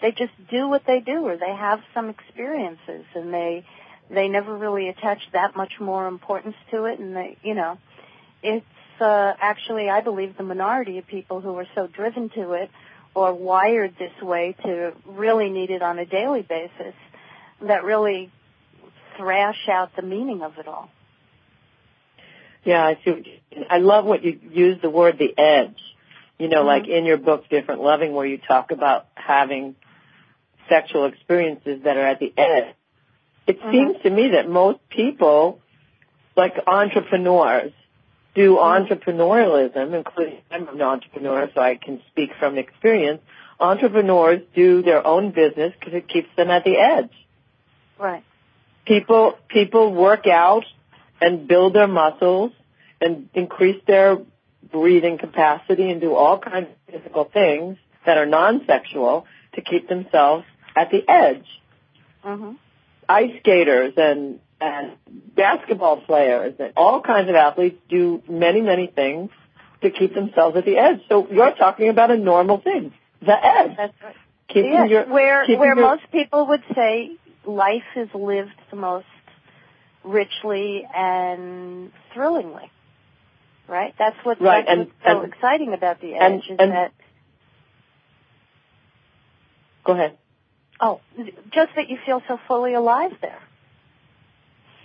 They 0.00 0.12
just 0.12 0.34
do 0.48 0.68
what 0.68 0.86
they 0.86 1.00
do, 1.00 1.26
or 1.26 1.36
they 1.36 1.52
have 1.52 1.80
some 1.94 2.10
experiences, 2.10 3.06
and 3.16 3.34
they 3.34 3.66
they 4.08 4.28
never 4.28 4.56
really 4.56 4.88
attach 4.88 5.18
that 5.32 5.56
much 5.56 5.80
more 5.80 6.06
importance 6.06 6.54
to 6.70 6.84
it. 6.84 7.00
And 7.00 7.16
they, 7.16 7.36
you 7.42 7.54
know, 7.54 7.76
it's 8.40 8.64
uh, 9.00 9.34
actually, 9.40 9.88
I 9.88 10.00
believe, 10.00 10.36
the 10.36 10.42
minority 10.42 10.98
of 10.98 11.06
people 11.06 11.40
who 11.40 11.56
are 11.56 11.66
so 11.74 11.86
driven 11.86 12.28
to 12.30 12.52
it 12.52 12.70
or 13.14 13.32
wired 13.32 13.94
this 13.98 14.12
way 14.22 14.54
to 14.62 14.92
really 15.06 15.50
need 15.50 15.70
it 15.70 15.82
on 15.82 15.98
a 15.98 16.06
daily 16.06 16.42
basis 16.42 16.94
that 17.60 17.84
really 17.84 18.30
thrash 19.16 19.68
out 19.68 19.94
the 19.96 20.02
meaning 20.02 20.42
of 20.42 20.58
it 20.58 20.68
all. 20.68 20.90
Yeah, 22.64 22.84
I 22.84 22.98
see. 23.04 23.40
I 23.70 23.78
love 23.78 24.04
what 24.04 24.22
you 24.22 24.38
use 24.50 24.80
the 24.82 24.90
word 24.90 25.18
the 25.18 25.36
edge. 25.36 25.80
You 26.38 26.48
know, 26.48 26.62
Mhm. 26.62 26.66
like 26.66 26.88
in 26.88 27.04
your 27.04 27.16
book, 27.16 27.48
Different 27.48 27.80
Loving, 27.80 28.12
where 28.12 28.26
you 28.26 28.38
talk 28.38 28.70
about 28.70 29.06
having 29.14 29.74
sexual 30.68 31.06
experiences 31.06 31.82
that 31.82 31.96
are 31.96 32.06
at 32.06 32.20
the 32.20 32.32
edge. 32.36 32.74
It 33.46 33.60
Mhm. 33.60 33.70
seems 33.70 34.02
to 34.02 34.10
me 34.10 34.28
that 34.28 34.48
most 34.48 34.86
people, 34.90 35.60
like 36.36 36.60
entrepreneurs, 36.66 37.72
do 38.38 38.56
entrepreneurialism, 38.56 39.94
including 39.94 40.38
I'm 40.48 40.68
an 40.68 40.80
entrepreneur, 40.80 41.50
so 41.52 41.60
I 41.60 41.74
can 41.74 42.00
speak 42.12 42.30
from 42.38 42.56
experience. 42.56 43.20
Entrepreneurs 43.58 44.42
do 44.54 44.80
their 44.82 45.04
own 45.04 45.32
business 45.32 45.72
because 45.76 45.92
it 45.92 46.08
keeps 46.08 46.28
them 46.36 46.48
at 46.48 46.62
the 46.62 46.76
edge. 46.76 47.10
Right. 47.98 48.22
People 48.86 49.36
people 49.48 49.92
work 49.92 50.28
out 50.28 50.64
and 51.20 51.48
build 51.48 51.74
their 51.74 51.88
muscles 51.88 52.52
and 53.00 53.28
increase 53.34 53.82
their 53.88 54.18
breathing 54.70 55.18
capacity 55.18 55.90
and 55.90 56.00
do 56.00 56.14
all 56.14 56.38
kinds 56.38 56.68
of 56.68 56.94
physical 56.94 57.24
things 57.24 57.76
that 58.06 58.18
are 58.18 58.26
non-sexual 58.26 59.26
to 59.54 59.60
keep 59.62 59.88
themselves 59.88 60.44
at 60.76 60.92
the 60.92 61.02
edge. 61.08 61.46
Mhm. 62.24 62.56
Ice 63.08 63.36
skaters 63.40 63.94
and 63.96 64.38
and 64.60 64.92
basketball 65.36 66.00
players 66.00 66.54
and 66.58 66.72
all 66.76 67.00
kinds 67.00 67.28
of 67.28 67.34
athletes 67.36 67.78
do 67.88 68.22
many 68.28 68.60
many 68.60 68.86
things 68.88 69.30
to 69.82 69.90
keep 69.90 70.14
themselves 70.14 70.56
at 70.56 70.64
the 70.64 70.76
edge. 70.76 71.00
So 71.08 71.28
you're 71.30 71.54
talking 71.54 71.88
about 71.88 72.10
a 72.10 72.16
normal 72.16 72.60
thing, 72.60 72.92
the 73.20 73.32
edge. 73.46 73.76
That's 73.76 73.94
right. 74.02 74.14
Keeping 74.48 74.72
Yes, 74.72 74.90
your 74.90 75.04
where 75.06 75.46
where 75.46 75.66
your- 75.66 75.76
most 75.76 76.10
people 76.10 76.46
would 76.48 76.62
say 76.74 77.12
life 77.44 77.84
is 77.96 78.08
lived 78.14 78.50
the 78.70 78.76
most 78.76 79.06
richly 80.02 80.86
and 80.94 81.92
thrillingly. 82.14 82.70
Right? 83.68 83.94
That's 83.98 84.16
what 84.24 84.40
Right, 84.40 84.64
that's 84.66 84.70
and- 84.70 84.86
what's 84.88 85.04
so 85.04 85.22
and- 85.22 85.32
exciting 85.32 85.74
about 85.74 86.00
the 86.00 86.14
edge 86.14 86.20
and- 86.22 86.42
is 86.42 86.56
and- 86.58 86.72
that 86.72 86.92
go 89.84 89.92
ahead. 89.92 90.16
oh, 90.80 91.00
just 91.50 91.74
that 91.76 91.88
you 91.88 91.98
feel 92.06 92.22
so 92.28 92.38
fully 92.48 92.74
alive 92.74 93.12
there. 93.20 93.38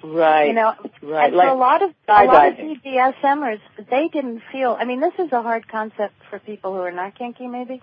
Right. 0.04 0.48
You 0.48 0.54
know, 0.54 0.74
right. 1.02 1.28
and 1.28 1.36
like 1.36 1.50
a 1.50 1.54
lot 1.54 1.82
of 1.82 1.92
a 2.08 2.26
lot 2.26 2.48
of. 2.48 2.56
BDSMers, 2.58 3.62
they 3.90 4.10
didn't 4.10 4.42
feel. 4.52 4.76
I 4.78 4.84
mean, 4.84 5.00
this 5.00 5.14
is 5.18 5.32
a 5.32 5.42
hard 5.42 5.68
concept 5.68 6.16
for 6.30 6.40
people 6.40 6.74
who 6.74 6.82
are 6.82 6.92
not 6.92 7.18
kinky, 7.18 7.48
maybe, 7.48 7.82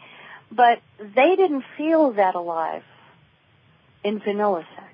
but 0.53 0.81
they 0.99 1.35
didn't 1.37 1.65
feel 1.79 2.13
that 2.13 2.35
alive 2.35 2.83
in 4.05 4.21
vanilla 4.21 4.67
sex. 4.77 4.87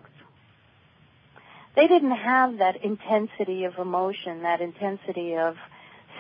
They 1.75 1.89
didn't 1.89 2.17
have 2.17 2.59
that 2.59 2.85
intensity 2.85 3.65
of 3.65 3.77
emotion, 3.79 4.43
that 4.43 4.61
intensity 4.61 5.37
of 5.37 5.57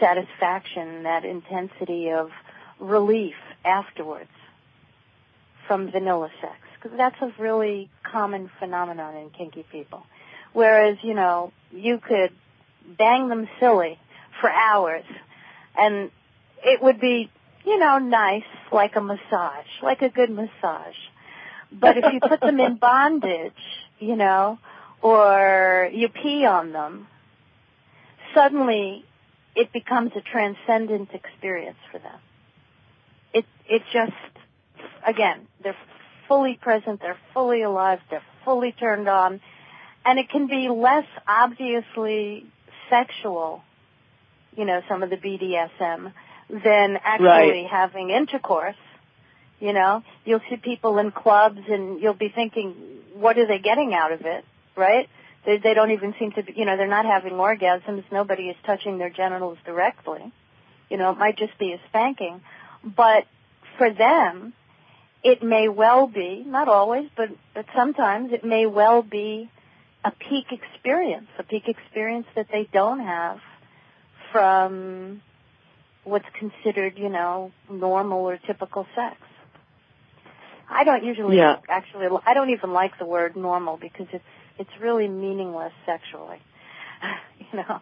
satisfaction, 0.00 1.04
that 1.04 1.24
intensity 1.24 2.10
of 2.10 2.30
relief 2.80 3.36
afterwards 3.64 4.30
from 5.66 5.90
vanilla 5.90 6.30
sex, 6.40 6.56
because 6.74 6.96
that's 6.96 7.16
a 7.22 7.32
really 7.40 7.90
common 8.02 8.50
phenomenon 8.58 9.16
in 9.16 9.30
kinky 9.30 9.64
people. 9.70 10.04
Whereas, 10.56 10.96
you 11.02 11.12
know, 11.12 11.52
you 11.70 11.98
could 11.98 12.30
bang 12.96 13.28
them 13.28 13.46
silly 13.60 13.98
for 14.40 14.48
hours 14.48 15.04
and 15.78 16.10
it 16.64 16.82
would 16.82 16.98
be, 16.98 17.30
you 17.66 17.78
know, 17.78 17.98
nice 17.98 18.48
like 18.72 18.96
a 18.96 19.02
massage, 19.02 19.66
like 19.82 20.00
a 20.00 20.08
good 20.08 20.30
massage. 20.30 20.96
But 21.70 21.98
if 21.98 22.10
you 22.10 22.20
put 22.20 22.40
them 22.40 22.58
in 22.58 22.76
bondage, 22.80 23.52
you 23.98 24.16
know, 24.16 24.58
or 25.02 25.90
you 25.92 26.08
pee 26.08 26.46
on 26.46 26.72
them, 26.72 27.06
suddenly 28.34 29.04
it 29.54 29.74
becomes 29.74 30.12
a 30.16 30.22
transcendent 30.22 31.10
experience 31.12 31.76
for 31.92 31.98
them. 31.98 32.18
It 33.34 33.44
it 33.68 33.82
just 33.92 34.14
again, 35.06 35.48
they're 35.62 35.76
fully 36.28 36.54
present, 36.54 37.02
they're 37.02 37.20
fully 37.34 37.60
alive, 37.60 38.00
they're 38.08 38.22
fully 38.42 38.72
turned 38.72 39.06
on, 39.06 39.42
and 40.06 40.18
it 40.20 40.28
can 40.30 40.46
be 40.46 40.68
less 40.68 41.06
obviously 41.26 42.46
sexual, 42.88 43.62
you 44.56 44.64
know, 44.64 44.80
some 44.88 45.02
of 45.02 45.10
the 45.10 45.16
BDSM 45.16 46.12
than 46.48 46.96
actually 47.02 47.62
Right. 47.62 47.66
having 47.66 48.10
intercourse. 48.10 48.76
You 49.58 49.72
know, 49.72 50.04
you'll 50.24 50.42
see 50.48 50.56
people 50.56 50.98
in 50.98 51.10
clubs 51.10 51.60
and 51.68 52.00
you'll 52.00 52.14
be 52.14 52.28
thinking, 52.28 52.74
what 53.14 53.38
are 53.38 53.46
they 53.46 53.58
getting 53.58 53.94
out 53.94 54.12
of 54.12 54.20
it, 54.20 54.44
right? 54.76 55.08
They, 55.44 55.56
they 55.56 55.74
don't 55.74 55.90
even 55.90 56.14
seem 56.18 56.32
to 56.32 56.42
be, 56.42 56.52
you 56.54 56.66
know, 56.66 56.76
they're 56.76 56.86
not 56.86 57.06
having 57.06 57.32
orgasms. 57.32 58.04
Nobody 58.12 58.44
is 58.50 58.56
touching 58.64 58.98
their 58.98 59.10
genitals 59.10 59.58
directly. 59.64 60.32
You 60.90 60.98
know, 60.98 61.10
it 61.10 61.18
might 61.18 61.36
just 61.36 61.58
be 61.58 61.72
a 61.72 61.80
spanking. 61.88 62.42
But 62.84 63.24
for 63.78 63.92
them, 63.92 64.52
it 65.24 65.42
may 65.42 65.68
well 65.68 66.06
be, 66.06 66.44
not 66.46 66.68
always, 66.68 67.08
but, 67.16 67.30
but 67.54 67.64
sometimes 67.74 68.32
it 68.32 68.44
may 68.44 68.66
well 68.66 69.02
be 69.02 69.50
a 70.06 70.12
peak 70.12 70.46
experience, 70.52 71.26
a 71.38 71.42
peak 71.42 71.64
experience 71.66 72.26
that 72.36 72.46
they 72.52 72.68
don't 72.72 73.00
have 73.00 73.38
from 74.30 75.20
what's 76.04 76.26
considered, 76.38 76.94
you 76.96 77.08
know, 77.08 77.50
normal 77.68 78.20
or 78.20 78.38
typical 78.46 78.86
sex. 78.94 79.16
I 80.70 80.84
don't 80.84 81.04
usually 81.04 81.36
Yeah. 81.38 81.56
actually 81.68 82.06
I 82.24 82.34
don't 82.34 82.50
even 82.50 82.72
like 82.72 82.98
the 82.98 83.04
word 83.06 83.36
normal 83.36 83.76
because 83.76 84.06
it's 84.12 84.24
it's 84.58 84.70
really 84.80 85.08
meaningless 85.08 85.72
sexually. 85.84 86.40
you 87.40 87.58
know. 87.58 87.80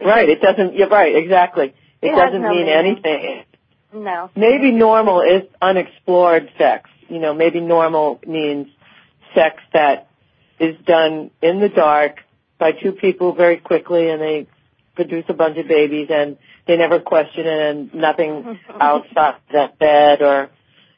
Right. 0.00 0.28
It 0.28 0.40
doesn't. 0.40 0.74
You're 0.74 0.88
right. 0.88 1.14
Exactly. 1.14 1.72
It, 2.02 2.08
It 2.08 2.16
doesn't 2.16 2.42
no 2.42 2.48
mean 2.48 2.66
meaning. 2.66 2.98
anything. 3.04 3.44
No. 3.92 4.28
Maybe 4.34 4.72
normal 4.72 5.20
is 5.22 5.42
unexplored 5.62 6.50
sex. 6.58 6.90
You 7.08 7.20
know, 7.20 7.32
maybe 7.32 7.60
normal 7.60 8.20
means 8.26 8.66
sex 9.34 9.62
that 9.72 10.08
is 10.58 10.76
done 10.86 11.30
in 11.42 11.60
the 11.60 11.68
dark 11.68 12.18
by 12.58 12.72
two 12.72 12.92
people 12.92 13.34
very 13.34 13.58
quickly 13.58 14.10
and 14.10 14.20
they 14.20 14.46
produce 14.94 15.24
a 15.28 15.34
bunch 15.34 15.58
of 15.58 15.66
babies 15.66 16.08
and 16.10 16.38
they 16.66 16.76
never 16.76 17.00
question 17.00 17.46
it 17.46 17.76
and 17.76 17.94
nothing 17.94 18.58
outside 18.80 19.36
that 19.52 19.78
bed 19.78 20.22
or 20.22 20.50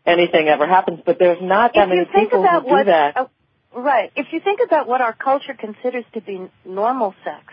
anything 0.05 0.49
ever 0.49 0.67
happens. 0.67 1.01
But 1.05 1.19
there's 1.19 1.43
not 1.43 1.73
that 1.75 1.85
if 1.85 1.89
many 1.89 2.05
people 2.05 2.43
who 2.43 2.69
what 2.69 2.85
do 2.85 2.91
that. 2.91 3.17
uh, 3.17 3.27
right, 3.75 4.13
if 4.15 4.27
you 4.33 4.41
think 4.41 4.61
about 4.65 4.87
what 4.87 5.01
our 5.01 5.15
culture 5.15 5.55
considers 5.55 6.05
to 6.15 6.21
be 6.21 6.49
normal 6.65 7.15
sex, 7.25 7.53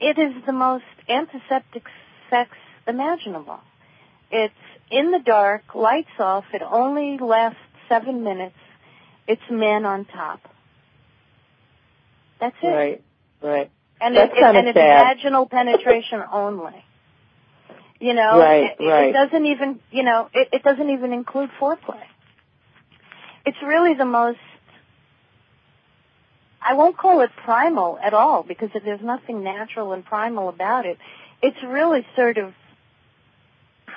it 0.00 0.18
is 0.18 0.34
the 0.44 0.52
most 0.52 0.84
antiseptic 1.08 1.84
sex 2.28 2.50
imaginable. 2.86 3.60
It's 4.30 4.54
in 4.90 5.12
the 5.12 5.20
dark, 5.20 5.74
lights 5.74 6.08
off. 6.18 6.44
It 6.52 6.62
only 6.62 7.18
lasts 7.18 7.58
seven 7.88 8.24
minutes. 8.24 8.56
It's 9.26 9.42
men 9.50 9.86
on 9.86 10.04
top. 10.04 10.40
That's 12.40 12.56
it. 12.62 12.66
Right. 12.68 13.02
Right. 13.42 13.70
And 14.00 14.16
That's 14.16 14.32
it, 14.34 14.38
it, 14.38 14.56
and 14.56 14.68
it's 14.68 14.74
vaginal 14.76 15.46
penetration 15.46 16.22
only. 16.32 16.84
You 18.00 18.12
know, 18.12 18.38
Right, 18.38 18.72
it, 18.78 18.84
right. 18.84 19.08
it 19.08 19.12
doesn't 19.12 19.46
even, 19.46 19.80
you 19.90 20.02
know, 20.02 20.28
it, 20.34 20.48
it 20.52 20.62
doesn't 20.62 20.90
even 20.90 21.12
include 21.12 21.48
foreplay. 21.60 22.02
It's 23.46 23.56
really 23.64 23.94
the 23.94 24.04
most, 24.04 24.38
I 26.60 26.74
won't 26.74 26.98
call 26.98 27.20
it 27.20 27.30
primal 27.44 27.98
at 28.02 28.12
all 28.12 28.42
because 28.42 28.70
there's 28.84 29.00
nothing 29.02 29.42
natural 29.44 29.92
and 29.92 30.04
primal 30.04 30.48
about 30.48 30.86
it. 30.86 30.98
It's 31.42 31.56
really 31.66 32.04
sort 32.16 32.36
of 32.36 32.52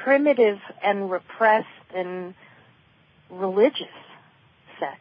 primitive 0.03 0.59
and 0.83 1.09
repressed 1.09 1.67
and 1.95 2.33
religious 3.29 3.87
sex 4.79 4.99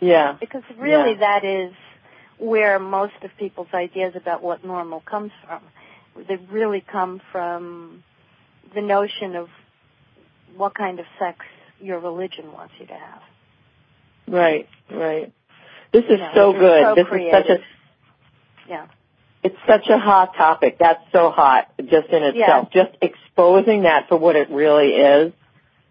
Yeah. 0.00 0.36
because 0.40 0.62
really 0.78 1.12
Yeah. 1.12 1.40
that 1.40 1.44
is 1.44 1.72
where 2.38 2.78
most 2.78 3.14
of 3.22 3.30
people's 3.38 3.68
ideas 3.72 4.14
about 4.16 4.42
what 4.42 4.64
normal 4.64 5.00
comes 5.00 5.32
from. 5.46 5.62
They 6.28 6.36
really 6.50 6.80
come 6.80 7.20
from 7.32 8.02
the 8.74 8.80
notion 8.80 9.36
of 9.36 9.48
what 10.56 10.74
kind 10.74 10.98
of 11.00 11.06
sex 11.18 11.38
your 11.80 11.98
religion 11.98 12.52
wants 12.52 12.74
you 12.78 12.86
to 12.86 12.94
have. 12.94 13.22
Right. 14.26 14.68
Right. 14.90 15.32
This 15.92 16.04
is 16.04 16.10
You 16.12 16.16
know, 16.18 16.30
so 16.34 16.52
good. 16.52 16.82
so 16.84 16.94
this 16.94 17.06
is 17.06 17.30
such 17.32 17.48
a. 17.48 17.58
Yeah. 18.68 18.86
it's 19.44 19.56
such 19.66 19.88
a 19.88 19.98
hot 19.98 20.34
topic. 20.36 20.78
That's 20.78 21.02
so 21.12 21.30
hot 21.30 21.68
just 21.78 22.08
in 22.08 22.22
itself. 22.24 22.70
Just 22.72 22.90
exposing 23.00 23.82
that 23.82 24.08
for 24.08 24.16
what 24.16 24.34
it 24.34 24.50
really 24.50 24.94
is, 24.94 25.32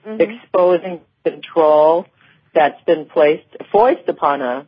Mhm. 0.06 0.20
exposing 0.20 1.02
control 1.24 2.06
that's 2.54 2.82
been 2.84 3.06
placed, 3.06 3.46
foisted 3.72 4.10
upon 4.10 4.41
us 4.41 4.66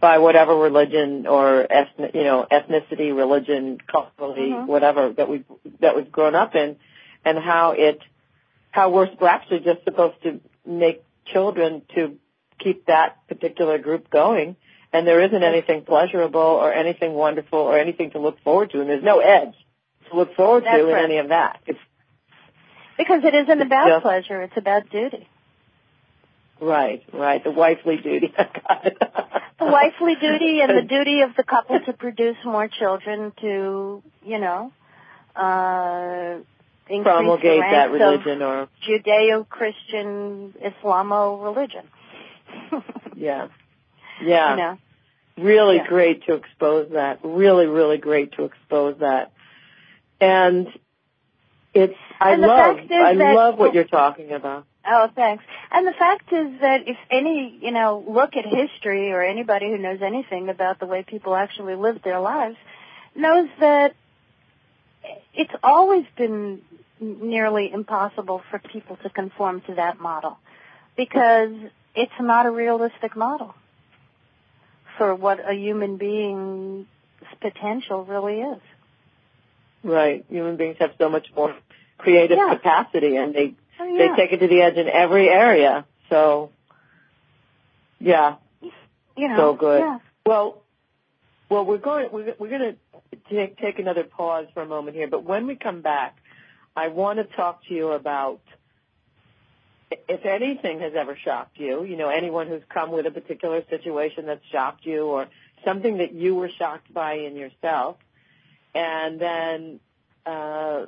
by 0.00 0.18
whatever 0.18 0.56
religion 0.56 1.26
or 1.26 1.66
ethnic, 1.70 2.14
you 2.14 2.24
know, 2.24 2.46
ethnicity, 2.50 3.14
religion, 3.14 3.78
culturally, 3.86 4.50
Mhm. 4.50 4.66
whatever 4.66 5.10
that 5.10 5.28
we 5.28 5.44
that 5.80 5.94
we've 5.94 6.10
grown 6.10 6.34
up 6.34 6.54
in, 6.56 6.76
and 7.24 7.38
how 7.38 7.72
it, 7.72 8.00
how 8.70 8.88
we're 8.90 9.10
actually 9.26 9.60
just 9.60 9.84
supposed 9.84 10.22
to 10.22 10.40
make 10.64 11.04
children 11.26 11.82
to 11.94 12.16
keep 12.58 12.86
that 12.86 13.16
particular 13.28 13.78
group 13.78 14.08
going, 14.10 14.56
and 14.92 15.06
there 15.06 15.20
isn't 15.20 15.42
anything 15.42 15.82
pleasurable 15.84 16.40
or 16.40 16.72
anything 16.72 17.12
wonderful 17.14 17.58
or 17.58 17.78
anything 17.78 18.10
to 18.12 18.18
look 18.18 18.40
forward 18.40 18.70
to, 18.70 18.80
and 18.80 18.88
there's 18.88 19.02
no 19.04 19.20
edge 19.20 19.54
to 20.10 20.16
look 20.16 20.34
forward 20.34 20.64
That's 20.64 20.78
to 20.78 20.88
in 20.88 20.96
any 20.96 21.18
of 21.18 21.28
that. 21.28 21.60
It's 21.66 21.78
Because 22.96 23.24
it 23.24 23.34
isn't 23.34 23.60
about 23.62 23.88
just- 23.88 24.02
pleasure, 24.02 24.42
it's 24.42 24.56
about 24.56 24.88
duty. 24.90 25.26
Right, 26.60 27.02
right, 27.12 27.42
the 27.42 27.50
wifely 27.50 27.96
duty. 27.96 28.32
The 29.60 29.66
wifely 29.66 30.14
duty 30.18 30.60
and 30.62 30.74
the 30.74 30.88
duty 30.88 31.20
of 31.20 31.36
the 31.36 31.42
couple 31.42 31.78
to 31.80 31.92
produce 31.92 32.36
more 32.46 32.66
children 32.66 33.30
to, 33.42 34.02
you 34.24 34.38
know, 34.38 34.72
uh, 35.36 36.38
increase 36.88 37.04
promulgate 37.04 37.60
that 37.60 37.90
religion 37.90 38.40
or 38.40 38.68
Judeo-Christian 38.88 40.54
Islamo 40.64 41.44
religion. 41.44 41.84
yeah, 43.16 43.48
yeah. 44.22 44.50
You 44.50 44.56
know, 44.56 44.78
really 45.36 45.76
Yeah. 45.76 45.86
great 45.86 46.24
to 46.24 46.34
expose 46.34 46.92
that. 46.92 47.18
Really, 47.22 47.66
really 47.66 47.98
great 47.98 48.32
to 48.32 48.44
expose 48.44 48.96
that. 49.00 49.30
And 50.22 50.68
it's 51.74 51.94
I 52.18 52.32
And 52.32 52.42
the 52.42 52.46
love 52.48 52.78
I 52.90 53.14
that- 53.14 53.34
love 53.34 53.58
what 53.58 53.74
you're 53.74 53.84
talking 53.84 54.32
about. 54.32 54.64
Oh, 54.86 55.08
thanks. 55.14 55.44
And 55.70 55.86
the 55.86 55.92
fact 55.92 56.32
is 56.32 56.60
that 56.60 56.88
if 56.88 56.96
any, 57.10 57.58
you 57.60 57.70
know, 57.70 58.02
look 58.08 58.34
at 58.36 58.46
history 58.46 59.12
or 59.12 59.22
anybody 59.22 59.68
who 59.70 59.78
knows 59.78 60.00
anything 60.02 60.48
about 60.48 60.80
the 60.80 60.86
way 60.86 61.02
people 61.02 61.34
actually 61.34 61.74
lived 61.74 62.02
their 62.02 62.18
lives 62.20 62.56
knows 63.14 63.48
that 63.60 63.94
it's 65.34 65.52
always 65.62 66.04
been 66.16 66.62
nearly 67.00 67.70
impossible 67.72 68.42
for 68.50 68.58
people 68.58 68.96
to 69.02 69.10
conform 69.10 69.60
to 69.62 69.74
that 69.74 70.00
model 70.00 70.38
because 70.96 71.52
it's 71.94 72.12
not 72.20 72.46
a 72.46 72.50
realistic 72.50 73.16
model 73.16 73.54
for 74.98 75.14
what 75.14 75.40
a 75.46 75.54
human 75.54 75.96
being's 75.96 76.86
potential 77.40 78.04
really 78.04 78.40
is. 78.40 78.60
Right. 79.82 80.24
Human 80.28 80.56
beings 80.56 80.76
have 80.78 80.92
so 80.98 81.08
much 81.08 81.28
more 81.34 81.54
creative 81.98 82.36
Yeah. 82.38 82.54
capacity 82.54 83.16
and 83.16 83.34
they 83.34 83.54
Oh, 83.82 83.98
they 83.98 84.08
take 84.14 84.32
it 84.32 84.40
to 84.40 84.48
the 84.48 84.60
edge 84.60 84.76
in 84.76 84.88
every 84.88 85.28
area. 85.28 85.86
So 86.10 86.50
yeah, 87.98 88.36
you 89.16 89.28
know, 89.28 89.36
so 89.36 89.54
good. 89.54 89.80
Yeah. 89.80 89.98
Well, 90.26 90.62
well, 91.48 91.64
we're 91.64 91.78
going 91.78 92.08
we're, 92.12 92.34
we're 92.38 92.50
going 92.50 92.76
to 92.76 93.16
take 93.30 93.58
take 93.58 93.78
another 93.78 94.04
pause 94.04 94.46
for 94.52 94.62
a 94.62 94.66
moment 94.66 94.96
here, 94.96 95.08
but 95.08 95.24
when 95.24 95.46
we 95.46 95.56
come 95.56 95.80
back, 95.80 96.18
I 96.76 96.88
want 96.88 97.18
to 97.18 97.24
talk 97.24 97.64
to 97.68 97.74
you 97.74 97.92
about 97.92 98.40
if 99.90 100.26
anything 100.26 100.80
has 100.80 100.92
ever 100.94 101.16
shocked 101.16 101.58
you. 101.58 101.84
You 101.84 101.96
know, 101.96 102.10
anyone 102.10 102.48
who's 102.48 102.62
come 102.68 102.92
with 102.92 103.06
a 103.06 103.10
particular 103.10 103.62
situation 103.70 104.26
that's 104.26 104.44
shocked 104.52 104.84
you, 104.84 105.04
or 105.06 105.28
something 105.64 105.98
that 105.98 106.12
you 106.12 106.34
were 106.34 106.50
shocked 106.50 106.92
by 106.92 107.14
in 107.14 107.34
yourself, 107.36 107.96
and 108.74 109.18
then. 109.20 109.80
uh 110.26 110.86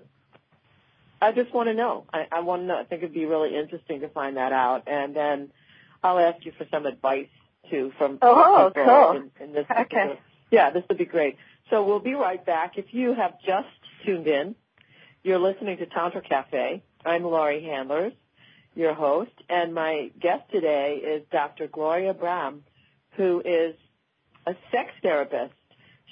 I 1.22 1.32
just 1.32 1.54
want 1.54 1.68
to 1.68 1.74
know. 1.74 2.04
I, 2.12 2.26
I 2.30 2.40
want 2.40 2.62
to 2.62 2.66
know. 2.66 2.78
I 2.78 2.84
think 2.84 3.02
it'd 3.02 3.14
be 3.14 3.24
really 3.26 3.56
interesting 3.56 4.00
to 4.00 4.08
find 4.08 4.36
that 4.36 4.52
out, 4.52 4.84
and 4.88 5.14
then 5.14 5.50
I'll 6.02 6.18
ask 6.18 6.44
you 6.44 6.52
for 6.58 6.66
some 6.70 6.84
advice 6.86 7.28
too 7.70 7.92
from 7.96 8.18
Oh, 8.20 8.70
people 8.74 8.84
cool. 8.84 9.12
in, 9.12 9.30
in 9.44 9.52
this 9.52 9.66
Okay. 9.70 10.18
Yeah, 10.50 10.70
this 10.70 10.82
would 10.88 10.98
be 10.98 11.04
great. 11.06 11.36
So 11.70 11.84
we'll 11.84 12.00
be 12.00 12.14
right 12.14 12.44
back. 12.44 12.76
If 12.76 12.92
you 12.92 13.14
have 13.14 13.40
just 13.40 13.68
tuned 14.04 14.26
in, 14.26 14.54
you're 15.22 15.38
listening 15.38 15.78
to 15.78 15.86
Tantra 15.86 16.20
Cafe. 16.22 16.82
I'm 17.06 17.22
Laurie 17.22 17.62
Handlers, 17.62 18.12
your 18.74 18.92
host, 18.94 19.30
and 19.48 19.72
my 19.74 20.10
guest 20.20 20.50
today 20.50 20.96
is 20.96 21.22
Dr. 21.30 21.68
Gloria 21.68 22.14
Brame, 22.14 22.60
who 23.16 23.40
is 23.44 23.74
a 24.46 24.54
sex 24.72 24.90
therapist. 25.02 25.54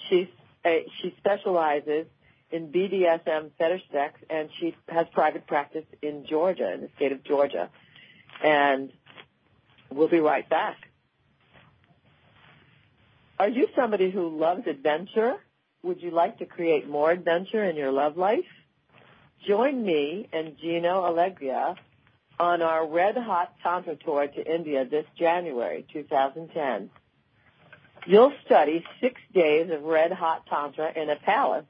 She's, 0.09 0.29
uh, 0.65 0.71
she 1.03 1.15
specializes 1.19 2.07
in 2.51 2.73
BDSM 2.73 3.51
fetish 3.59 3.83
sex, 3.93 4.21
and 4.29 4.49
she 4.59 4.75
has 4.89 5.07
private 5.13 5.47
practice 5.47 5.85
in 6.03 6.27
Georgia, 6.27 6.73
in 6.73 6.81
the 6.83 6.89
state 6.97 7.13
of 7.13 7.23
Georgia. 7.25 7.71
And 8.43 8.93
we'll 9.91 10.09
be 10.09 10.21
right 10.21 10.49
back. 10.49 10.77
Are 13.39 13.49
you 13.49 13.69
somebody 13.75 14.11
who 14.11 14.39
loves 14.39 14.67
adventure? 14.67 15.37
Would 15.83 16.03
you 16.03 16.11
like 16.11 16.39
to 16.39 16.47
create 16.47 16.89
more 16.89 17.11
adventure 17.11 17.65
in 17.65 17.77
your 17.77 17.91
love 17.91 18.17
life? 18.17 18.45
Join 19.47 19.83
me 19.83 20.29
and 20.33 20.59
Gino 20.59 21.03
Allegria 21.05 21.77
on 22.39 22.61
our 22.61 22.87
Red 22.87 23.17
Hot 23.17 23.55
Tantra 23.63 23.97
Tour 23.97 24.27
to 24.27 24.55
India 24.55 24.85
this 24.85 25.07
January 25.19 25.87
2010. 25.93 26.91
You'll 28.07 28.33
study 28.45 28.85
six 29.01 29.21
days 29.33 29.71
of 29.71 29.83
Red 29.83 30.13
Hot 30.13 30.47
Tantra 30.47 30.93
in 30.95 31.09
a 31.09 31.17
palace 31.17 31.67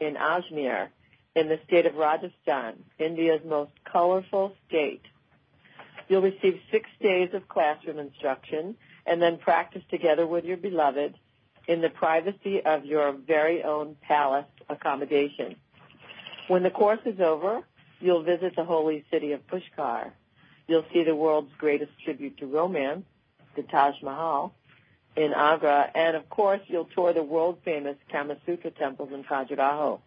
in 0.00 0.14
Ajmer 0.14 0.88
in 1.34 1.48
the 1.48 1.58
state 1.66 1.86
of 1.86 1.94
Rajasthan, 1.94 2.84
India's 2.98 3.42
most 3.44 3.72
colorful 3.84 4.54
state. 4.66 5.02
You'll 6.08 6.22
receive 6.22 6.60
six 6.70 6.88
days 7.00 7.30
of 7.34 7.48
classroom 7.48 7.98
instruction 7.98 8.76
and 9.06 9.20
then 9.20 9.38
practice 9.38 9.82
together 9.90 10.26
with 10.26 10.44
your 10.44 10.56
beloved 10.56 11.14
in 11.66 11.80
the 11.80 11.90
privacy 11.90 12.62
of 12.64 12.84
your 12.86 13.12
very 13.12 13.62
own 13.62 13.96
palace 14.02 14.46
accommodation. 14.68 15.56
When 16.48 16.62
the 16.62 16.70
course 16.70 17.00
is 17.04 17.20
over, 17.20 17.62
you'll 18.00 18.22
visit 18.22 18.56
the 18.56 18.64
holy 18.64 19.04
city 19.10 19.32
of 19.32 19.46
Pushkar. 19.46 20.12
You'll 20.66 20.86
see 20.92 21.04
the 21.04 21.14
world's 21.14 21.52
greatest 21.58 21.92
tribute 22.04 22.38
to 22.38 22.46
romance, 22.46 23.04
the 23.54 23.62
Taj 23.62 23.94
Mahal, 24.02 24.54
in 25.18 25.34
Agra, 25.34 25.90
and 25.96 26.16
of 26.16 26.30
course, 26.30 26.60
you'll 26.68 26.84
tour 26.84 27.12
the 27.12 27.24
world 27.24 27.58
famous 27.64 27.96
Kama 28.10 28.36
Sutra 28.46 28.70
temples 28.70 29.10
in 29.12 29.24
Khajuraho. 29.24 29.98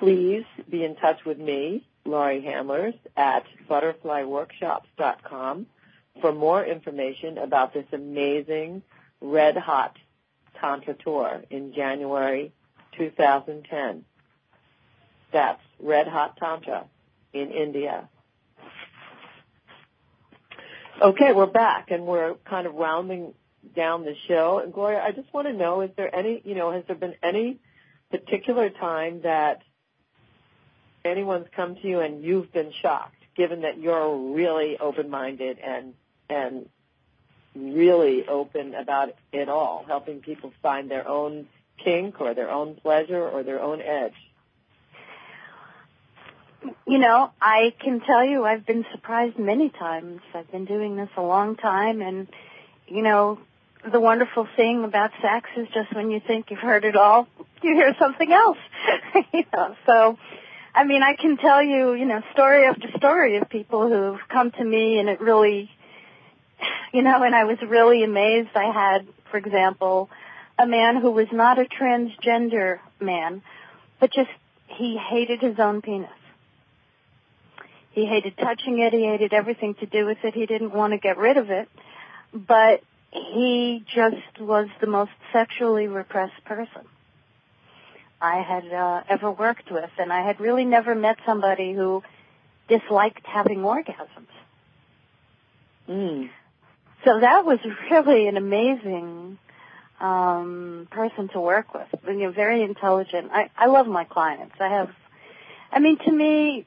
Please 0.00 0.44
be 0.68 0.82
in 0.84 0.96
touch 0.96 1.24
with 1.24 1.38
me, 1.38 1.86
Laurie 2.04 2.42
Handlers, 2.42 2.94
at 3.16 3.44
butterflyworkshops.com 3.70 5.66
for 6.20 6.32
more 6.32 6.64
information 6.64 7.38
about 7.38 7.72
this 7.72 7.86
amazing 7.92 8.82
red 9.20 9.56
hot 9.56 9.96
Tantra 10.60 10.94
tour 10.94 11.44
in 11.48 11.74
January 11.74 12.52
2010. 12.98 14.04
That's 15.30 15.62
Red 15.78 16.08
Hot 16.08 16.36
Tantra 16.38 16.86
in 17.32 17.52
India. 17.52 18.08
Okay, 21.00 21.32
we're 21.34 21.44
back 21.44 21.90
and 21.90 22.06
we're 22.06 22.36
kind 22.48 22.66
of 22.66 22.74
rounding 22.74 23.34
down 23.74 24.06
the 24.06 24.14
show. 24.28 24.60
And 24.64 24.72
Gloria, 24.72 25.02
I 25.02 25.12
just 25.12 25.32
want 25.34 25.46
to 25.46 25.52
know, 25.52 25.82
is 25.82 25.90
there 25.94 26.14
any, 26.14 26.40
you 26.42 26.54
know, 26.54 26.72
has 26.72 26.84
there 26.86 26.96
been 26.96 27.16
any 27.22 27.58
particular 28.10 28.70
time 28.70 29.20
that 29.22 29.60
anyone's 31.04 31.48
come 31.54 31.74
to 31.74 31.86
you 31.86 32.00
and 32.00 32.24
you've 32.24 32.50
been 32.50 32.72
shocked, 32.80 33.22
given 33.36 33.60
that 33.62 33.78
you're 33.78 34.32
really 34.34 34.78
open-minded 34.78 35.58
and 35.58 35.92
and 36.30 36.66
really 37.54 38.26
open 38.26 38.74
about 38.74 39.10
it 39.32 39.50
all, 39.50 39.84
helping 39.86 40.20
people 40.20 40.52
find 40.62 40.90
their 40.90 41.06
own 41.06 41.46
kink 41.84 42.22
or 42.22 42.32
their 42.32 42.50
own 42.50 42.74
pleasure 42.74 43.22
or 43.22 43.42
their 43.42 43.60
own 43.62 43.82
edge? 43.82 44.14
You 46.86 46.98
know, 46.98 47.30
I 47.40 47.74
can 47.78 48.00
tell 48.00 48.24
you 48.24 48.44
I've 48.44 48.66
been 48.66 48.84
surprised 48.92 49.38
many 49.38 49.70
times. 49.70 50.20
I've 50.34 50.50
been 50.50 50.64
doing 50.64 50.96
this 50.96 51.08
a 51.16 51.22
long 51.22 51.56
time 51.56 52.00
and, 52.00 52.28
you 52.86 53.02
know, 53.02 53.38
the 53.90 54.00
wonderful 54.00 54.48
thing 54.56 54.84
about 54.84 55.10
sex 55.22 55.48
is 55.56 55.68
just 55.72 55.94
when 55.94 56.10
you 56.10 56.20
think 56.26 56.50
you've 56.50 56.60
heard 56.60 56.84
it 56.84 56.96
all, 56.96 57.28
you 57.62 57.74
hear 57.74 57.94
something 57.98 58.32
else. 58.32 58.58
you 59.32 59.44
know, 59.52 59.76
so, 59.86 60.18
I 60.74 60.84
mean, 60.84 61.02
I 61.02 61.14
can 61.14 61.36
tell 61.36 61.62
you, 61.62 61.94
you 61.94 62.04
know, 62.04 62.22
story 62.32 62.64
after 62.66 62.88
story 62.96 63.36
of 63.36 63.48
people 63.48 63.88
who've 63.88 64.28
come 64.28 64.50
to 64.52 64.64
me 64.64 64.98
and 64.98 65.08
it 65.08 65.20
really, 65.20 65.70
you 66.92 67.02
know, 67.02 67.22
and 67.22 67.34
I 67.34 67.44
was 67.44 67.58
really 67.66 68.02
amazed. 68.02 68.50
I 68.54 68.72
had, 68.72 69.06
for 69.30 69.36
example, 69.36 70.10
a 70.58 70.66
man 70.66 70.96
who 70.96 71.10
was 71.10 71.28
not 71.32 71.58
a 71.58 71.64
transgender 71.64 72.78
man, 73.00 73.42
but 74.00 74.12
just 74.12 74.30
he 74.66 74.96
hated 74.96 75.40
his 75.40 75.58
own 75.58 75.82
penis. 75.82 76.10
He 77.96 78.04
hated 78.04 78.36
touching 78.36 78.78
it. 78.78 78.92
He 78.92 79.06
hated 79.06 79.32
everything 79.32 79.74
to 79.76 79.86
do 79.86 80.04
with 80.04 80.18
it. 80.22 80.34
He 80.34 80.44
didn't 80.44 80.74
want 80.74 80.92
to 80.92 80.98
get 80.98 81.16
rid 81.16 81.38
of 81.38 81.48
it. 81.50 81.66
But 82.34 82.82
he 83.10 83.82
just 83.86 84.38
was 84.38 84.68
the 84.82 84.86
most 84.86 85.12
sexually 85.32 85.86
repressed 85.86 86.44
person 86.44 86.82
I 88.20 88.42
had 88.42 88.70
uh, 88.70 89.02
ever 89.08 89.30
worked 89.30 89.70
with. 89.70 89.88
And 89.96 90.12
I 90.12 90.20
had 90.20 90.40
really 90.40 90.66
never 90.66 90.94
met 90.94 91.16
somebody 91.24 91.72
who 91.72 92.02
disliked 92.68 93.24
having 93.24 93.60
orgasms. 93.60 94.28
Mm. 95.88 96.28
So 97.02 97.20
that 97.20 97.46
was 97.46 97.60
really 97.90 98.28
an 98.28 98.36
amazing 98.36 99.38
um, 100.00 100.86
person 100.90 101.28
to 101.28 101.40
work 101.40 101.72
with. 101.72 101.88
You 102.06 102.24
know, 102.24 102.30
very 102.30 102.62
intelligent. 102.62 103.30
I, 103.32 103.48
I 103.56 103.68
love 103.68 103.86
my 103.86 104.04
clients. 104.04 104.56
I 104.60 104.68
have, 104.68 104.90
I 105.72 105.78
mean, 105.78 105.96
to 106.04 106.12
me, 106.12 106.66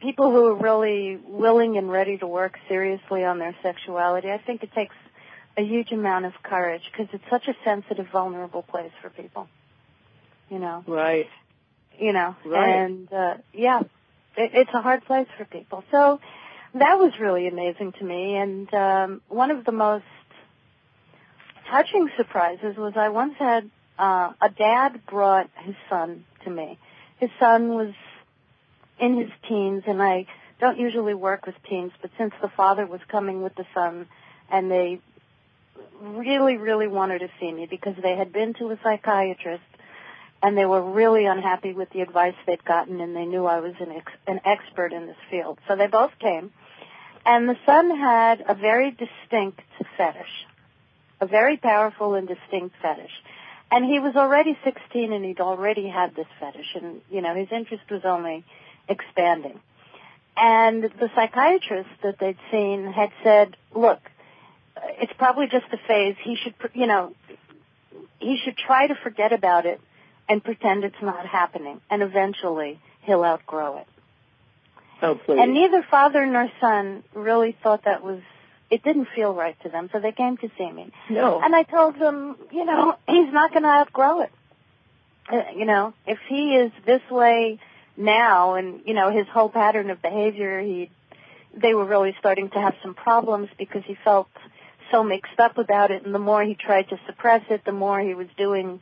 people 0.00 0.30
who 0.30 0.46
are 0.46 0.54
really 0.54 1.18
willing 1.26 1.76
and 1.76 1.90
ready 1.90 2.18
to 2.18 2.26
work 2.26 2.58
seriously 2.68 3.24
on 3.24 3.38
their 3.38 3.54
sexuality, 3.62 4.30
I 4.30 4.38
think 4.38 4.62
it 4.62 4.72
takes 4.72 4.94
a 5.56 5.62
huge 5.62 5.90
amount 5.92 6.26
of 6.26 6.32
courage 6.42 6.82
because 6.90 7.08
it's 7.12 7.24
such 7.30 7.48
a 7.48 7.54
sensitive, 7.64 8.06
vulnerable 8.12 8.62
place 8.62 8.92
for 9.02 9.10
people. 9.10 9.48
You 10.50 10.58
know. 10.58 10.84
Right. 10.86 11.26
You 11.98 12.12
know. 12.12 12.36
Right. 12.44 12.84
And 12.84 13.12
uh, 13.12 13.34
yeah, 13.52 13.80
it, 14.36 14.50
it's 14.54 14.70
a 14.74 14.82
hard 14.82 15.04
place 15.04 15.28
for 15.36 15.44
people. 15.44 15.82
So 15.90 16.20
that 16.74 16.98
was 16.98 17.12
really 17.20 17.48
amazing 17.48 17.92
to 17.98 18.04
me. 18.04 18.36
And 18.36 18.72
um, 18.74 19.22
one 19.28 19.50
of 19.50 19.64
the 19.64 19.72
most 19.72 20.04
touching 21.70 22.08
surprises 22.16 22.76
was 22.76 22.92
I 22.96 23.08
once 23.08 23.34
had 23.38 23.70
uh, 23.98 24.32
a 24.40 24.50
dad 24.50 25.00
brought 25.06 25.50
his 25.64 25.74
son 25.88 26.24
to 26.44 26.50
me. 26.50 26.78
His 27.18 27.30
son 27.40 27.68
was 27.70 27.94
in 28.98 29.18
his 29.18 29.30
teens, 29.48 29.84
and 29.86 30.02
I 30.02 30.26
don't 30.60 30.78
usually 30.78 31.14
work 31.14 31.46
with 31.46 31.54
teens, 31.68 31.92
but 32.00 32.10
since 32.16 32.32
the 32.40 32.48
father 32.48 32.86
was 32.86 33.00
coming 33.08 33.42
with 33.42 33.54
the 33.54 33.66
son, 33.74 34.06
and 34.50 34.70
they 34.70 35.00
really, 36.00 36.56
really 36.56 36.88
wanted 36.88 37.20
to 37.20 37.28
see 37.40 37.52
me 37.52 37.66
because 37.66 37.94
they 38.02 38.16
had 38.16 38.32
been 38.32 38.54
to 38.54 38.70
a 38.70 38.78
psychiatrist 38.82 39.62
and 40.42 40.56
they 40.56 40.66
were 40.66 40.82
really 40.82 41.26
unhappy 41.26 41.72
with 41.72 41.90
the 41.90 42.00
advice 42.00 42.34
they'd 42.46 42.64
gotten 42.64 43.00
and 43.00 43.16
they 43.16 43.24
knew 43.24 43.46
I 43.46 43.60
was 43.60 43.74
an, 43.80 43.92
ex- 43.92 44.12
an 44.26 44.40
expert 44.44 44.92
in 44.92 45.06
this 45.06 45.16
field. 45.30 45.58
So 45.66 45.76
they 45.76 45.86
both 45.86 46.12
came. 46.18 46.52
And 47.24 47.48
the 47.48 47.56
son 47.66 47.90
had 47.96 48.44
a 48.46 48.54
very 48.54 48.90
distinct 48.92 49.62
fetish, 49.96 50.46
a 51.20 51.26
very 51.26 51.56
powerful 51.56 52.14
and 52.14 52.28
distinct 52.28 52.76
fetish. 52.80 53.10
And 53.70 53.84
he 53.84 53.98
was 53.98 54.14
already 54.14 54.56
16 54.62 55.12
and 55.12 55.24
he'd 55.24 55.40
already 55.40 55.88
had 55.88 56.14
this 56.14 56.28
fetish 56.38 56.76
and, 56.76 57.00
you 57.10 57.20
know, 57.20 57.34
his 57.34 57.48
interest 57.50 57.82
was 57.90 58.02
only 58.04 58.44
expanding. 58.88 59.60
And 60.36 60.82
the 60.84 61.10
psychiatrist 61.14 61.88
that 62.02 62.18
they'd 62.18 62.36
seen 62.50 62.92
had 62.92 63.10
said, 63.22 63.56
look, 63.74 64.00
it's 65.00 65.12
probably 65.16 65.46
just 65.46 65.66
a 65.72 65.78
phase. 65.88 66.16
He 66.22 66.36
should, 66.36 66.54
you 66.74 66.86
know, 66.86 67.14
he 68.18 68.38
should 68.44 68.56
try 68.56 68.86
to 68.86 68.94
forget 68.94 69.32
about 69.32 69.64
it 69.64 69.80
and 70.28 70.44
pretend 70.44 70.84
it's 70.84 71.00
not 71.00 71.26
happening. 71.26 71.80
And 71.88 72.02
eventually 72.02 72.78
he'll 73.02 73.24
outgrow 73.24 73.78
it. 73.78 73.86
Oh, 75.02 75.14
please. 75.14 75.38
And 75.40 75.54
neither 75.54 75.82
father 75.90 76.24
nor 76.26 76.50
son 76.60 77.02
really 77.14 77.56
thought 77.62 77.84
that 77.84 78.02
was, 78.02 78.20
it 78.70 78.82
didn't 78.82 79.08
feel 79.14 79.34
right 79.34 79.56
to 79.62 79.68
them. 79.68 79.88
So 79.92 80.00
they 80.00 80.12
came 80.12 80.36
to 80.38 80.50
see 80.58 80.70
me. 80.70 80.90
No. 81.08 81.40
And 81.42 81.54
I 81.54 81.62
told 81.62 81.98
them, 81.98 82.36
you 82.50 82.64
know, 82.64 82.96
he's 83.06 83.32
not 83.32 83.52
going 83.52 83.62
to 83.62 83.68
outgrow 83.68 84.20
it. 84.22 84.32
Uh, 85.30 85.42
you 85.56 85.64
know, 85.64 85.92
if 86.06 86.18
he 86.28 86.56
is 86.56 86.72
this 86.84 87.02
way 87.10 87.58
now 87.96 88.54
and, 88.54 88.80
you 88.84 88.94
know, 88.94 89.10
his 89.10 89.26
whole 89.28 89.48
pattern 89.48 89.90
of 89.90 90.02
behavior, 90.02 90.60
he, 90.60 90.90
they 91.56 91.74
were 91.74 91.84
really 91.84 92.14
starting 92.18 92.50
to 92.50 92.58
have 92.58 92.74
some 92.82 92.94
problems 92.94 93.48
because 93.58 93.82
he 93.84 93.96
felt 94.04 94.28
so 94.90 95.02
mixed 95.02 95.38
up 95.38 95.58
about 95.58 95.90
it 95.90 96.04
and 96.04 96.14
the 96.14 96.18
more 96.18 96.42
he 96.44 96.54
tried 96.54 96.88
to 96.90 97.00
suppress 97.06 97.42
it, 97.50 97.64
the 97.64 97.72
more 97.72 98.00
he 98.00 98.14
was 98.14 98.28
doing 98.36 98.80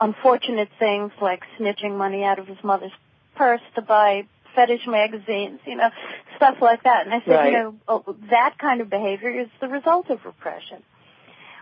unfortunate 0.00 0.68
things 0.78 1.10
like 1.20 1.42
snitching 1.58 1.96
money 1.96 2.22
out 2.22 2.38
of 2.38 2.46
his 2.46 2.62
mother's 2.62 2.92
purse 3.34 3.60
to 3.74 3.82
buy 3.82 4.26
fetish 4.54 4.86
magazines, 4.86 5.60
you 5.66 5.76
know, 5.76 5.90
stuff 6.36 6.56
like 6.60 6.82
that. 6.84 7.06
And 7.06 7.14
I 7.14 7.20
said, 7.24 7.30
Right. 7.30 7.52
you 7.52 7.58
know, 7.58 7.74
oh, 7.86 8.16
that 8.30 8.58
kind 8.58 8.80
of 8.80 8.90
behavior 8.90 9.30
is 9.30 9.48
the 9.60 9.68
result 9.68 10.10
of 10.10 10.24
repression. 10.24 10.82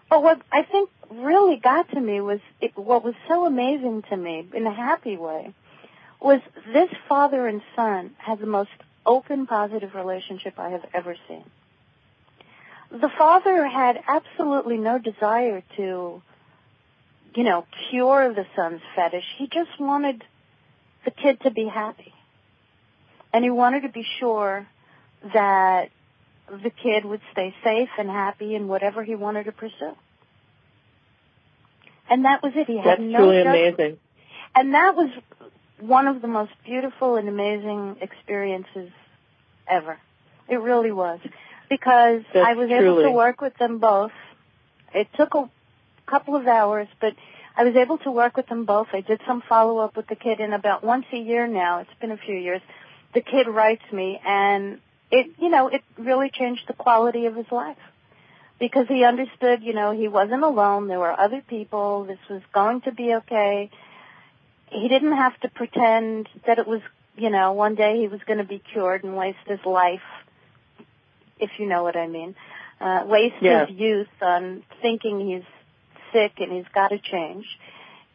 But 0.09 0.23
what 0.23 0.41
I 0.53 0.63
think 0.63 0.89
really 1.11 1.57
got 1.57 1.91
to 1.91 2.01
me 2.01 2.21
was 2.21 2.41
it, 2.61 2.73
what 2.77 3.05
was 3.05 3.15
so 3.29 3.45
amazing 3.45 4.03
to 4.11 4.17
me 4.17 4.49
in 4.55 4.67
a 4.67 4.73
happy 4.73 5.17
way 5.17 5.53
was 6.21 6.41
this 6.73 6.91
father 7.09 7.47
and 7.47 7.63
son 7.75 8.13
had 8.19 8.41
the 8.41 8.47
most 8.47 8.71
open, 9.05 9.47
positive 9.47 9.95
relationship 9.95 10.59
I 10.59 10.71
have 10.71 10.85
ever 10.93 11.17
seen. 11.29 11.45
The 12.91 13.11
father 13.19 13.67
had 13.67 13.99
absolutely 14.09 14.79
no 14.79 14.99
desire 14.99 15.63
to 15.77 16.23
you 17.37 17.45
know, 17.45 17.67
cure 17.91 18.33
the 18.33 18.47
son's 18.57 18.81
fetish. 18.97 19.25
He 19.37 19.47
just 19.47 19.79
wanted 19.79 20.25
the 21.05 21.11
kid 21.11 21.39
to 21.43 21.51
be 21.51 21.67
happy. 21.67 22.15
And 23.33 23.45
he 23.45 23.51
wanted 23.51 23.83
to 23.83 23.91
be 23.91 24.07
sure 24.19 24.67
that 25.35 25.91
the 26.51 26.71
kid 26.71 27.05
would 27.05 27.21
stay 27.33 27.55
safe 27.63 27.91
and 27.99 28.09
happy 28.09 28.55
in 28.55 28.69
whatever 28.69 29.05
he 29.05 29.15
wanted 29.15 29.45
to 29.45 29.53
pursue. 29.53 29.93
And 32.09 32.25
that 32.25 32.43
was 32.43 32.53
it. 32.57 32.67
He 32.67 32.79
had 32.79 32.87
That's 32.87 33.01
no 33.03 33.19
truly 33.19 33.43
judgment. 33.45 33.75
amazing. 33.75 33.99
And 34.55 34.75
that 34.75 34.97
was 34.97 35.11
one 35.81 36.07
of 36.07 36.23
the 36.23 36.29
most 36.29 36.53
beautiful 36.65 37.17
and 37.17 37.29
amazing 37.29 37.97
experiences 38.01 38.91
ever. 39.69 39.99
It 40.49 40.57
really 40.57 40.93
was. 40.93 41.21
Because 41.69 42.23
That's 42.33 42.47
I 42.47 42.55
was 42.55 42.71
able 42.71 43.03
to 43.03 43.11
work 43.11 43.41
with 43.41 43.57
them 43.59 43.79
both. 43.79 44.13
It 44.95 45.09
took 45.17 45.35
a 45.35 45.51
couple 46.07 46.37
of 46.37 46.47
hours, 46.47 46.89
but 47.01 47.15
I 47.57 47.65
was 47.65 47.75
able 47.75 47.99
to 47.99 48.11
work 48.11 48.37
with 48.37 48.47
them 48.47 48.65
both. 48.65 48.89
I 48.93 49.01
did 49.01 49.21
some 49.27 49.43
follow 49.49 49.79
up 49.79 49.97
with 49.97 50.07
the 50.07 50.15
kid 50.15 50.41
and 50.41 50.55
about 50.55 50.85
once 50.85 51.07
a 51.13 51.17
year 51.17 51.47
now, 51.47 51.81
it's 51.81 51.91
been 52.01 52.13
a 52.13 52.17
few 52.17 52.37
years, 52.37 52.61
the 53.15 53.21
kid 53.21 53.49
writes 53.49 53.83
me 53.93 54.21
and 54.25 54.79
it, 55.11 55.31
you 55.39 55.49
know, 55.49 55.69
it 55.69 55.83
really 55.99 56.31
changed 56.31 56.63
the 56.69 56.75
quality 56.75 57.27
of 57.27 57.35
his 57.35 57.47
life. 57.51 57.79
Because 58.59 58.87
he 58.89 59.05
understood, 59.05 59.63
you 59.63 59.75
know, 59.75 59.93
he 59.93 60.09
wasn't 60.09 60.43
alone, 60.43 60.89
there 60.89 60.99
were 60.99 61.19
other 61.19 61.43
people, 61.47 62.05
this 62.05 62.19
was 62.31 62.43
going 62.55 62.81
to 62.83 62.93
be 62.93 63.15
okay. 63.15 63.71
He 64.81 64.89
didn't 64.89 65.17
have 65.17 65.39
to 65.41 65.49
pretend 65.49 66.29
that 66.47 66.59
it 66.59 66.67
was, 66.67 66.83
you 67.17 67.31
know, 67.31 67.53
one 67.53 67.75
day 67.77 67.99
he 67.99 68.09
was 68.09 68.21
going 68.27 68.39
to 68.39 68.45
be 68.45 68.59
cured 68.73 69.05
and 69.05 69.17
waste 69.17 69.39
his 69.47 69.61
life, 69.65 70.03
if 71.39 71.51
you 71.59 71.67
know 71.67 71.83
what 71.83 71.97
I 71.97 72.07
mean. 72.07 72.35
Uh, 72.79 73.05
waste 73.07 73.37
Yeah. 73.41 73.65
his 73.67 73.77
youth 73.77 74.09
on 74.21 74.63
thinking 74.83 75.21
he's 75.27 75.49
sick 76.13 76.33
and 76.39 76.53
he's 76.53 76.69
got 76.75 76.89
to 76.89 76.99
change. 76.99 77.47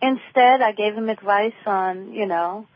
Instead, 0.01 0.61
I 0.61 0.71
gave 0.71 0.93
him 0.93 1.09
advice 1.09 1.61
on, 1.65 2.13
you 2.13 2.27
know, 2.27 2.67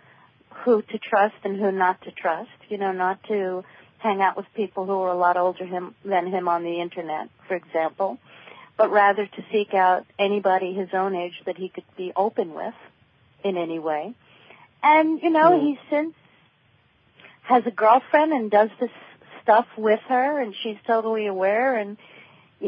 who 0.63 0.81
to 0.81 0.97
trust 0.97 1.35
and 1.43 1.55
who 1.59 1.71
not 1.71 2.01
to 2.03 2.11
trust. 2.11 2.49
You 2.69 2.79
know, 2.79 2.91
not 2.91 3.23
to 3.25 3.63
hang 3.99 4.21
out 4.21 4.35
with 4.35 4.47
people 4.55 4.85
who 4.85 4.93
are 4.93 5.11
a 5.11 5.17
lot 5.17 5.37
older 5.37 5.65
him, 5.65 5.93
than 6.03 6.27
him 6.27 6.47
on 6.47 6.63
the 6.63 6.81
internet, 6.81 7.29
for 7.47 7.55
example, 7.55 8.17
but 8.77 8.89
rather 8.91 9.25
to 9.27 9.45
seek 9.51 9.73
out 9.73 10.05
anybody 10.17 10.73
his 10.73 10.89
own 10.93 11.15
age 11.15 11.33
that 11.45 11.57
he 11.57 11.69
could 11.69 11.85
be 11.95 12.11
open 12.15 12.53
with 12.53 12.73
in 13.45 13.57
any 13.57 13.79
way. 13.79 14.13
And, 14.83 15.21
you 15.21 15.29
know, 15.29 15.51
Mm. 15.51 15.61
he 15.61 15.79
since 15.89 16.15
has 17.43 17.65
a 17.67 17.71
girlfriend 17.71 18.33
and 18.33 18.49
does 18.49 18.71
this 18.79 18.91
stuff 19.43 19.67
with 19.77 19.99
her 20.07 20.41
and 20.41 20.55
she's 20.55 20.77
totally 20.87 21.27
aware 21.27 21.77
and 21.77 21.97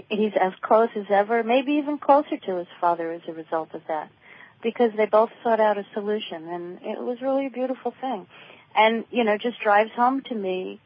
he's 0.10 0.34
as 0.40 0.54
close 0.62 0.90
as 0.96 1.10
ever, 1.10 1.44
maybe 1.44 1.74
even 1.74 1.98
closer 1.98 2.38
to 2.38 2.56
his 2.58 2.68
father 2.80 3.12
as 3.12 3.22
a 3.28 3.34
result 3.34 3.74
of 3.74 3.82
that. 3.88 4.10
Because 4.62 4.92
they 4.96 5.08
both 5.08 5.32
sought 5.44 5.60
out 5.60 5.78
a 5.78 5.86
solution 5.94 6.48
and 6.48 6.80
it 6.84 7.00
was 7.00 7.22
really 7.22 7.48
a 7.48 7.50
beautiful 7.50 7.94
thing. 8.00 8.28
And, 8.76 9.06
you 9.10 9.24
know, 9.24 9.38
just 9.38 9.60
drives 9.60 9.92
home 9.94 10.22
to 10.30 10.36
me 10.36 10.80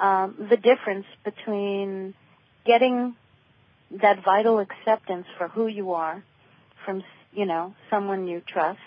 um, 0.00 0.46
the 0.48 0.56
difference 0.56 1.06
between 1.24 2.14
getting 2.64 3.14
that 3.90 4.24
vital 4.24 4.58
acceptance 4.60 5.26
for 5.36 5.48
who 5.48 5.66
you 5.66 5.92
are 5.92 6.22
from, 6.84 7.02
you 7.32 7.44
know, 7.44 7.74
someone 7.90 8.26
you 8.26 8.40
trust 8.46 8.80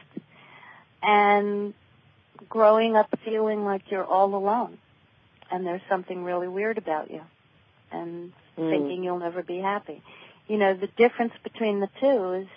and 1.02 1.74
growing 2.50 2.96
up 2.96 3.08
feeling 3.24 3.66
like 3.66 3.84
you're 3.92 4.06
all 4.06 4.34
alone 4.36 4.78
and 5.52 5.66
there's 5.66 5.82
something 5.90 6.24
really 6.24 6.48
weird 6.48 6.78
about 6.78 7.12
you 7.12 7.22
and 7.92 8.32
Mm. 8.58 8.70
thinking 8.70 9.04
you'll 9.04 9.20
never 9.20 9.42
be 9.44 9.60
happy. 9.60 10.02
You 10.48 10.58
know, 10.58 10.74
the 10.74 10.88
difference 10.88 11.34
between 11.44 11.80
the 11.80 11.90
two 12.00 12.34
is 12.34 12.48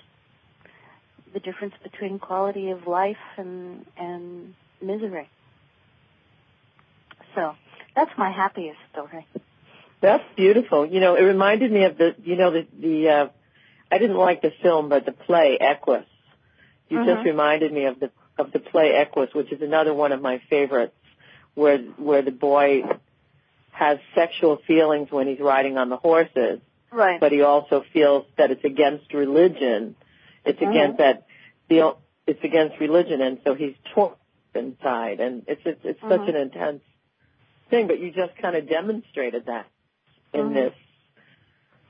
the 1.32 1.40
difference 1.40 1.74
between 1.82 2.18
quality 2.18 2.70
of 2.70 2.86
life 2.86 3.16
and 3.36 3.84
and 3.96 4.54
misery. 4.82 5.28
So, 7.34 7.54
that's 7.94 8.10
my 8.16 8.30
happiest 8.30 8.78
story. 8.92 9.26
That's 10.00 10.24
beautiful. 10.36 10.84
You 10.86 11.00
know, 11.00 11.14
it 11.16 11.22
reminded 11.22 11.72
me 11.72 11.84
of 11.84 11.96
the, 11.96 12.14
you 12.22 12.36
know, 12.36 12.50
the, 12.50 12.66
the, 12.78 13.08
uh, 13.08 13.28
I 13.90 13.98
didn't 13.98 14.16
like 14.16 14.42
the 14.42 14.52
film, 14.62 14.88
but 14.88 15.06
the 15.06 15.12
play 15.12 15.56
Equus. 15.60 16.04
You 16.90 16.98
Mhm. 16.98 17.06
just 17.06 17.24
reminded 17.24 17.72
me 17.72 17.86
of 17.86 17.98
the, 18.00 18.10
of 18.38 18.52
the 18.52 18.58
play 18.58 18.94
Equus, 18.94 19.32
which 19.34 19.52
is 19.52 19.62
another 19.62 19.94
one 19.94 20.12
of 20.12 20.20
my 20.20 20.40
favorites, 20.50 20.94
where, 21.54 21.78
where 21.78 22.22
the 22.22 22.30
boy 22.32 22.82
has 23.70 23.98
sexual 24.14 24.58
feelings 24.66 25.10
when 25.10 25.26
he's 25.26 25.40
riding 25.40 25.78
on 25.78 25.88
the 25.88 25.96
horses, 25.96 26.60
Right. 26.92 27.20
but 27.20 27.32
he 27.32 27.42
also 27.42 27.84
feels 27.92 28.24
that 28.38 28.50
it's 28.50 28.64
against 28.64 29.12
religion. 29.12 29.96
It's 30.44 30.60
Mhm. 30.60 30.70
against 30.70 30.98
that, 30.98 31.26
the, 31.68 31.96
it's 32.26 32.42
against 32.44 32.78
religion, 32.80 33.20
and 33.20 33.40
so 33.44 33.54
he's 33.54 33.74
torn 33.92 34.14
inside, 34.54 35.20
and 35.20 35.42
it's, 35.48 35.62
it's, 35.64 35.80
it's 35.84 36.00
such 36.00 36.22
Mhm. 36.22 36.28
an 36.28 36.36
intense 36.36 36.82
thing, 37.70 37.86
but 37.88 37.98
you 37.98 38.12
just 38.12 38.36
kind 38.36 38.54
of 38.56 38.68
demonstrated 38.68 39.46
that 39.46 39.66
in 40.32 40.50
Mhm. 40.50 40.54
this 40.54 40.74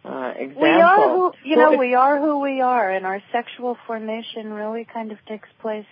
uh, 0.07 0.35
example. 0.37 0.63
We 0.63 0.69
are 0.83 1.09
who, 1.11 1.33
you 1.45 1.57
Well, 1.57 1.73
know, 1.73 1.79
we 1.79 1.95
are 1.95 2.19
who 2.19 2.39
we 2.41 2.61
are, 2.61 2.91
and 2.91 3.07
our 3.07 3.23
sexual 3.33 3.75
formation 3.87 4.53
really 4.53 4.85
kind 4.85 5.13
of 5.13 5.19
takes 5.25 5.49
place 5.61 5.87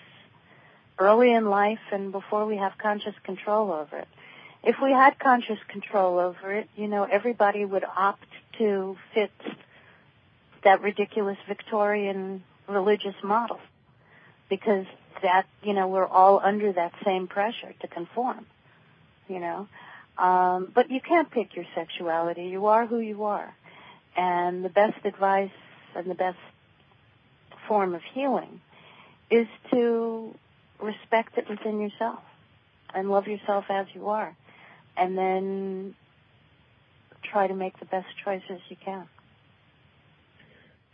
early 1.07 1.33
in 1.33 1.47
life 1.47 1.81
and 1.91 2.13
before 2.13 2.47
we 2.47 2.57
have 2.57 2.73
conscious 2.79 3.15
control 3.25 3.73
over 3.73 3.99
it. 3.99 4.09
If 4.63 4.77
we 4.81 4.93
had 4.93 5.19
conscious 5.19 5.59
control 5.69 6.19
over 6.19 6.53
it, 6.53 6.69
you 6.77 6.87
know, 6.87 7.05
everybody 7.05 7.65
would 7.65 7.85
opt 7.85 8.27
to 8.59 8.97
fit 9.13 9.33
that 10.63 10.81
ridiculous 10.83 11.39
Victorian 11.49 12.45
religious 12.69 13.17
model 13.25 13.59
because 14.49 14.87
that, 15.23 15.47
you 15.63 15.75
know, 15.75 15.89
we're 15.89 16.07
all 16.07 16.41
under 16.43 16.73
that 16.73 16.93
same 17.05 17.27
pressure 17.27 17.75
to 17.81 17.89
conform, 17.89 18.47
you 19.29 19.41
know. 19.41 19.69
Um, 20.19 20.71
but 20.73 20.91
you 20.91 21.01
can't 21.01 21.31
pick 21.31 21.57
your 21.57 21.65
sexuality. 21.75 22.45
You 22.45 22.67
are 22.67 22.87
who 22.87 22.99
you 22.99 23.25
are. 23.25 23.53
And 24.17 24.65
the 24.65 24.69
best 24.69 25.05
advice 25.05 25.51
and 25.97 26.09
the 26.09 26.15
best 26.15 26.39
form 27.67 27.95
of 27.95 28.03
healing 28.15 28.61
is 29.31 29.47
to 29.71 30.35
respect 30.83 31.39
it 31.39 31.49
within 31.49 31.81
yourself 31.81 32.21
and 32.95 33.11
love 33.11 33.27
yourself 33.27 33.65
as 33.71 33.87
you 33.95 34.09
are. 34.09 34.37
And 34.97 35.17
then 35.17 35.95
try 37.23 37.47
to 37.47 37.55
make 37.55 37.79
the 37.79 37.87
best 37.87 38.09
choices 38.25 38.61
you 38.69 38.77
can. 38.85 39.09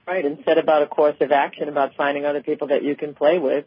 right, 0.07 0.25
and 0.25 0.39
set 0.45 0.59
about 0.59 0.83
a 0.83 0.87
course 0.87 1.17
of 1.21 1.33
action 1.33 1.69
about 1.69 1.95
finding 1.97 2.25
other 2.25 2.43
people 2.43 2.69
that 2.69 2.83
you 2.83 2.97
can 2.97 3.15
play 3.15 3.39
with 3.39 3.65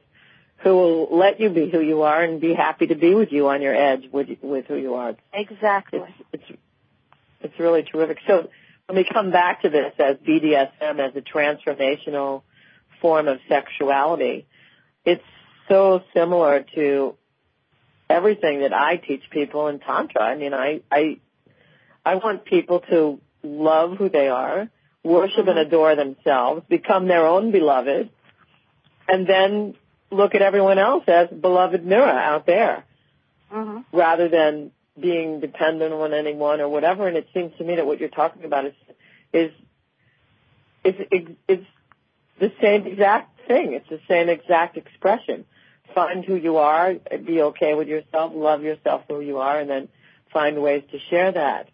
who 0.63 0.75
will 0.75 1.17
let 1.17 1.39
you 1.39 1.49
be 1.49 1.69
who 1.69 1.81
you 1.81 2.03
are 2.03 2.23
and 2.23 2.39
be 2.39 2.53
happy 2.53 2.87
to 2.87 2.95
be 2.95 3.15
with 3.15 3.31
you 3.31 3.49
on 3.49 3.61
your 3.61 3.75
edge 3.75 4.03
with, 4.11 4.27
with 4.41 4.65
who 4.67 4.75
you 4.75 4.93
are. 4.93 5.15
Exactly. 5.33 6.01
It's, 6.31 6.43
it's, 6.49 6.59
it's 7.41 7.59
really 7.59 7.83
terrific. 7.83 8.19
So 8.27 8.49
when 8.85 8.97
we 8.97 9.03
come 9.03 9.31
back 9.31 9.63
to 9.63 9.69
this 9.69 9.93
as 9.97 10.17
BDSM 10.17 10.99
as 10.99 11.15
a 11.15 11.21
transformational 11.21 12.43
form 13.01 13.27
of 13.27 13.39
sexuality, 13.49 14.45
it's 15.03 15.23
so 15.71 16.03
similar 16.13 16.65
to 16.75 17.15
everything 18.09 18.59
that 18.59 18.73
I 18.73 18.97
teach 18.97 19.23
people 19.31 19.67
in 19.69 19.79
Tantra. 19.79 20.21
I 20.21 20.35
mean, 20.35 20.53
I, 20.53 20.81
I, 20.91 21.19
I 22.05 22.15
want 22.15 22.43
people 22.43 22.81
to 22.89 23.21
love 23.41 23.97
who 23.97 24.09
they 24.09 24.27
are, 24.27 24.69
worship 25.03 25.47
and 25.47 25.57
adore 25.57 25.95
themselves, 25.95 26.63
become 26.69 27.07
their 27.07 27.25
own 27.25 27.51
beloved, 27.51 28.09
and 29.07 29.27
then 29.27 29.75
look 30.11 30.35
at 30.35 30.41
everyone 30.41 30.77
else 30.77 31.05
as 31.07 31.29
beloved 31.29 31.85
mirror 31.85 32.09
out 32.09 32.45
there 32.45 32.83
hmm 33.49 33.79
rather 33.93 34.29
than 34.29 34.71
being 34.99 35.39
dependent 35.41 35.93
on 35.93 36.13
anyone 36.13 36.61
or 36.61 36.69
whatever. 36.69 37.07
And 37.07 37.17
it 37.17 37.27
seems 37.33 37.53
to 37.57 37.63
me 37.63 37.75
that 37.75 37.85
what 37.85 37.99
you're 37.99 38.09
talking 38.09 38.45
about 38.45 38.65
is 38.65 38.73
is 39.33 39.51
is 40.83 40.95
is 41.47 41.65
the 42.39 42.51
same 42.61 42.87
exact 42.87 43.39
thing. 43.47 43.73
It's 43.73 43.89
the 43.89 43.99
same 44.07 44.29
exact 44.29 44.77
expression. 44.77 45.45
Find 45.93 46.23
who 46.25 46.35
you 46.35 46.57
are, 46.57 46.93
be 46.93 47.41
okay 47.41 47.73
with 47.73 47.87
yourself, 47.87 48.33
love 48.35 48.63
yourself 48.63 49.03
who 49.07 49.21
you 49.21 49.39
are, 49.39 49.59
and 49.59 49.69
then 49.69 49.87
find 50.31 50.61
ways 50.61 50.83
to 50.91 50.99
share 51.09 51.31
that. 51.31 51.69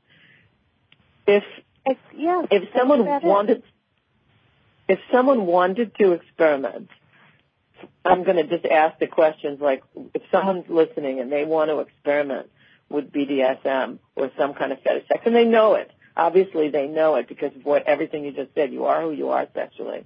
If 1.27 1.43
It's, 1.85 1.99
yeah. 2.15 2.43
if 2.51 2.69
someone 2.75 3.05
wanted 3.05 3.63
if 4.87 4.99
someone 5.11 5.45
wanted 5.45 5.95
to 5.95 6.13
experiment 6.13 6.89
i'm 8.03 8.23
going 8.23 8.37
to 8.37 8.47
just 8.47 8.65
ask 8.65 8.97
the 8.99 9.07
questions 9.07 9.59
like 9.61 9.83
if 10.13 10.21
someone's 10.31 10.69
listening 10.69 11.19
and 11.19 11.31
they 11.31 11.45
want 11.45 11.69
to 11.69 11.79
experiment 11.79 12.49
with 12.89 13.11
bdsm 13.11 13.99
or 14.15 14.31
some 14.37 14.53
kind 14.53 14.71
of 14.71 14.81
fetish 14.81 15.07
sex 15.07 15.21
and 15.25 15.35
they 15.35 15.45
know 15.45 15.75
it 15.75 15.91
obviously 16.15 16.69
they 16.69 16.87
know 16.87 17.15
it 17.15 17.27
because 17.27 17.55
of 17.55 17.63
what 17.65 17.83
everything 17.87 18.25
you 18.25 18.31
just 18.31 18.53
said 18.55 18.71
you 18.71 18.85
are 18.85 19.01
who 19.01 19.11
you 19.11 19.29
are 19.29 19.47
sexually 19.53 20.05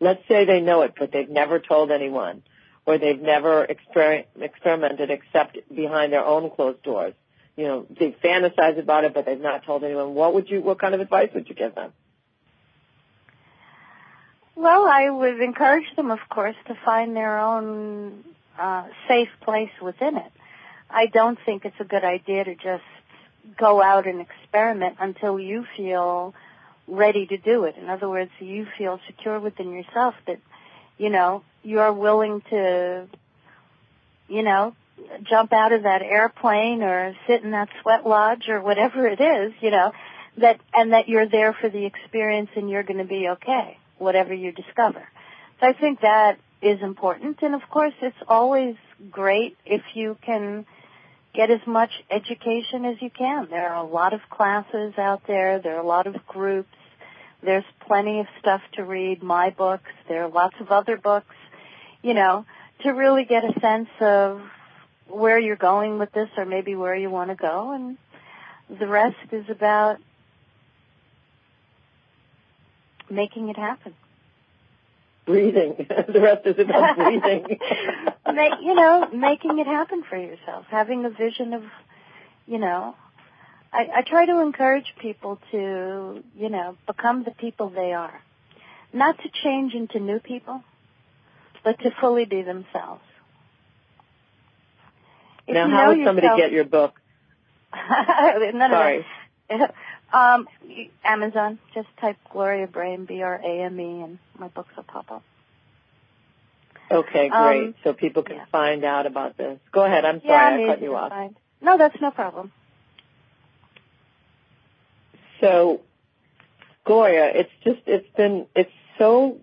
let's 0.00 0.26
say 0.28 0.44
they 0.44 0.60
know 0.60 0.82
it 0.82 0.94
but 0.98 1.12
they've 1.12 1.28
never 1.28 1.60
told 1.60 1.90
anyone 1.90 2.42
or 2.86 2.98
they've 2.98 3.20
never 3.20 3.66
exper- 3.66 4.24
experimented 4.40 5.10
except 5.10 5.58
behind 5.74 6.12
their 6.12 6.24
own 6.24 6.50
closed 6.50 6.82
doors 6.82 7.14
you 7.56 7.64
know 7.64 7.86
they 7.98 8.14
fantasize 8.24 8.78
about 8.78 9.04
it 9.04 9.14
but 9.14 9.26
they've 9.26 9.40
not 9.40 9.64
told 9.64 9.84
anyone 9.84 10.14
what 10.14 10.34
would 10.34 10.48
you 10.50 10.60
what 10.60 10.78
kind 10.78 10.94
of 10.94 11.00
advice 11.00 11.30
would 11.34 11.48
you 11.48 11.54
give 11.54 11.74
them 11.74 11.92
Well, 14.60 14.84
I 14.86 15.08
would 15.08 15.40
encourage 15.40 15.86
them, 15.96 16.10
of 16.10 16.18
course, 16.28 16.56
to 16.66 16.74
find 16.84 17.16
their 17.16 17.38
own 17.38 18.24
uh, 18.58 18.84
safe 19.08 19.30
place 19.40 19.70
within 19.80 20.18
it. 20.18 20.32
I 20.90 21.06
don't 21.06 21.38
think 21.46 21.64
it's 21.64 21.80
a 21.80 21.84
good 21.84 22.04
idea 22.04 22.44
to 22.44 22.54
just 22.54 22.82
go 23.58 23.82
out 23.82 24.06
and 24.06 24.20
experiment 24.20 24.96
until 25.00 25.40
you 25.40 25.64
feel 25.78 26.34
ready 26.86 27.26
to 27.26 27.38
do 27.38 27.64
it. 27.64 27.76
In 27.76 27.88
other 27.88 28.08
words, 28.08 28.30
you 28.38 28.66
feel 28.76 29.00
secure 29.06 29.40
within 29.40 29.72
yourself 29.72 30.14
that, 30.26 30.40
you 31.00 31.08
know, 31.08 31.42
you're 31.62 31.94
willing 31.94 32.42
to, 32.50 33.08
you 34.28 34.42
know, 34.42 34.74
jump 35.22 35.50
out 35.50 35.72
of 35.72 35.84
that 35.84 36.02
airplane 36.02 36.82
or 36.82 37.16
sit 37.26 37.42
in 37.42 37.52
that 37.52 37.70
sweat 37.80 38.06
lodge 38.06 38.50
or 38.50 38.60
whatever 38.60 39.06
it 39.06 39.18
is, 39.18 39.54
you 39.62 39.70
know, 39.70 39.92
that, 40.36 40.60
and 40.74 40.92
that 40.92 41.08
you're 41.08 41.26
there 41.26 41.56
for 41.58 41.70
the 41.70 41.86
experience 41.86 42.50
and 42.54 42.68
you're 42.68 42.82
going 42.82 42.98
to 42.98 43.06
be 43.06 43.28
okay, 43.30 43.78
whatever 43.96 44.34
you 44.34 44.52
discover. 44.52 45.02
So 45.58 45.68
I 45.68 45.72
think 45.72 46.02
that 46.02 46.38
is 46.60 46.82
important. 46.82 47.38
And 47.40 47.54
of 47.54 47.62
course, 47.70 47.94
it's 48.02 48.22
always 48.28 48.76
great 49.10 49.56
if 49.64 49.80
you 49.94 50.18
can 50.20 50.66
get 51.32 51.50
as 51.50 51.66
much 51.66 51.90
education 52.10 52.84
as 52.84 53.00
you 53.00 53.08
can. 53.08 53.48
There 53.48 53.70
are 53.70 53.82
a 53.82 53.88
lot 53.88 54.12
of 54.12 54.20
classes 54.28 54.98
out 54.98 55.22
there. 55.26 55.60
There 55.60 55.76
are 55.76 55.82
a 55.82 55.86
lot 55.86 56.06
of 56.06 56.26
groups. 56.26 56.68
There's 57.42 57.64
plenty 57.86 58.20
of 58.20 58.26
stuff 58.38 58.60
to 58.74 58.84
read, 58.84 59.22
my 59.22 59.50
books. 59.50 59.90
There 60.08 60.24
are 60.24 60.28
lots 60.28 60.56
of 60.60 60.70
other 60.70 60.96
books, 60.96 61.34
you 62.02 62.14
know, 62.14 62.44
to 62.82 62.90
really 62.90 63.24
get 63.24 63.44
a 63.44 63.58
sense 63.60 63.88
of 64.00 64.42
where 65.08 65.38
you're 65.38 65.56
going 65.56 65.98
with 65.98 66.12
this 66.12 66.28
or 66.36 66.44
maybe 66.44 66.74
where 66.74 66.94
you 66.94 67.10
want 67.10 67.30
to 67.30 67.36
go. 67.36 67.72
And 67.72 67.98
the 68.78 68.86
rest 68.86 69.16
is 69.32 69.48
about 69.48 69.98
making 73.10 73.48
it 73.48 73.56
happen. 73.56 73.94
Breathing. 75.26 75.74
the 75.88 76.20
rest 76.20 76.46
is 76.46 76.58
about 76.58 76.96
breathing. 76.96 77.58
Make, 78.26 78.52
you 78.62 78.74
know, 78.74 79.08
making 79.12 79.58
it 79.58 79.66
happen 79.66 80.02
for 80.08 80.16
yourself, 80.16 80.66
having 80.70 81.04
a 81.04 81.10
vision 81.10 81.52
of, 81.54 81.62
you 82.46 82.58
know, 82.58 82.94
I, 83.72 83.86
I 83.98 84.02
try 84.02 84.26
to 84.26 84.40
encourage 84.40 84.94
people 85.00 85.38
to, 85.52 86.22
you 86.36 86.48
know, 86.48 86.76
become 86.86 87.24
the 87.24 87.30
people 87.30 87.70
they 87.70 87.92
are. 87.92 88.20
Not 88.92 89.18
to 89.18 89.28
change 89.44 89.74
into 89.74 90.00
new 90.00 90.18
people, 90.18 90.64
but 91.62 91.78
to 91.80 91.90
fully 92.00 92.24
be 92.24 92.42
themselves. 92.42 93.02
If 95.46 95.54
now, 95.54 95.66
you 95.66 95.72
how 95.72 95.88
would 95.88 96.04
somebody 96.04 96.26
yourself- 96.26 96.40
get 96.40 96.52
your 96.52 96.64
book? 96.64 96.94
Of 97.72 98.54
Sorry. 98.70 99.06
that. 99.48 99.74
Um, 100.12 100.48
Amazon. 101.04 101.60
Just 101.72 101.86
type 102.00 102.16
Gloria 102.32 102.66
Brame, 102.66 103.06
B-R-A-M-E, 103.06 104.02
and 104.02 104.18
my 104.36 104.48
books 104.48 104.70
will 104.76 104.82
pop 104.82 105.08
up. 105.12 105.22
Okay, 106.90 107.28
great. 107.28 107.68
Um, 107.68 107.74
so 107.84 107.92
people 107.92 108.24
can 108.24 108.34
yeah. 108.36 108.44
find 108.50 108.82
out 108.84 109.06
about 109.06 109.36
this. 109.36 109.60
Go 109.70 109.84
ahead. 109.84 110.04
I'm 110.04 110.20
yeah, 110.24 110.32
sorry 110.32 110.64
I'm 110.64 110.70
I 110.70 110.74
cut 110.74 110.82
you 110.82 110.96
off. 110.96 111.10
find. 111.10 111.36
No, 111.62 111.78
that's 111.78 111.94
no 112.00 112.10
problem. 112.10 112.50
So, 115.40 115.80
Gloria, 116.84 117.30
it's 117.34 117.50
just, 117.64 117.80
it's 117.86 118.08
been, 118.16 118.46
it's 118.54 118.70
so 118.98 119.38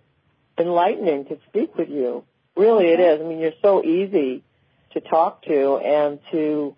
enlightening 0.57 1.25
to 1.25 1.37
speak 1.47 1.75
with 1.75 1.89
you. 1.89 2.23
Really 2.55 2.87
it 2.87 2.99
mm-hmm. 2.99 3.21
is. 3.21 3.25
I 3.25 3.29
mean, 3.29 3.39
you're 3.39 3.51
so 3.61 3.83
easy 3.83 4.43
to 4.93 5.01
talk 5.01 5.43
to 5.43 5.77
and 5.77 6.19
to, 6.31 6.75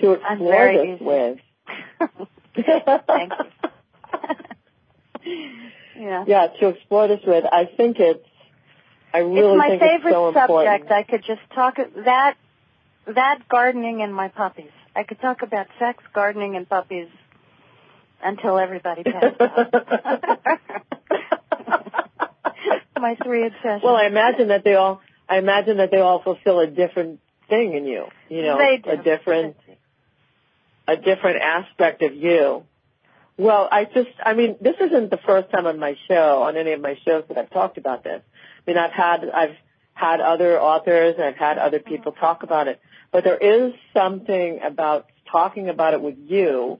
to 0.00 0.12
explore 0.12 0.72
this 0.72 0.96
easy. 0.96 1.04
with. 1.04 1.38
Thank 3.06 3.32
you. 3.32 3.44
yeah. 5.98 6.24
yeah, 6.26 6.46
to 6.60 6.68
explore 6.68 7.08
this 7.08 7.20
with. 7.26 7.44
I 7.50 7.64
think 7.76 7.98
it's, 7.98 8.26
I 9.12 9.18
really 9.18 9.40
it's 9.40 9.58
my 9.58 9.68
think 9.68 9.82
favorite 9.82 10.10
it's 10.10 10.14
so 10.14 10.32
subject. 10.32 10.50
important. 10.50 10.92
I 10.92 11.02
could 11.02 11.24
just 11.24 11.42
talk 11.54 11.76
that 12.04 12.36
that 13.06 13.48
gardening 13.48 14.02
and 14.02 14.14
my 14.14 14.28
puppies. 14.28 14.70
I 14.94 15.02
could 15.02 15.20
talk 15.20 15.42
about 15.42 15.66
sex, 15.78 16.02
gardening, 16.14 16.56
and 16.56 16.68
puppies 16.68 17.08
until 18.22 18.58
everybody 18.58 19.02
passed 19.04 19.40
out. 19.40 20.40
my 23.02 23.16
three 23.22 23.46
obsessions. 23.46 23.82
Well, 23.84 23.96
I 23.96 24.06
imagine 24.06 24.48
that 24.48 24.64
they 24.64 24.74
all, 24.74 25.02
I 25.28 25.36
imagine 25.36 25.76
that 25.78 25.90
they 25.90 26.00
all 26.00 26.22
fulfill 26.22 26.60
a 26.60 26.66
different 26.66 27.20
thing 27.48 27.74
in 27.74 27.84
you. 27.84 28.06
You 28.30 28.42
know, 28.42 28.56
they 28.56 28.78
do. 28.78 28.90
a 28.90 28.96
different, 28.96 29.56
a 30.88 30.96
different 30.96 31.42
aspect 31.42 32.02
of 32.02 32.14
you. 32.14 32.62
Well, 33.36 33.68
I 33.70 33.84
just, 33.84 34.10
I 34.24 34.34
mean, 34.34 34.56
this 34.60 34.76
isn't 34.80 35.10
the 35.10 35.18
first 35.18 35.50
time 35.50 35.66
on 35.66 35.78
my 35.78 35.96
show, 36.08 36.42
on 36.42 36.56
any 36.56 36.72
of 36.72 36.80
my 36.80 36.96
shows 37.04 37.24
that 37.28 37.36
I've 37.36 37.50
talked 37.50 37.76
about 37.76 38.04
this. 38.04 38.22
I 38.22 38.70
mean, 38.70 38.78
I've 38.78 38.92
had, 38.92 39.28
I've 39.28 39.56
had 39.94 40.20
other 40.20 40.60
authors 40.60 41.16
and 41.18 41.24
I've 41.24 41.36
had 41.36 41.58
other 41.58 41.80
people 41.80 42.12
mm-hmm. 42.12 42.20
talk 42.20 42.42
about 42.42 42.68
it, 42.68 42.80
but 43.10 43.24
there 43.24 43.36
is 43.36 43.72
something 43.92 44.60
about 44.62 45.06
talking 45.30 45.68
about 45.68 45.94
it 45.94 46.00
with 46.00 46.16
you 46.18 46.78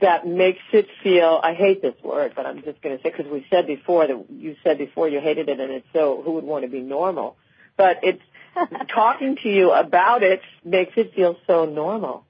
that 0.00 0.26
makes 0.26 0.62
it 0.72 0.88
feel, 1.02 1.40
I 1.42 1.54
hate 1.54 1.80
this 1.80 1.94
word, 2.02 2.32
but 2.36 2.44
I'm 2.46 2.62
just 2.62 2.82
going 2.82 2.96
to 2.96 3.02
say, 3.02 3.10
because 3.10 3.30
we 3.30 3.46
said 3.50 3.66
before 3.66 4.06
that 4.06 4.26
you 4.30 4.56
said 4.62 4.78
before 4.78 5.08
you 5.08 5.20
hated 5.20 5.48
it 5.48 5.58
and 5.58 5.72
it's 5.72 5.86
so, 5.92 6.22
who 6.22 6.32
would 6.32 6.44
want 6.44 6.64
to 6.64 6.70
be 6.70 6.80
normal? 6.80 7.36
But 7.76 8.00
it's, 8.02 8.22
talking 8.94 9.36
to 9.42 9.48
you 9.48 9.70
about 9.72 10.22
it 10.22 10.40
makes 10.64 10.92
it 10.96 11.14
feel 11.14 11.36
so 11.46 11.64
normal. 11.66 12.24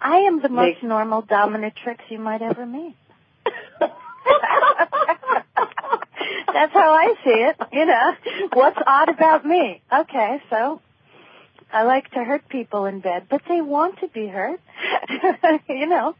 I 0.00 0.18
am 0.18 0.42
the 0.42 0.48
most 0.48 0.76
Make- 0.76 0.82
normal 0.82 1.22
dominatrix 1.22 1.98
you 2.08 2.18
might 2.18 2.42
ever 2.42 2.66
meet. 2.66 2.96
That's 6.52 6.72
how 6.72 6.92
I 6.92 7.14
see 7.24 7.30
it. 7.30 7.56
You 7.72 7.86
know, 7.86 8.12
what's 8.52 8.78
odd 8.86 9.08
about 9.08 9.44
me? 9.44 9.80
Okay, 9.92 10.42
so 10.50 10.80
I 11.72 11.84
like 11.84 12.10
to 12.10 12.22
hurt 12.22 12.48
people 12.48 12.84
in 12.84 13.00
bed, 13.00 13.26
but 13.30 13.42
they 13.48 13.60
want 13.62 14.00
to 14.00 14.08
be 14.08 14.26
hurt. 14.26 14.60
you 15.68 15.86
know, 15.86 16.14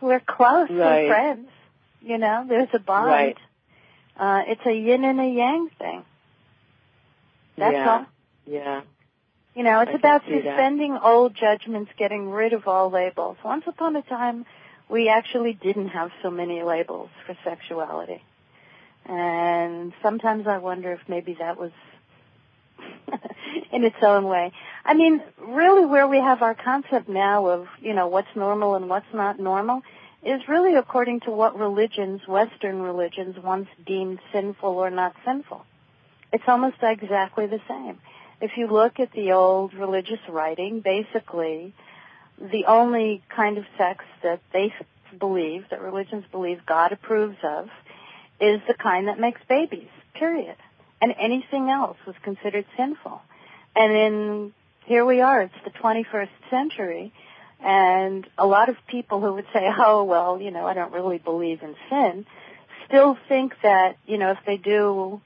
we're 0.00 0.20
close, 0.20 0.68
Right. 0.70 1.04
we're 1.04 1.08
friends. 1.08 1.48
You 2.02 2.18
know, 2.18 2.44
there's 2.48 2.68
a 2.74 2.78
bond. 2.78 3.06
Right. 3.06 3.38
Uh, 4.18 4.42
it's 4.46 4.60
a 4.66 4.72
yin 4.72 5.04
and 5.04 5.18
a 5.20 5.26
yang 5.26 5.70
thing. 5.78 6.04
That's 7.56 7.72
yeah. 7.72 7.90
all. 7.90 8.06
Yeah. 8.46 8.80
You 9.54 9.62
know, 9.62 9.80
it's 9.80 9.92
I 9.92 9.94
about 9.96 10.22
see 10.26 10.32
that. 10.34 10.44
suspending 10.44 10.98
old 11.02 11.34
judgments, 11.34 11.90
getting 11.96 12.28
rid 12.30 12.52
of 12.52 12.66
all 12.68 12.90
labels. 12.90 13.38
Once 13.44 13.64
upon 13.66 13.96
a 13.96 14.02
time, 14.02 14.44
we 14.90 15.08
actually 15.08 15.54
didn't 15.54 15.88
have 15.88 16.10
so 16.22 16.30
many 16.30 16.62
labels 16.62 17.08
for 17.24 17.36
sexuality. 17.44 18.22
And 19.06 19.92
sometimes 20.02 20.46
I 20.46 20.58
wonder 20.58 20.92
if 20.92 21.00
maybe 21.08 21.36
that 21.38 21.58
was 21.58 21.70
in 23.72 23.84
its 23.84 23.96
own 24.02 24.24
way. 24.24 24.52
I 24.84 24.94
mean, 24.94 25.22
really 25.38 25.84
where 25.84 26.06
we 26.06 26.18
have 26.18 26.42
our 26.42 26.54
concept 26.54 27.08
now 27.08 27.46
of, 27.46 27.66
you 27.80 27.94
know, 27.94 28.08
what's 28.08 28.28
normal 28.34 28.74
and 28.74 28.88
what's 28.88 29.12
not 29.12 29.38
normal 29.38 29.82
is 30.24 30.40
really 30.48 30.74
according 30.74 31.20
to 31.20 31.30
what 31.30 31.58
religions, 31.58 32.22
Western 32.26 32.80
religions, 32.80 33.36
once 33.42 33.68
deemed 33.84 34.18
sinful 34.32 34.70
or 34.70 34.90
not 34.90 35.14
sinful. 35.24 35.64
It's 36.32 36.44
almost 36.48 36.76
exactly 36.82 37.46
the 37.46 37.60
same. 37.68 37.98
If 38.40 38.52
you 38.56 38.66
look 38.66 38.98
at 38.98 39.12
the 39.12 39.32
old 39.32 39.74
religious 39.74 40.18
writing, 40.28 40.80
basically, 40.80 41.74
the 42.38 42.64
only 42.66 43.22
kind 43.34 43.58
of 43.58 43.64
sex 43.78 44.04
that 44.22 44.40
they 44.52 44.72
believe, 45.18 45.64
that 45.70 45.80
religions 45.80 46.24
believe 46.32 46.66
God 46.66 46.92
approves 46.92 47.36
of, 47.42 47.68
is 48.40 48.60
the 48.66 48.74
kind 48.74 49.08
that 49.08 49.20
makes 49.20 49.40
babies, 49.48 49.88
period. 50.14 50.56
And 51.04 51.14
anything 51.20 51.68
else 51.68 51.98
was 52.06 52.16
considered 52.22 52.64
sinful. 52.78 53.20
And 53.76 53.92
in, 53.92 54.54
here 54.86 55.04
we 55.04 55.20
are, 55.20 55.42
it's 55.42 55.54
the 55.62 55.70
21st 55.70 56.30
century, 56.48 57.12
and 57.62 58.26
a 58.38 58.46
lot 58.46 58.70
of 58.70 58.76
people 58.86 59.20
who 59.20 59.34
would 59.34 59.44
say, 59.52 59.68
oh, 59.78 60.04
well, 60.04 60.40
you 60.40 60.50
know, 60.50 60.66
I 60.66 60.72
don't 60.72 60.94
really 60.94 61.18
believe 61.18 61.60
in 61.62 61.76
sin, 61.90 62.24
still 62.86 63.18
think 63.28 63.52
that, 63.62 63.98
you 64.06 64.16
know, 64.16 64.30
if 64.30 64.38
they 64.46 64.56
do 64.56 65.20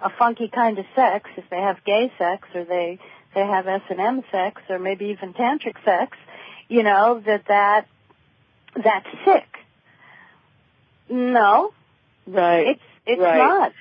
a 0.00 0.08
funky 0.08 0.48
kind 0.48 0.78
of 0.78 0.86
sex, 0.94 1.28
if 1.36 1.44
they 1.50 1.60
have 1.60 1.84
gay 1.84 2.10
sex 2.16 2.48
or 2.54 2.64
they 2.64 2.98
they 3.34 3.44
have 3.44 3.66
S 3.66 3.82
and 3.90 4.00
M 4.00 4.22
sex 4.32 4.62
or 4.70 4.78
maybe 4.78 5.06
even 5.06 5.34
tantric 5.34 5.76
sex, 5.84 6.16
you 6.68 6.82
know 6.82 7.20
that 7.26 7.44
that 7.48 7.86
that's 8.74 9.08
sick. 9.26 9.48
No, 11.10 11.74
Right. 12.26 12.66
it's 12.68 12.82
it's 13.04 13.20
Right. 13.20 13.36
not. 13.36 13.72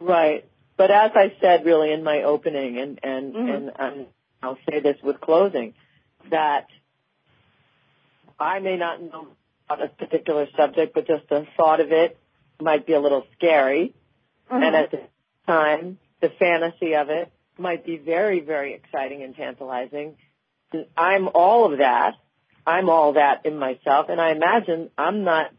Right. 0.00 0.46
But 0.76 0.90
as 0.90 1.12
I 1.14 1.34
said 1.40 1.64
really 1.66 1.92
in 1.92 2.02
my 2.02 2.22
opening 2.22 2.78
and, 2.78 2.98
and, 3.02 3.34
Mhm. 3.34 3.56
and, 3.56 3.72
and 3.78 4.06
I'll 4.42 4.58
say 4.68 4.80
this 4.80 4.96
with 5.02 5.20
closing, 5.20 5.74
that 6.30 6.68
I 8.38 8.58
may 8.60 8.76
not 8.76 9.02
know 9.02 9.28
about 9.68 9.84
a 9.84 9.88
particular 9.88 10.48
subject, 10.56 10.94
but 10.94 11.06
just 11.06 11.28
the 11.28 11.46
thought 11.56 11.80
of 11.80 11.92
it 11.92 12.16
might 12.60 12.86
be 12.86 12.94
a 12.94 13.00
little 13.00 13.26
scary. 13.36 13.94
Mhm. 14.50 14.62
And 14.66 14.76
at 14.76 14.90
the 14.90 15.00
time, 15.46 15.98
the 16.20 16.30
fantasy 16.30 16.94
of 16.94 17.10
it 17.10 17.30
might 17.58 17.84
be 17.84 17.98
very, 17.98 18.40
very 18.40 18.72
exciting 18.72 19.22
and 19.22 19.36
tantalizing. 19.36 20.16
I'm 20.96 21.28
all 21.34 21.70
of 21.70 21.78
that. 21.78 22.14
I'm 22.66 22.88
all 22.88 23.14
that 23.14 23.44
in 23.44 23.58
myself. 23.58 24.08
And 24.08 24.20
I 24.20 24.30
imagine 24.30 24.90
I'm 24.96 25.24
not 25.24 25.52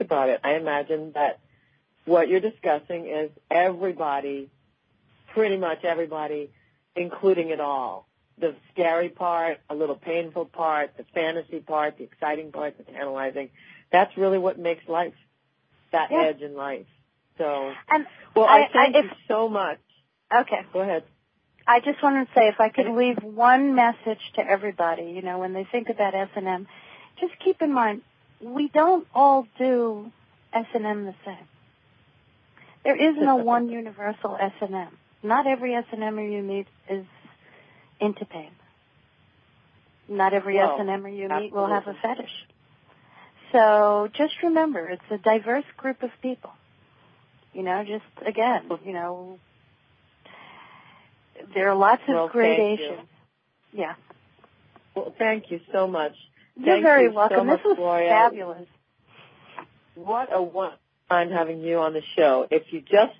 about 0.00 0.30
it. 0.30 0.40
I 0.42 0.54
imagine 0.54 1.12
that 1.12 1.38
what 2.06 2.28
you're 2.28 2.40
discussing 2.40 3.06
is 3.06 3.30
everybody, 3.50 4.50
pretty 5.32 5.56
much 5.56 5.84
everybody, 5.84 6.50
including 6.94 7.50
it 7.50 7.60
all. 7.60 8.06
The 8.38 8.54
scary 8.72 9.08
part, 9.08 9.58
a 9.70 9.74
little 9.74 9.94
painful 9.96 10.46
part, 10.46 10.96
the 10.96 11.04
fantasy 11.14 11.60
part, 11.60 11.98
the 11.98 12.04
exciting 12.04 12.52
part, 12.52 12.76
the 12.78 12.84
tantalizing. 12.84 13.50
That's 13.92 14.16
really 14.16 14.38
what 14.38 14.58
makes 14.58 14.86
life, 14.88 15.14
that 15.92 16.10
Yeah. 16.10 16.22
edge 16.22 16.42
in 16.42 16.54
life. 16.56 16.86
So, 17.38 17.72
And 17.88 18.06
well, 18.34 18.46
I- 18.46 18.62
I, 18.62 18.68
thank 18.72 18.96
I- 18.96 19.00
you 19.00 19.10
so 19.28 19.48
much. 19.48 19.78
okay. 20.32 20.64
Go 20.72 20.80
ahead. 20.80 21.04
I 21.66 21.80
just 21.80 22.02
wanted 22.02 22.26
to 22.28 22.34
say 22.34 22.48
if 22.48 22.60
I 22.60 22.68
could 22.68 22.88
leave 22.88 23.22
one 23.22 23.74
message 23.74 24.20
to 24.34 24.46
everybody, 24.46 25.04
you 25.04 25.22
know, 25.22 25.38
when 25.38 25.54
they 25.54 25.64
think 25.64 25.88
about 25.88 26.14
S&M, 26.14 26.68
just 27.18 27.38
keep 27.38 27.62
in 27.62 27.72
mind 27.72 28.02
we 28.40 28.68
don't 28.68 29.06
all 29.14 29.46
do 29.58 30.12
S&M 30.52 31.06
the 31.06 31.14
same. 31.24 31.48
There 32.84 32.96
is 32.96 33.16
no 33.18 33.36
one 33.36 33.68
universal 33.68 34.36
S&M. 34.38 34.88
Not 35.22 35.46
every 35.46 35.74
S&M 35.74 36.18
you 36.18 36.42
meet 36.42 36.66
is 36.88 37.06
into 37.98 38.24
pain. 38.26 38.50
Not 40.08 40.34
every 40.34 40.58
S&M 40.58 41.06
you 41.08 41.28
meet 41.28 41.52
will 41.52 41.68
have 41.68 41.86
a 41.86 41.94
fetish. 41.94 42.30
So 43.52 44.08
just 44.14 44.34
remember, 44.42 44.88
it's 44.88 45.02
a 45.10 45.16
diverse 45.18 45.64
group 45.76 46.02
of 46.02 46.10
people. 46.20 46.50
You 47.54 47.62
know, 47.62 47.84
just 47.84 48.04
again, 48.26 48.68
you 48.84 48.92
know, 48.92 49.38
there 51.54 51.70
are 51.70 51.74
lots 51.76 52.02
of 52.08 52.14
Well, 52.14 52.30
thank 52.32 52.32
gradations. 52.32 53.08
Yeah. 53.72 53.94
Well, 54.94 55.14
thank 55.18 55.50
you 55.50 55.60
so 55.72 55.86
much. 55.86 56.12
You're 56.56 56.76
Thank 56.76 56.84
very 56.84 57.04
you 57.04 57.10
so 57.10 57.14
welcome. 57.16 57.46
much, 57.46 57.58
this 57.58 57.64
was 57.64 57.76
Gloria. 57.76 58.08
fabulous. 58.08 58.66
What 59.94 60.28
a 60.32 60.42
wonderful 60.42 60.78
time 61.08 61.30
having 61.30 61.60
you 61.60 61.78
on 61.78 61.92
the 61.92 62.02
show. 62.16 62.46
If 62.50 62.72
you 62.72 62.80
just 62.80 63.18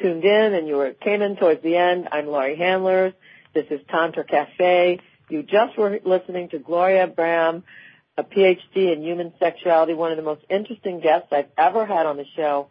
tuned 0.00 0.24
in 0.24 0.54
and 0.54 0.68
you 0.68 0.76
were 0.76 0.92
came 0.92 1.22
in 1.22 1.36
towards 1.36 1.62
the 1.62 1.76
end, 1.76 2.08
I'm 2.12 2.26
Laurie 2.26 2.56
Handlers. 2.56 3.14
This 3.54 3.66
is 3.70 3.80
Tantra 3.88 4.24
Cafe. 4.24 5.00
You 5.30 5.42
just 5.42 5.78
were 5.78 5.98
listening 6.04 6.50
to 6.50 6.58
Gloria 6.58 7.06
Brame, 7.08 7.62
a 8.18 8.22
PhD 8.22 8.92
in 8.92 9.02
human 9.02 9.32
sexuality, 9.38 9.94
one 9.94 10.10
of 10.10 10.18
the 10.18 10.22
most 10.22 10.42
interesting 10.50 11.00
guests 11.00 11.28
I've 11.32 11.48
ever 11.56 11.86
had 11.86 12.04
on 12.04 12.18
the 12.18 12.26
show. 12.36 12.68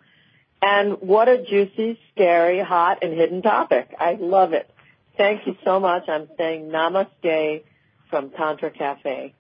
And 0.62 1.02
what 1.02 1.28
a 1.28 1.44
juicy, 1.44 2.00
scary, 2.14 2.60
hot, 2.60 3.00
and 3.02 3.14
hidden 3.14 3.42
topic. 3.42 3.96
I 4.00 4.14
love 4.20 4.54
it. 4.54 4.70
Thank 5.18 5.48
you 5.48 5.56
so 5.66 5.80
much. 5.80 6.08
I'm 6.08 6.30
saying 6.38 6.70
namaste 6.70 7.64
from 8.12 8.30
Tantra 8.30 8.70
Cafe. 8.70 9.34